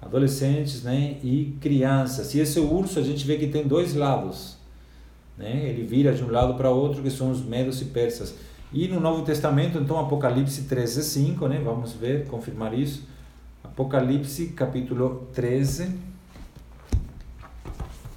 adolescentes 0.00 0.82
né, 0.82 1.18
e 1.22 1.56
crianças. 1.60 2.34
E 2.34 2.40
esse 2.40 2.58
urso 2.58 2.98
a 2.98 3.02
gente 3.02 3.26
vê 3.26 3.36
que 3.36 3.48
tem 3.48 3.66
dois 3.66 3.94
lados. 3.94 4.56
Né? 5.36 5.68
Ele 5.68 5.84
vira 5.84 6.14
de 6.14 6.24
um 6.24 6.30
lado 6.30 6.54
para 6.54 6.70
outro, 6.70 7.02
que 7.02 7.10
são 7.10 7.30
os 7.30 7.44
medos 7.44 7.82
e 7.82 7.86
persas. 7.86 8.34
E 8.72 8.88
no 8.88 8.98
Novo 8.98 9.22
Testamento, 9.22 9.78
então, 9.78 9.98
Apocalipse 9.98 10.62
13, 10.62 11.04
5, 11.04 11.46
né? 11.46 11.60
vamos 11.62 11.92
ver, 11.92 12.26
confirmar 12.26 12.76
isso. 12.76 13.06
Apocalipse 13.62 14.48
capítulo 14.48 15.28
13, 15.34 15.94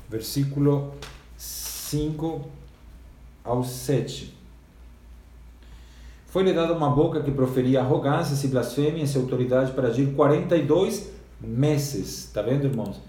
versículo 0.09 0.93
5 1.37 1.68
ao 3.43 3.63
7. 3.63 4.33
Foi-lhe 6.27 6.53
dada 6.53 6.73
uma 6.73 6.89
boca 6.89 7.21
que 7.21 7.31
proferia 7.31 7.81
arrogâncias 7.81 8.43
e 8.43 8.47
blasfêmias 8.47 9.15
e 9.15 9.17
autoridade 9.17 9.71
para 9.71 9.87
agir 9.87 10.13
42 10.13 11.09
meses. 11.41 12.25
Está 12.25 12.41
vendo, 12.43 12.65
irmãos? 12.65 13.01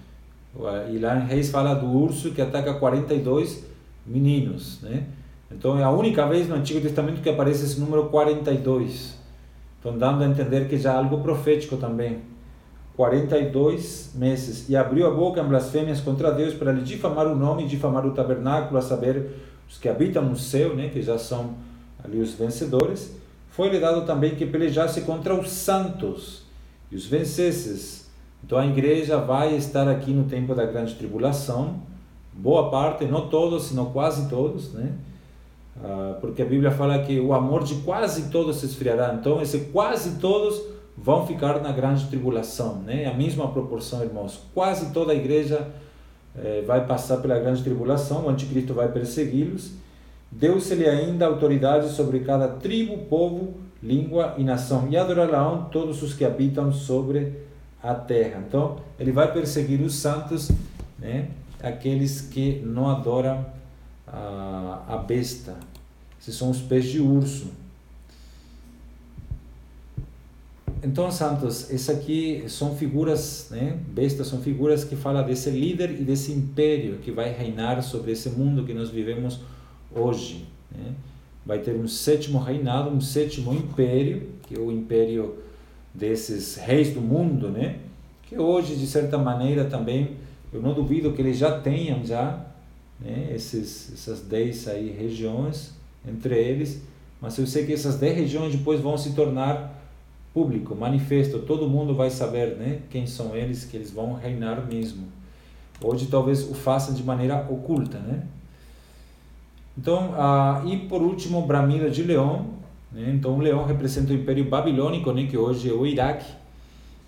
E 0.90 0.98
lá 0.98 1.18
em 1.18 1.26
Reis 1.26 1.50
fala 1.50 1.74
do 1.74 1.86
urso 1.86 2.30
que 2.30 2.40
ataca 2.40 2.74
42 2.74 3.64
meninos, 4.06 4.80
né? 4.80 5.06
Então 5.50 5.78
é 5.78 5.82
a 5.82 5.90
única 5.90 6.26
vez 6.26 6.48
no 6.48 6.54
Antigo 6.54 6.80
Testamento 6.80 7.20
que 7.20 7.28
aparece 7.28 7.64
esse 7.64 7.78
número 7.78 8.06
42. 8.06 9.18
Então 9.78 9.98
dando 9.98 10.24
a 10.24 10.26
entender 10.26 10.68
que 10.68 10.78
já 10.78 10.94
é 10.94 10.96
algo 10.96 11.18
profético 11.20 11.76
também. 11.76 12.20
42 13.00 14.10
meses. 14.14 14.68
E 14.68 14.76
abriu 14.76 15.06
a 15.06 15.10
boca 15.10 15.40
em 15.40 15.48
blasfêmias 15.48 16.02
contra 16.02 16.30
Deus 16.30 16.52
para 16.52 16.70
lhe 16.70 16.82
difamar 16.82 17.26
o 17.26 17.34
nome 17.34 17.64
e 17.64 17.66
difamar 17.66 18.04
o 18.04 18.10
tabernáculo, 18.10 18.78
a 18.78 18.82
saber, 18.82 19.30
os 19.66 19.78
que 19.78 19.88
habitam 19.88 20.22
no 20.22 20.36
céu, 20.36 20.76
né? 20.76 20.90
Que 20.90 21.00
já 21.00 21.16
são 21.16 21.54
ali 22.04 22.20
os 22.20 22.34
vencedores, 22.34 23.16
foi-lhe 23.48 23.80
dado 23.80 24.04
também 24.04 24.34
que 24.34 24.44
pelejasse 24.44 25.00
contra 25.00 25.34
os 25.34 25.48
santos 25.48 26.42
e 26.92 26.96
os 26.96 27.06
vencesses. 27.06 28.10
Então 28.44 28.58
a 28.58 28.66
igreja 28.66 29.16
vai 29.16 29.56
estar 29.56 29.88
aqui 29.88 30.10
no 30.10 30.24
tempo 30.24 30.54
da 30.54 30.66
grande 30.66 30.94
tribulação, 30.94 31.80
boa 32.34 32.70
parte, 32.70 33.06
não 33.06 33.30
todos, 33.30 33.68
senão 33.68 33.86
quase 33.86 34.28
todos, 34.28 34.74
né? 34.74 34.92
Ah, 35.82 36.18
porque 36.20 36.42
a 36.42 36.44
Bíblia 36.44 36.70
fala 36.70 36.98
que 36.98 37.18
o 37.18 37.32
amor 37.32 37.64
de 37.64 37.76
quase 37.76 38.28
todos 38.28 38.56
se 38.58 38.66
esfriará. 38.66 39.14
Então, 39.18 39.40
esse 39.40 39.60
quase 39.72 40.18
todos 40.18 40.60
vão 41.02 41.26
ficar 41.26 41.60
na 41.60 41.72
grande 41.72 42.06
tribulação, 42.06 42.76
né? 42.82 43.06
A 43.06 43.14
mesma 43.14 43.48
proporção, 43.48 44.02
irmãos. 44.02 44.40
Quase 44.54 44.92
toda 44.92 45.12
a 45.12 45.14
igreja 45.14 45.68
eh, 46.36 46.62
vai 46.66 46.86
passar 46.86 47.18
pela 47.18 47.38
grande 47.38 47.62
tribulação, 47.62 48.26
o 48.26 48.28
anticristo 48.28 48.74
vai 48.74 48.88
persegui-los 48.88 49.72
Deu-se-lhe 50.30 50.88
ainda 50.88 51.26
autoridade 51.26 51.90
sobre 51.90 52.20
cada 52.20 52.46
tribo, 52.46 52.98
povo, 53.06 53.54
língua 53.82 54.36
e 54.38 54.44
nação, 54.44 54.86
e 54.88 54.96
adorarão 54.96 55.68
todos 55.72 56.02
os 56.04 56.14
que 56.14 56.24
habitam 56.24 56.72
sobre 56.72 57.32
a 57.82 57.94
terra. 57.94 58.44
Então, 58.46 58.76
ele 58.98 59.10
vai 59.10 59.32
perseguir 59.32 59.80
os 59.80 59.94
santos, 59.96 60.52
né? 60.98 61.30
aqueles 61.60 62.20
que 62.20 62.62
não 62.64 62.88
adoram 62.88 63.44
a, 64.06 64.84
a 64.88 64.96
besta. 64.98 65.56
Esses 66.20 66.36
são 66.36 66.50
os 66.50 66.60
pés 66.60 66.84
de 66.84 67.00
urso. 67.00 67.48
Então, 70.82 71.10
santos, 71.10 71.70
essas 71.70 71.96
aqui 71.96 72.44
são 72.48 72.74
figuras, 72.74 73.48
né? 73.50 73.78
Bestas 73.88 74.28
são 74.28 74.40
figuras 74.40 74.82
que 74.82 74.96
falam 74.96 75.24
desse 75.24 75.50
líder 75.50 75.90
e 75.90 76.04
desse 76.04 76.32
império 76.32 76.98
que 76.98 77.10
vai 77.10 77.32
reinar 77.32 77.82
sobre 77.82 78.12
esse 78.12 78.30
mundo 78.30 78.64
que 78.64 78.72
nós 78.72 78.88
vivemos 78.88 79.40
hoje. 79.94 80.46
Né? 80.70 80.94
Vai 81.44 81.58
ter 81.58 81.76
um 81.76 81.86
sétimo 81.86 82.38
reinado, 82.38 82.88
um 82.88 83.00
sétimo 83.00 83.52
império, 83.52 84.28
que 84.42 84.56
é 84.56 84.58
o 84.58 84.72
império 84.72 85.34
desses 85.92 86.56
reis 86.56 86.94
do 86.94 87.00
mundo, 87.00 87.50
né? 87.50 87.76
que 88.22 88.38
hoje, 88.38 88.76
de 88.76 88.86
certa 88.86 89.18
maneira, 89.18 89.64
também, 89.64 90.16
eu 90.52 90.62
não 90.62 90.72
duvido 90.72 91.12
que 91.12 91.20
eles 91.20 91.36
já 91.36 91.60
tenham 91.60 92.04
já 92.04 92.46
né? 93.00 93.32
Esses, 93.34 93.92
essas 93.92 94.20
dez 94.20 94.68
aí 94.68 94.90
regiões 94.90 95.72
entre 96.06 96.36
eles, 96.36 96.82
mas 97.20 97.38
eu 97.38 97.46
sei 97.46 97.66
que 97.66 97.72
essas 97.72 97.96
dez 97.96 98.16
regiões 98.16 98.54
depois 98.54 98.80
vão 98.80 98.96
se 98.96 99.12
tornar 99.12 99.79
público, 100.32 100.74
manifesto, 100.74 101.40
todo 101.40 101.68
mundo 101.68 101.94
vai 101.94 102.10
saber 102.10 102.56
né? 102.56 102.80
quem 102.90 103.06
são 103.06 103.34
eles, 103.34 103.64
que 103.64 103.76
eles 103.76 103.90
vão 103.90 104.14
reinar 104.14 104.66
mesmo. 104.66 105.08
Hoje 105.82 106.06
talvez 106.06 106.48
o 106.48 106.54
façam 106.54 106.94
de 106.94 107.02
maneira 107.02 107.46
oculta, 107.50 107.98
né? 107.98 108.22
Então, 109.76 110.12
ah, 110.14 110.62
e 110.66 110.76
por 110.76 111.00
último, 111.00 111.42
Bramila 111.46 111.88
de 111.88 112.02
leão. 112.02 112.46
Né? 112.92 113.12
Então, 113.14 113.38
o 113.38 113.40
leão 113.40 113.64
representa 113.64 114.12
o 114.12 114.16
Império 114.16 114.44
Babilônico, 114.44 115.12
né? 115.12 115.26
que 115.26 115.38
hoje 115.38 115.70
é 115.70 115.72
o 115.72 115.86
Iraque. 115.86 116.30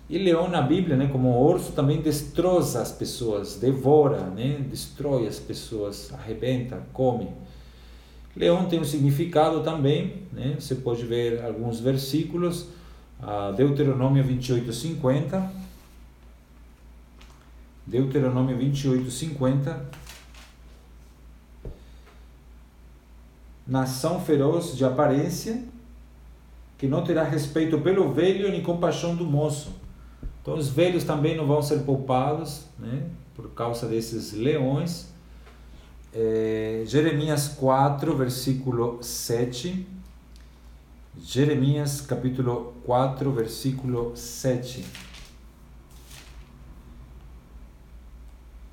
E 0.09 0.17
leão 0.17 0.49
na 0.49 0.61
Bíblia, 0.61 0.95
né? 0.95 1.07
como 1.11 1.39
urso, 1.39 1.73
também 1.73 2.01
destroça 2.01 2.81
as 2.81 2.91
pessoas, 2.91 3.57
devora, 3.57 4.21
né? 4.21 4.57
destrói 4.69 5.27
as 5.27 5.39
pessoas, 5.39 6.11
arrebenta, 6.13 6.81
come. 6.91 7.29
Leão 8.35 8.65
tem 8.65 8.79
um 8.79 8.83
significado 8.83 9.61
também, 9.61 10.23
né? 10.31 10.55
você 10.57 10.75
pode 10.75 11.05
ver 11.05 11.43
alguns 11.43 11.79
versículos, 11.79 12.67
Deuteronômio 13.55 14.23
28, 14.23 14.71
50. 14.71 15.51
Deuteronômio 17.85 18.57
28, 18.57 19.11
50 19.11 20.03
nação 23.65 24.19
feroz 24.19 24.75
de 24.75 24.83
aparência, 24.85 25.63
que 26.77 26.87
não 26.87 27.03
terá 27.03 27.23
respeito 27.23 27.79
pelo 27.79 28.13
velho 28.13 28.51
nem 28.51 28.61
compaixão 28.61 29.15
do 29.15 29.25
moço. 29.25 29.73
Então 30.41 30.55
os 30.55 30.67
velhos 30.67 31.03
também 31.03 31.37
não 31.37 31.47
vão 31.47 31.61
ser 31.61 31.79
poupados, 31.79 32.65
né, 32.77 33.03
por 33.33 33.49
causa 33.51 33.87
desses 33.87 34.33
leões. 34.33 35.13
É, 36.13 36.83
Jeremias 36.85 37.47
4, 37.47 38.15
versículo 38.15 39.01
7. 39.01 39.87
Jeremias 41.21 42.01
capítulo 42.01 42.73
4, 42.85 43.31
versículo 43.31 44.15
7. 44.15 44.83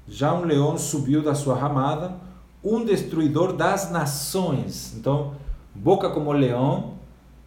Já 0.09 0.33
um 0.33 0.45
leão 0.45 0.79
subiu 0.79 1.23
da 1.23 1.35
sua 1.35 1.55
ramada, 1.55 2.17
um 2.65 2.85
destruidor 2.85 3.53
das 3.53 3.91
nações. 3.91 4.95
Então, 4.97 5.35
boca 5.75 6.09
como 6.09 6.33
leão, 6.33 6.95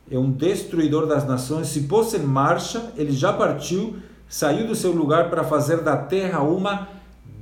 é 0.10 0.18
um 0.18 0.32
destruidor 0.32 1.08
das 1.08 1.28
nações. 1.28 1.70
Se 1.70 1.82
pôs 1.82 2.14
em 2.14 2.20
marcha, 2.20 2.94
ele 2.96 3.12
já 3.12 3.34
partiu, 3.34 3.98
saiu 4.30 4.68
do 4.68 4.76
seu 4.76 4.92
lugar 4.92 5.30
para 5.30 5.44
fazer 5.44 5.82
da 5.82 5.98
terra 5.98 6.44
uma 6.44 6.88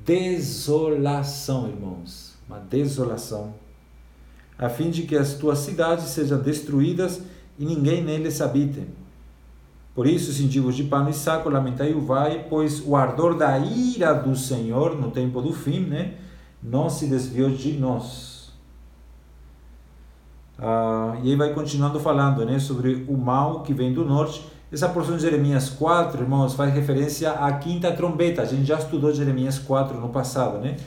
desolação, 0.06 1.68
irmãos. 1.68 2.34
Uma 2.48 2.60
desolação. 2.60 3.54
A 4.58 4.70
fim 4.70 4.90
de 4.90 5.04
que 5.04 5.18
as 5.18 5.34
tuas 5.34 5.60
cidades 5.60 6.06
sejam 6.06 6.40
destruídas 6.40 7.22
e 7.62 7.66
ninguém 7.66 8.04
neles 8.04 8.42
habite. 8.42 8.88
Por 9.94 10.08
isso, 10.08 10.34
cingi-vos 10.34 10.76
de 10.76 10.86
pano 10.86 11.12
e 11.12 11.14
saco, 11.14 11.48
lamentai 11.48 11.94
o 11.94 12.02
vai, 12.02 12.48
pois 12.50 12.82
o 12.84 12.96
ardor 12.96 13.38
da 13.38 13.58
ira 13.60 14.14
do 14.14 14.36
Senhor 14.36 15.00
no 15.00 15.12
tempo 15.12 15.42
do 15.42 15.54
fim, 15.54 15.82
né, 15.82 16.16
não 16.62 16.90
se 16.90 17.06
desviou 17.06 17.52
de 17.52 17.74
nós. 17.74 18.52
Ah, 20.58 21.18
e 21.22 21.30
aí 21.30 21.36
vai 21.36 21.54
continuando 21.54 22.00
falando 22.00 22.44
né, 22.46 22.58
sobre 22.58 23.06
o 23.08 23.16
mal 23.16 23.62
que 23.62 23.74
vem 23.74 23.94
do 23.94 24.04
norte. 24.04 24.44
Essa 24.72 24.90
porção 24.90 25.18
de 25.18 25.22
Jeremias 25.22 25.70
4, 25.70 26.22
irmãos, 26.22 26.56
faz 26.56 26.74
referência 26.74 27.32
à 27.32 27.52
quinta 27.54 27.92
trombeta. 27.92 28.42
A 28.42 28.46
gente 28.46 28.66
já 28.66 28.80
estudou 28.80 29.14
Jeremias 29.14 29.60
4 29.60 30.00
no 30.00 30.10
passado, 30.10 30.60
né? 30.60 30.78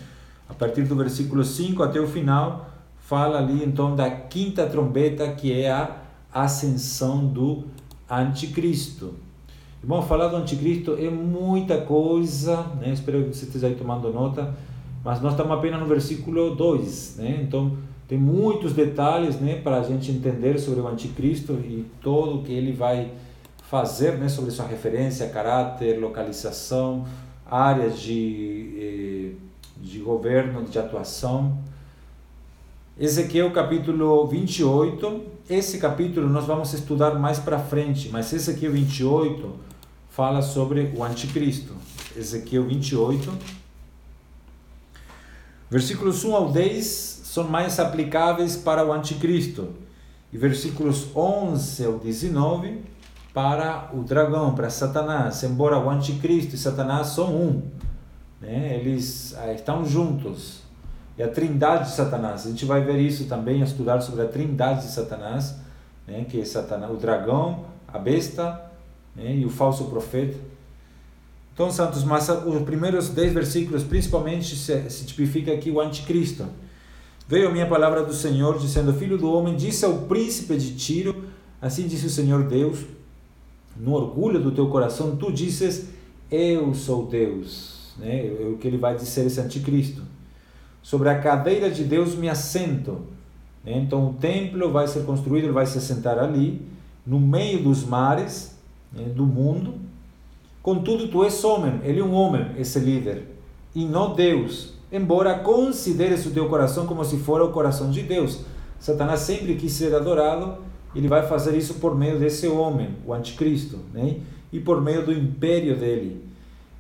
A 0.48 0.54
partir 0.54 0.82
do 0.84 0.96
versículo 0.96 1.44
5 1.44 1.82
até 1.82 2.00
o 2.00 2.06
final, 2.06 2.70
fala 2.98 3.38
ali 3.38 3.62
então 3.62 3.94
da 3.94 4.10
quinta 4.10 4.66
trombeta, 4.66 5.28
que 5.32 5.52
é 5.52 5.70
a 5.70 6.03
ascensão 6.34 7.24
do 7.24 7.64
anticristo. 8.10 9.14
Irmão, 9.82 10.02
falar 10.02 10.28
do 10.28 10.36
anticristo 10.36 10.96
é 10.98 11.08
muita 11.08 11.78
coisa, 11.78 12.62
né? 12.80 12.92
Espero 12.92 13.22
que 13.24 13.36
você 13.36 13.44
esteja 13.44 13.68
aí 13.68 13.74
tomando 13.74 14.12
nota, 14.12 14.54
mas 15.04 15.20
nós 15.20 15.32
estamos 15.32 15.56
apenas 15.56 15.78
no 15.78 15.86
versículo 15.86 16.54
2, 16.54 17.16
né? 17.18 17.40
Então, 17.42 17.76
tem 18.08 18.18
muitos 18.18 18.74
detalhes, 18.74 19.40
né, 19.40 19.60
para 19.62 19.80
a 19.80 19.82
gente 19.82 20.10
entender 20.10 20.58
sobre 20.58 20.80
o 20.80 20.88
anticristo 20.88 21.54
e 21.54 21.86
todo 22.02 22.40
o 22.40 22.42
que 22.42 22.52
ele 22.52 22.72
vai 22.72 23.10
fazer, 23.62 24.18
né, 24.18 24.28
sobre 24.28 24.50
sua 24.50 24.66
referência, 24.66 25.28
caráter, 25.28 25.98
localização, 25.98 27.06
áreas 27.50 27.98
de, 27.98 28.74
eh, 28.76 29.82
de 29.82 29.98
governo, 30.00 30.64
de 30.64 30.78
atuação. 30.78 31.58
Ezequiel 32.96 33.50
capítulo 33.50 34.24
28, 34.24 35.22
esse 35.50 35.78
capítulo 35.78 36.28
nós 36.28 36.44
vamos 36.44 36.72
estudar 36.72 37.18
mais 37.18 37.40
para 37.40 37.58
frente, 37.58 38.08
mas 38.08 38.32
Ezequiel 38.32 38.70
28 38.70 39.52
fala 40.10 40.40
sobre 40.40 40.92
o 40.96 41.02
anticristo. 41.02 41.74
Ezequiel 42.16 42.62
28, 42.62 43.32
versículos 45.68 46.24
1 46.24 46.36
ao 46.36 46.52
10 46.52 46.86
são 47.24 47.48
mais 47.48 47.80
aplicáveis 47.80 48.56
para 48.56 48.86
o 48.86 48.92
anticristo, 48.92 49.70
e 50.32 50.38
versículos 50.38 51.08
11 51.16 51.84
ao 51.86 51.98
19 51.98 52.80
para 53.32 53.90
o 53.92 54.04
dragão, 54.04 54.54
para 54.54 54.70
Satanás, 54.70 55.42
embora 55.42 55.80
o 55.80 55.90
anticristo 55.90 56.54
e 56.54 56.58
Satanás 56.58 57.08
são 57.08 57.34
um, 57.34 57.62
né? 58.40 58.78
eles 58.78 59.34
ah, 59.36 59.52
estão 59.52 59.84
juntos. 59.84 60.63
E 61.16 61.22
a 61.22 61.28
trindade 61.28 61.90
de 61.90 61.96
Satanás, 61.96 62.46
a 62.46 62.50
gente 62.50 62.64
vai 62.64 62.82
ver 62.82 62.98
isso 62.98 63.26
também, 63.26 63.62
estudar 63.62 64.00
sobre 64.00 64.22
a 64.22 64.28
trindade 64.28 64.82
de 64.82 64.92
Satanás, 64.92 65.54
né? 66.06 66.24
que 66.28 66.40
é 66.40 66.44
Satanás, 66.44 66.92
o 66.92 66.96
dragão, 66.96 67.66
a 67.86 67.98
besta 67.98 68.60
né? 69.14 69.36
e 69.36 69.44
o 69.44 69.50
falso 69.50 69.84
profeta. 69.84 70.36
Então, 71.52 71.70
santos, 71.70 72.02
mas 72.02 72.28
os 72.28 72.62
primeiros 72.62 73.10
dez 73.10 73.32
versículos, 73.32 73.84
principalmente, 73.84 74.56
se, 74.56 74.90
se 74.90 75.04
tipifica 75.04 75.52
aqui 75.52 75.70
o 75.70 75.80
anticristo. 75.80 76.46
Veio 77.28 77.48
a 77.48 77.52
minha 77.52 77.66
palavra 77.66 78.02
do 78.04 78.12
Senhor, 78.12 78.58
dizendo: 78.58 78.92
Filho 78.92 79.16
do 79.16 79.32
homem, 79.32 79.54
disse 79.54 79.84
ao 79.84 79.98
príncipe 79.98 80.56
de 80.56 80.74
Tiro, 80.74 81.26
assim 81.62 81.86
disse 81.86 82.06
o 82.06 82.10
Senhor 82.10 82.42
Deus, 82.48 82.80
no 83.76 83.92
orgulho 83.92 84.40
do 84.40 84.50
teu 84.50 84.68
coração, 84.68 85.16
tu 85.16 85.32
dizes, 85.32 85.88
eu 86.30 86.74
sou 86.74 87.06
Deus. 87.06 87.94
Né? 87.98 88.26
É 88.26 88.46
o 88.52 88.58
que 88.58 88.66
ele 88.66 88.76
vai 88.76 88.96
dizer 88.96 89.26
esse 89.26 89.40
anticristo. 89.40 90.02
Sobre 90.84 91.08
a 91.08 91.18
cadeira 91.18 91.68
de 91.68 91.82
Deus 91.82 92.14
me 92.14 92.28
assento. 92.28 93.00
Então 93.66 94.10
o 94.10 94.12
templo 94.12 94.70
vai 94.70 94.86
ser 94.86 95.04
construído, 95.04 95.46
ele 95.46 95.52
vai 95.52 95.66
se 95.66 95.78
assentar 95.78 96.16
ali, 96.18 96.62
no 97.04 97.18
meio 97.18 97.60
dos 97.64 97.84
mares 97.84 98.56
né, 98.92 99.04
do 99.04 99.26
mundo. 99.26 99.74
Contudo, 100.62 101.08
tu 101.08 101.24
és 101.24 101.42
homem, 101.42 101.80
ele 101.82 101.98
é 101.98 102.04
um 102.04 102.14
homem, 102.14 102.52
esse 102.56 102.78
líder, 102.78 103.26
e 103.74 103.84
não 103.84 104.14
Deus. 104.14 104.74
Embora 104.92 105.36
consideres 105.40 106.24
o 106.24 106.30
teu 106.30 106.48
coração 106.48 106.86
como 106.86 107.04
se 107.04 107.16
fora 107.16 107.44
o 107.44 107.50
coração 107.50 107.90
de 107.90 108.02
Deus. 108.02 108.42
Satanás 108.78 109.20
sempre 109.20 109.56
quis 109.56 109.72
ser 109.72 109.92
adorado 109.92 110.58
ele 110.94 111.08
vai 111.08 111.26
fazer 111.26 111.56
isso 111.56 111.74
por 111.74 111.96
meio 111.96 112.18
desse 112.18 112.46
homem, 112.46 112.90
o 113.04 113.12
anticristo, 113.12 113.80
né? 113.92 114.16
e 114.52 114.60
por 114.60 114.80
meio 114.80 115.04
do 115.04 115.12
império 115.12 115.76
dele. 115.76 116.24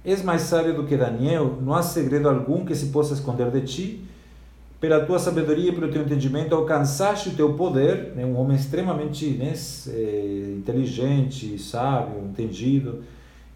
És 0.04 0.22
mais 0.22 0.42
sábio 0.42 0.74
do 0.74 0.84
que 0.84 0.96
Daniel, 0.96 1.58
não 1.62 1.72
há 1.72 1.82
segredo 1.82 2.28
algum 2.28 2.64
que 2.64 2.74
se 2.74 2.86
possa 2.86 3.14
esconder 3.14 3.50
de 3.50 3.60
ti. 3.62 4.04
Pela 4.80 5.00
tua 5.06 5.18
sabedoria 5.18 5.70
e 5.70 5.74
pelo 5.74 5.90
teu 5.90 6.02
entendimento 6.02 6.54
alcançaste 6.54 7.30
o 7.30 7.34
teu 7.34 7.54
poder, 7.54 8.12
né? 8.14 8.24
um 8.24 8.36
homem 8.36 8.54
extremamente 8.54 9.30
né? 9.30 9.54
É, 9.88 10.54
inteligente, 10.58 11.58
sábio, 11.58 12.22
entendido, 12.22 13.02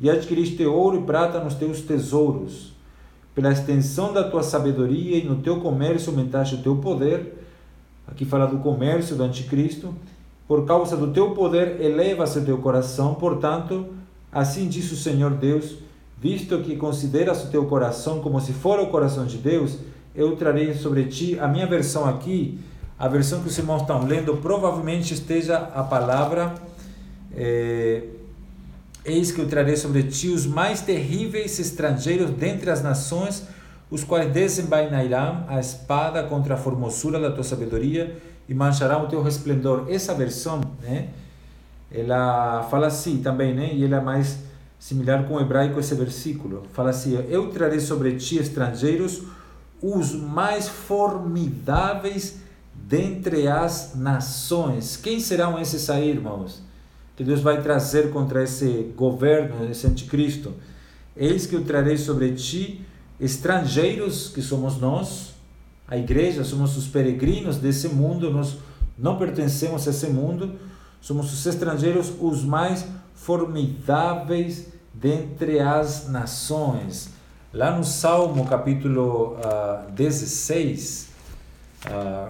e 0.01 0.09
adquiriste 0.09 0.65
ouro 0.65 1.01
e 1.01 1.03
prata 1.03 1.39
nos 1.39 1.55
teus 1.55 1.83
tesouros. 1.83 2.73
Pela 3.35 3.53
extensão 3.53 4.13
da 4.13 4.25
tua 4.25 4.43
sabedoria 4.43 5.19
e 5.19 5.25
no 5.25 5.37
teu 5.37 5.61
comércio 5.61 6.11
aumentaste 6.11 6.55
o 6.55 6.63
teu 6.63 6.77
poder. 6.77 7.45
Aqui 8.07 8.25
fala 8.25 8.47
do 8.47 8.59
comércio 8.59 9.15
do 9.15 9.23
anticristo 9.23 9.95
por 10.49 10.65
causa 10.65 10.97
do 10.97 11.13
teu 11.13 11.33
poder, 11.33 11.79
eleva-se 11.79 12.39
o 12.39 12.45
teu 12.45 12.57
coração. 12.57 13.15
Portanto, 13.15 13.89
assim 14.33 14.67
diz 14.67 14.91
o 14.91 14.97
Senhor 14.97 15.33
Deus: 15.33 15.77
visto 16.21 16.61
que 16.63 16.77
consideras 16.77 17.45
o 17.45 17.49
teu 17.49 17.67
coração 17.67 18.21
como 18.21 18.41
se 18.41 18.53
fora 18.53 18.83
o 18.83 18.89
coração 18.89 19.27
de 19.27 19.39
Deus, 19.39 19.79
eu 20.15 20.37
trarei 20.37 20.75
sobre 20.75 21.05
ti 21.05 21.39
a 21.39 21.47
minha 21.47 21.67
versão 21.67 22.05
aqui, 22.05 22.59
a 22.99 23.07
versão 23.07 23.41
que 23.41 23.49
os 23.49 23.57
irmãos 23.57 23.83
estão 23.83 24.05
lendo, 24.05 24.37
provavelmente 24.39 25.15
esteja 25.15 25.59
a 25.75 25.83
palavra. 25.83 26.55
É, 27.37 28.03
Eis 29.09 29.33
que 29.33 29.41
eu 29.41 29.49
trarei 29.49 29.75
sobre 29.75 30.03
ti 30.03 30.29
os 30.29 30.45
mais 30.45 30.83
terríveis 30.83 31.59
estrangeiros 31.59 32.31
dentre 32.31 32.71
as 32.71 32.83
nações, 32.83 33.47
os 33.91 34.05
quais 34.05 34.31
desembainarão 34.31 35.45
a 35.49 35.59
espada 35.59 36.23
contra 36.25 36.55
a 36.55 36.57
formosura 36.59 37.19
da 37.19 37.31
tua 37.31 37.43
sabedoria 37.43 38.19
e 38.47 38.53
manchará 38.53 39.03
o 39.03 39.09
teu 39.09 39.23
resplendor. 39.23 39.87
Essa 39.89 40.13
versão, 40.13 40.61
né, 40.83 41.09
ela 41.91 42.67
fala 42.71 42.89
assim 42.89 43.23
também, 43.23 43.55
né, 43.55 43.71
e 43.73 43.83
ela 43.83 43.97
é 43.97 44.01
mais 44.01 44.41
similar 44.79 45.27
com 45.27 45.35
o 45.35 45.41
hebraico 45.41 45.81
esse 45.81 45.95
versículo. 45.95 46.65
Fala 46.73 46.91
assim: 46.91 47.15
Eu 47.29 47.51
trarei 47.51 47.81
sobre 47.81 48.17
ti 48.17 48.39
estrangeiros 48.39 49.23
os 49.83 50.13
mais 50.13 50.69
formidáveis 50.69 52.39
dentre 52.75 53.49
as 53.49 53.95
nações. 53.95 54.97
Quem 54.97 55.21
serão 55.21 55.59
esses 55.59 55.89
aí, 55.91 56.11
irmãos? 56.11 56.63
Que 57.17 57.25
Deus 57.25 57.41
vai 57.41 57.61
trazer 57.63 58.11
contra 58.11 58.43
esse 58.45 58.93
governo, 58.97 59.69
esse 59.71 59.87
anticristo. 59.87 60.55
Eis 61.17 61.47
que 61.47 61.55
eu 61.55 61.65
trarei 61.65 61.97
sobre 61.97 62.33
ti 62.33 62.85
estrangeiros, 63.21 64.29
que 64.29 64.41
somos 64.41 64.79
nós, 64.79 65.35
a 65.87 65.97
igreja, 65.97 66.45
somos 66.45 66.77
os 66.77 66.87
peregrinos 66.87 67.57
desse 67.57 67.89
mundo, 67.89 68.31
nós 68.31 68.59
não 68.97 69.19
pertencemos 69.19 69.87
a 69.87 69.91
esse 69.91 70.07
mundo, 70.07 70.55
somos 71.01 71.33
os 71.33 71.45
estrangeiros, 71.45 72.13
os 72.21 72.45
mais 72.45 72.83
formidáveis 72.83 72.98
dentre 74.93 75.61
as 75.61 76.09
nações. 76.09 77.11
Lá 77.53 77.71
no 77.71 77.85
Salmo 77.85 78.47
capítulo 78.47 79.37
uh, 79.37 79.91
16, 79.93 81.09
uh, 81.87 82.29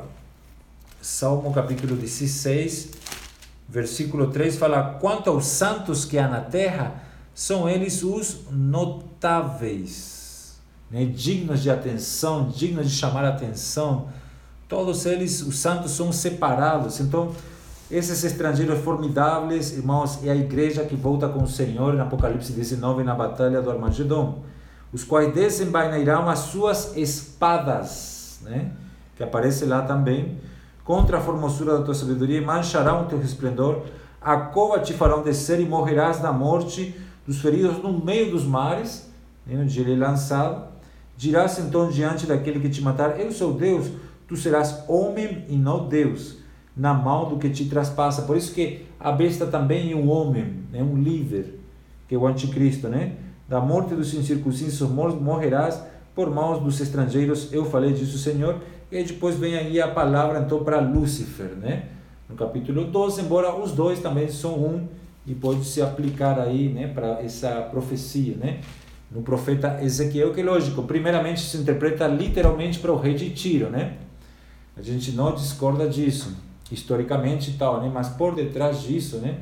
Salmo 1.00 1.52
capítulo 1.52 1.96
16, 1.96 2.90
versículo 3.68 4.30
3 4.30 4.56
fala: 4.56 4.98
Quanto 5.00 5.30
aos 5.30 5.46
santos 5.46 6.04
que 6.04 6.18
há 6.18 6.28
na 6.28 6.40
terra, 6.40 7.02
são 7.34 7.68
eles 7.68 8.02
os 8.02 8.46
notáveis 8.50 10.18
né, 10.90 11.04
dignos 11.04 11.62
de 11.62 11.70
atenção, 11.70 12.48
dignos 12.48 12.90
de 12.90 12.96
chamar 12.96 13.24
atenção. 13.24 14.08
Todos 14.68 15.06
eles, 15.06 15.40
os 15.42 15.56
santos, 15.56 15.92
são 15.92 16.12
separados. 16.12 17.00
Então, 17.00 17.32
esses 17.90 18.22
estrangeiros 18.24 18.80
formidáveis, 18.80 19.72
irmãos, 19.72 20.18
é 20.24 20.30
a 20.30 20.36
igreja 20.36 20.84
que 20.84 20.94
volta 20.94 21.28
com 21.28 21.42
o 21.42 21.48
Senhor 21.48 21.94
em 21.94 22.00
Apocalipse 22.00 22.52
19 22.52 23.02
na 23.02 23.14
batalha 23.14 23.62
do 23.62 23.70
Armagedon, 23.70 24.42
os 24.92 25.04
quais 25.04 25.32
desembainarão 25.34 26.28
as 26.28 26.40
suas 26.40 26.96
espadas, 26.96 28.40
né? 28.42 28.72
que 29.16 29.22
aparece 29.22 29.64
lá 29.64 29.82
também, 29.82 30.38
contra 30.84 31.18
a 31.18 31.20
formosura 31.20 31.78
da 31.78 31.84
tua 31.84 31.94
sabedoria, 31.94 32.38
e 32.38 32.44
mancharão 32.44 33.02
o 33.02 33.06
teu 33.06 33.18
resplendor, 33.18 33.82
a 34.20 34.36
cova 34.36 34.80
te 34.80 34.94
farão 34.94 35.22
descer 35.22 35.60
e 35.60 35.64
morrerás 35.64 36.20
da 36.20 36.32
morte 36.32 36.94
dos 37.26 37.40
feridos 37.40 37.82
no 37.82 37.92
meio 37.92 38.30
dos 38.30 38.44
mares, 38.44 39.10
né? 39.46 39.60
onde 39.60 39.80
ele 39.80 39.94
é 39.94 39.96
lançado, 39.96 40.68
Dirás 41.18 41.58
então 41.58 41.90
diante 41.90 42.26
daquele 42.26 42.60
que 42.60 42.68
te 42.68 42.80
matar: 42.80 43.18
Eu 43.18 43.32
sou 43.32 43.52
Deus, 43.52 43.88
tu 44.28 44.36
serás 44.36 44.84
homem 44.86 45.44
e 45.48 45.56
não 45.56 45.88
Deus, 45.88 46.36
na 46.78 46.94
mão 46.94 47.28
do 47.28 47.36
que 47.36 47.50
te 47.50 47.64
traspassa. 47.64 48.22
Por 48.22 48.36
isso 48.36 48.54
que 48.54 48.86
a 49.00 49.10
besta 49.10 49.46
também 49.46 49.92
é 49.92 49.96
um 49.96 50.08
homem, 50.08 50.62
é 50.72 50.82
um 50.82 50.96
líder, 50.96 51.58
que 52.08 52.14
é 52.14 52.18
o 52.18 52.26
anticristo, 52.26 52.88
né? 52.88 53.14
Da 53.48 53.60
morte 53.60 53.94
dos 53.94 54.14
incircuncisos 54.14 54.88
morrerás 54.88 55.82
por 56.14 56.30
mãos 56.30 56.60
dos 56.60 56.80
estrangeiros, 56.80 57.52
eu 57.52 57.64
falei 57.64 57.92
disso, 57.92 58.18
Senhor. 58.18 58.60
E 58.90 59.02
depois 59.02 59.36
vem 59.36 59.56
aí 59.56 59.80
a 59.80 59.88
palavra 59.88 60.40
então 60.40 60.64
para 60.64 60.80
Lúcifer, 60.80 61.50
né? 61.56 61.84
No 62.28 62.36
capítulo 62.36 62.84
12, 62.84 63.22
embora 63.22 63.54
os 63.54 63.72
dois 63.72 64.00
também 64.00 64.28
são 64.28 64.54
um 64.54 64.88
e 65.26 65.34
pode 65.34 65.64
se 65.64 65.82
aplicar 65.82 66.38
aí, 66.40 66.68
né, 66.70 66.88
para 66.88 67.22
essa 67.22 67.50
profecia, 67.70 68.34
né? 68.36 68.60
No 69.10 69.22
profeta 69.22 69.78
Ezequiel, 69.82 70.32
que 70.32 70.42
lógico, 70.42 70.82
primeiramente 70.82 71.40
se 71.40 71.56
interpreta 71.56 72.06
literalmente 72.06 72.78
para 72.78 72.92
o 72.92 72.96
rei 72.96 73.14
de 73.14 73.30
Tiro, 73.30 73.68
né? 73.70 73.94
A 74.76 74.82
gente 74.82 75.12
não 75.12 75.34
discorda 75.34 75.88
disso, 75.88 76.36
historicamente 76.70 77.50
e 77.50 77.54
tal, 77.54 77.80
né? 77.80 77.90
Mas 77.92 78.08
por 78.08 78.34
detrás 78.34 78.82
disso, 78.82 79.18
né? 79.18 79.38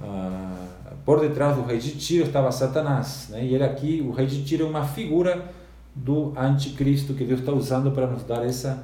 Ah, 0.00 0.66
por 1.04 1.20
detrás 1.20 1.56
do 1.56 1.62
rei 1.62 1.78
de 1.78 1.92
Tiro 1.92 2.26
estava 2.26 2.50
Satanás, 2.52 3.28
né? 3.30 3.44
E 3.44 3.54
ele 3.54 3.64
aqui, 3.64 4.04
o 4.06 4.12
rei 4.12 4.26
de 4.26 4.44
Tiro 4.44 4.64
é 4.64 4.68
uma 4.68 4.84
figura 4.84 5.50
do 5.94 6.32
anticristo 6.36 7.14
que 7.14 7.24
Deus 7.24 7.40
está 7.40 7.52
usando 7.52 7.90
para 7.90 8.06
nos 8.06 8.22
dar 8.24 8.44
essa 8.44 8.82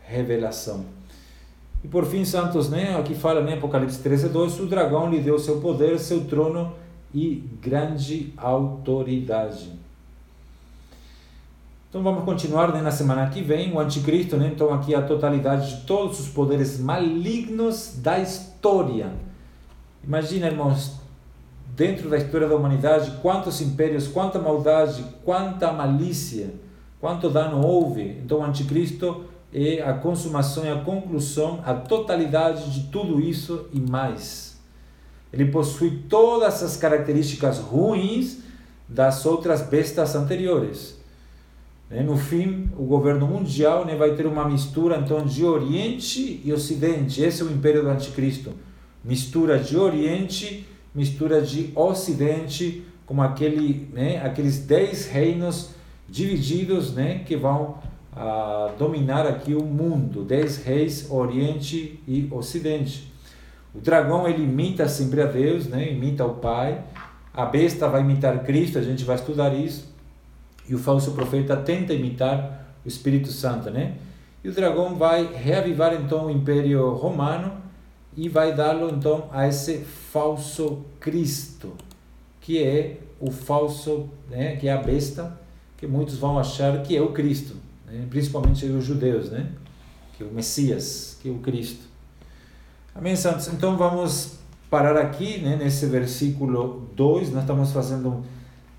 revelação. 0.00 0.86
E 1.84 1.88
por 1.88 2.04
fim, 2.04 2.24
santos, 2.24 2.70
né? 2.70 2.96
Aqui 2.98 3.14
fala, 3.14 3.42
né? 3.42 3.54
Apocalipse 3.54 4.02
13, 4.02 4.28
2, 4.28 4.60
o 4.60 4.66
dragão 4.66 5.10
lhe 5.10 5.20
deu 5.20 5.38
seu 5.38 5.60
poder, 5.60 5.98
seu 5.98 6.24
trono 6.24 6.72
e 7.14 7.44
grande 7.60 8.32
autoridade. 8.36 9.72
Então 11.96 12.04
vamos 12.04 12.26
continuar 12.26 12.74
né, 12.74 12.82
na 12.82 12.90
semana 12.90 13.26
que 13.30 13.40
vem, 13.40 13.72
o 13.72 13.80
anticristo, 13.80 14.36
né? 14.36 14.50
Então 14.54 14.70
aqui 14.70 14.94
a 14.94 15.00
totalidade 15.00 15.76
de 15.76 15.86
todos 15.86 16.20
os 16.20 16.28
poderes 16.28 16.78
malignos 16.78 17.94
da 18.02 18.18
história. 18.18 19.14
Imagina, 20.04 20.46
irmãos, 20.46 21.00
dentro 21.74 22.10
da 22.10 22.18
história 22.18 22.46
da 22.46 22.54
humanidade, 22.54 23.12
quantos 23.22 23.62
impérios, 23.62 24.06
quanta 24.06 24.38
maldade, 24.38 25.06
quanta 25.24 25.72
malícia, 25.72 26.52
quanto 27.00 27.30
dano 27.30 27.66
houve. 27.66 28.20
Então 28.22 28.40
o 28.40 28.44
anticristo 28.44 29.24
é 29.50 29.80
a 29.80 29.94
consumação 29.94 30.66
e 30.66 30.68
a 30.68 30.82
conclusão, 30.82 31.62
a 31.64 31.72
totalidade 31.72 32.74
de 32.74 32.88
tudo 32.90 33.18
isso 33.22 33.70
e 33.72 33.80
mais. 33.80 34.60
Ele 35.32 35.46
possui 35.46 36.02
todas 36.10 36.62
as 36.62 36.76
características 36.76 37.58
ruins 37.58 38.40
das 38.86 39.24
outras 39.24 39.62
bestas 39.62 40.14
anteriores. 40.14 40.95
Né? 41.90 42.02
No 42.02 42.16
fim, 42.16 42.70
o 42.76 42.84
governo 42.84 43.26
mundial 43.26 43.84
né, 43.84 43.94
vai 43.94 44.14
ter 44.14 44.26
uma 44.26 44.48
mistura 44.48 44.98
então 44.98 45.24
de 45.24 45.44
Oriente 45.44 46.40
e 46.44 46.52
Ocidente. 46.52 47.22
Esse 47.22 47.42
é 47.42 47.44
o 47.44 47.50
império 47.50 47.82
do 47.82 47.88
Anticristo. 47.88 48.52
Mistura 49.04 49.58
de 49.58 49.76
Oriente, 49.76 50.66
mistura 50.94 51.40
de 51.40 51.72
Ocidente, 51.74 52.84
como 53.04 53.22
aquele, 53.22 53.88
né, 53.92 54.20
aqueles 54.24 54.66
dez 54.66 55.06
reinos 55.06 55.70
divididos 56.08 56.92
né, 56.92 57.20
que 57.24 57.36
vão 57.36 57.78
a 58.16 58.72
dominar 58.78 59.26
aqui 59.26 59.54
o 59.54 59.62
mundo, 59.62 60.24
dez 60.24 60.64
reis, 60.64 61.10
Oriente 61.10 62.00
e 62.08 62.26
Ocidente. 62.30 63.12
O 63.74 63.80
dragão 63.80 64.26
ele 64.26 64.42
imita 64.42 64.88
sempre 64.88 65.20
a 65.20 65.26
Deus, 65.26 65.66
né? 65.66 65.92
imita 65.92 66.24
o 66.24 66.36
Pai. 66.36 66.82
A 67.34 67.44
besta 67.44 67.86
vai 67.86 68.00
imitar 68.00 68.42
Cristo, 68.42 68.78
a 68.78 68.82
gente 68.82 69.04
vai 69.04 69.16
estudar 69.16 69.54
isso. 69.54 69.94
E 70.68 70.74
o 70.74 70.78
falso 70.78 71.12
profeta 71.12 71.56
tenta 71.56 71.92
imitar 71.92 72.74
o 72.84 72.88
Espírito 72.88 73.28
Santo, 73.28 73.70
né? 73.70 73.96
E 74.42 74.48
o 74.48 74.52
dragão 74.52 74.94
vai 74.96 75.26
reavivar 75.32 75.94
então 75.94 76.26
o 76.26 76.30
Império 76.30 76.94
Romano 76.94 77.52
e 78.16 78.28
vai 78.28 78.54
dá-lo 78.54 78.90
então 78.90 79.28
a 79.32 79.46
esse 79.46 79.78
falso 79.78 80.84
Cristo, 81.00 81.72
que 82.40 82.62
é 82.62 82.98
o 83.20 83.30
falso, 83.30 84.08
né, 84.30 84.56
que 84.56 84.68
é 84.68 84.72
a 84.72 84.78
besta, 84.78 85.38
que 85.76 85.86
muitos 85.86 86.16
vão 86.16 86.38
achar 86.38 86.82
que 86.82 86.96
é 86.96 87.00
o 87.00 87.12
Cristo 87.12 87.66
né? 87.86 88.06
principalmente 88.10 88.66
os 88.66 88.84
judeus, 88.84 89.30
né? 89.30 89.48
que 90.16 90.22
é 90.22 90.26
o 90.26 90.32
Messias, 90.32 91.16
que 91.20 91.28
é 91.28 91.32
o 91.32 91.38
Cristo. 91.38 91.84
Amém, 92.94 93.14
santos? 93.14 93.48
Então 93.48 93.76
vamos 93.76 94.38
parar 94.70 94.96
aqui, 94.96 95.38
né? 95.38 95.56
nesse 95.56 95.86
versículo 95.86 96.88
2, 96.94 97.30
nós 97.30 97.42
estamos 97.42 97.72
fazendo 97.72 98.24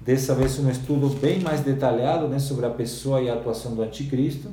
dessa 0.07 0.33
vez 0.33 0.57
um 0.57 0.67
estudo 0.71 1.09
bem 1.09 1.39
mais 1.39 1.61
detalhado 1.61 2.27
né? 2.27 2.39
sobre 2.39 2.65
a 2.65 2.69
pessoa 2.71 3.21
e 3.21 3.29
a 3.29 3.35
atuação 3.35 3.75
do 3.75 3.83
anticristo. 3.83 4.49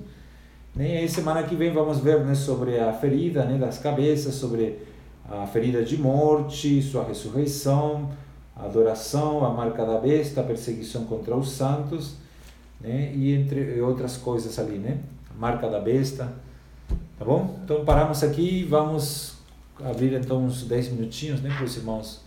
Né? 0.76 0.94
E 0.94 0.96
aí, 0.98 1.08
semana 1.08 1.42
que 1.44 1.54
vem 1.54 1.72
vamos 1.72 1.98
ver 2.00 2.22
né? 2.22 2.34
sobre 2.34 2.78
a 2.78 2.92
ferida 2.92 3.44
né? 3.46 3.56
das 3.56 3.78
cabeças, 3.78 4.34
sobre 4.34 4.80
a 5.26 5.46
ferida 5.46 5.82
de 5.82 5.96
morte, 5.96 6.82
sua 6.82 7.04
ressurreição, 7.04 8.10
a 8.54 8.66
adoração, 8.66 9.42
a 9.42 9.50
marca 9.50 9.86
da 9.86 9.98
besta, 9.98 10.42
a 10.42 10.44
perseguição 10.44 11.06
contra 11.06 11.34
os 11.34 11.52
santos 11.52 12.22
né? 12.84 13.12
E 13.14 13.32
entre 13.32 13.80
outras 13.80 14.16
coisas 14.18 14.58
ali, 14.58 14.78
né? 14.78 14.98
A 15.34 15.40
marca 15.40 15.68
da 15.68 15.80
besta, 15.80 16.30
tá 17.18 17.24
bom? 17.24 17.58
Então 17.64 17.84
paramos 17.84 18.22
aqui 18.22 18.60
e 18.60 18.64
vamos 18.64 19.36
abrir 19.82 20.12
então 20.12 20.44
uns 20.44 20.64
10 20.64 20.90
minutinhos, 20.90 21.40
né, 21.40 21.52
para 21.52 21.64
os 21.64 21.76
irmãos 21.76 22.20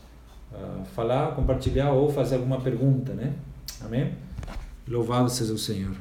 uh, 0.57 0.85
falar, 0.95 1.35
compartilhar 1.35 1.91
ou 1.91 2.11
fazer 2.11 2.35
alguma 2.35 2.59
pergunta, 2.61 3.13
né? 3.13 3.33
Amém? 3.83 4.13
Louvado 4.87 5.29
seja 5.29 5.53
o 5.53 5.57
Senhor. 5.57 5.95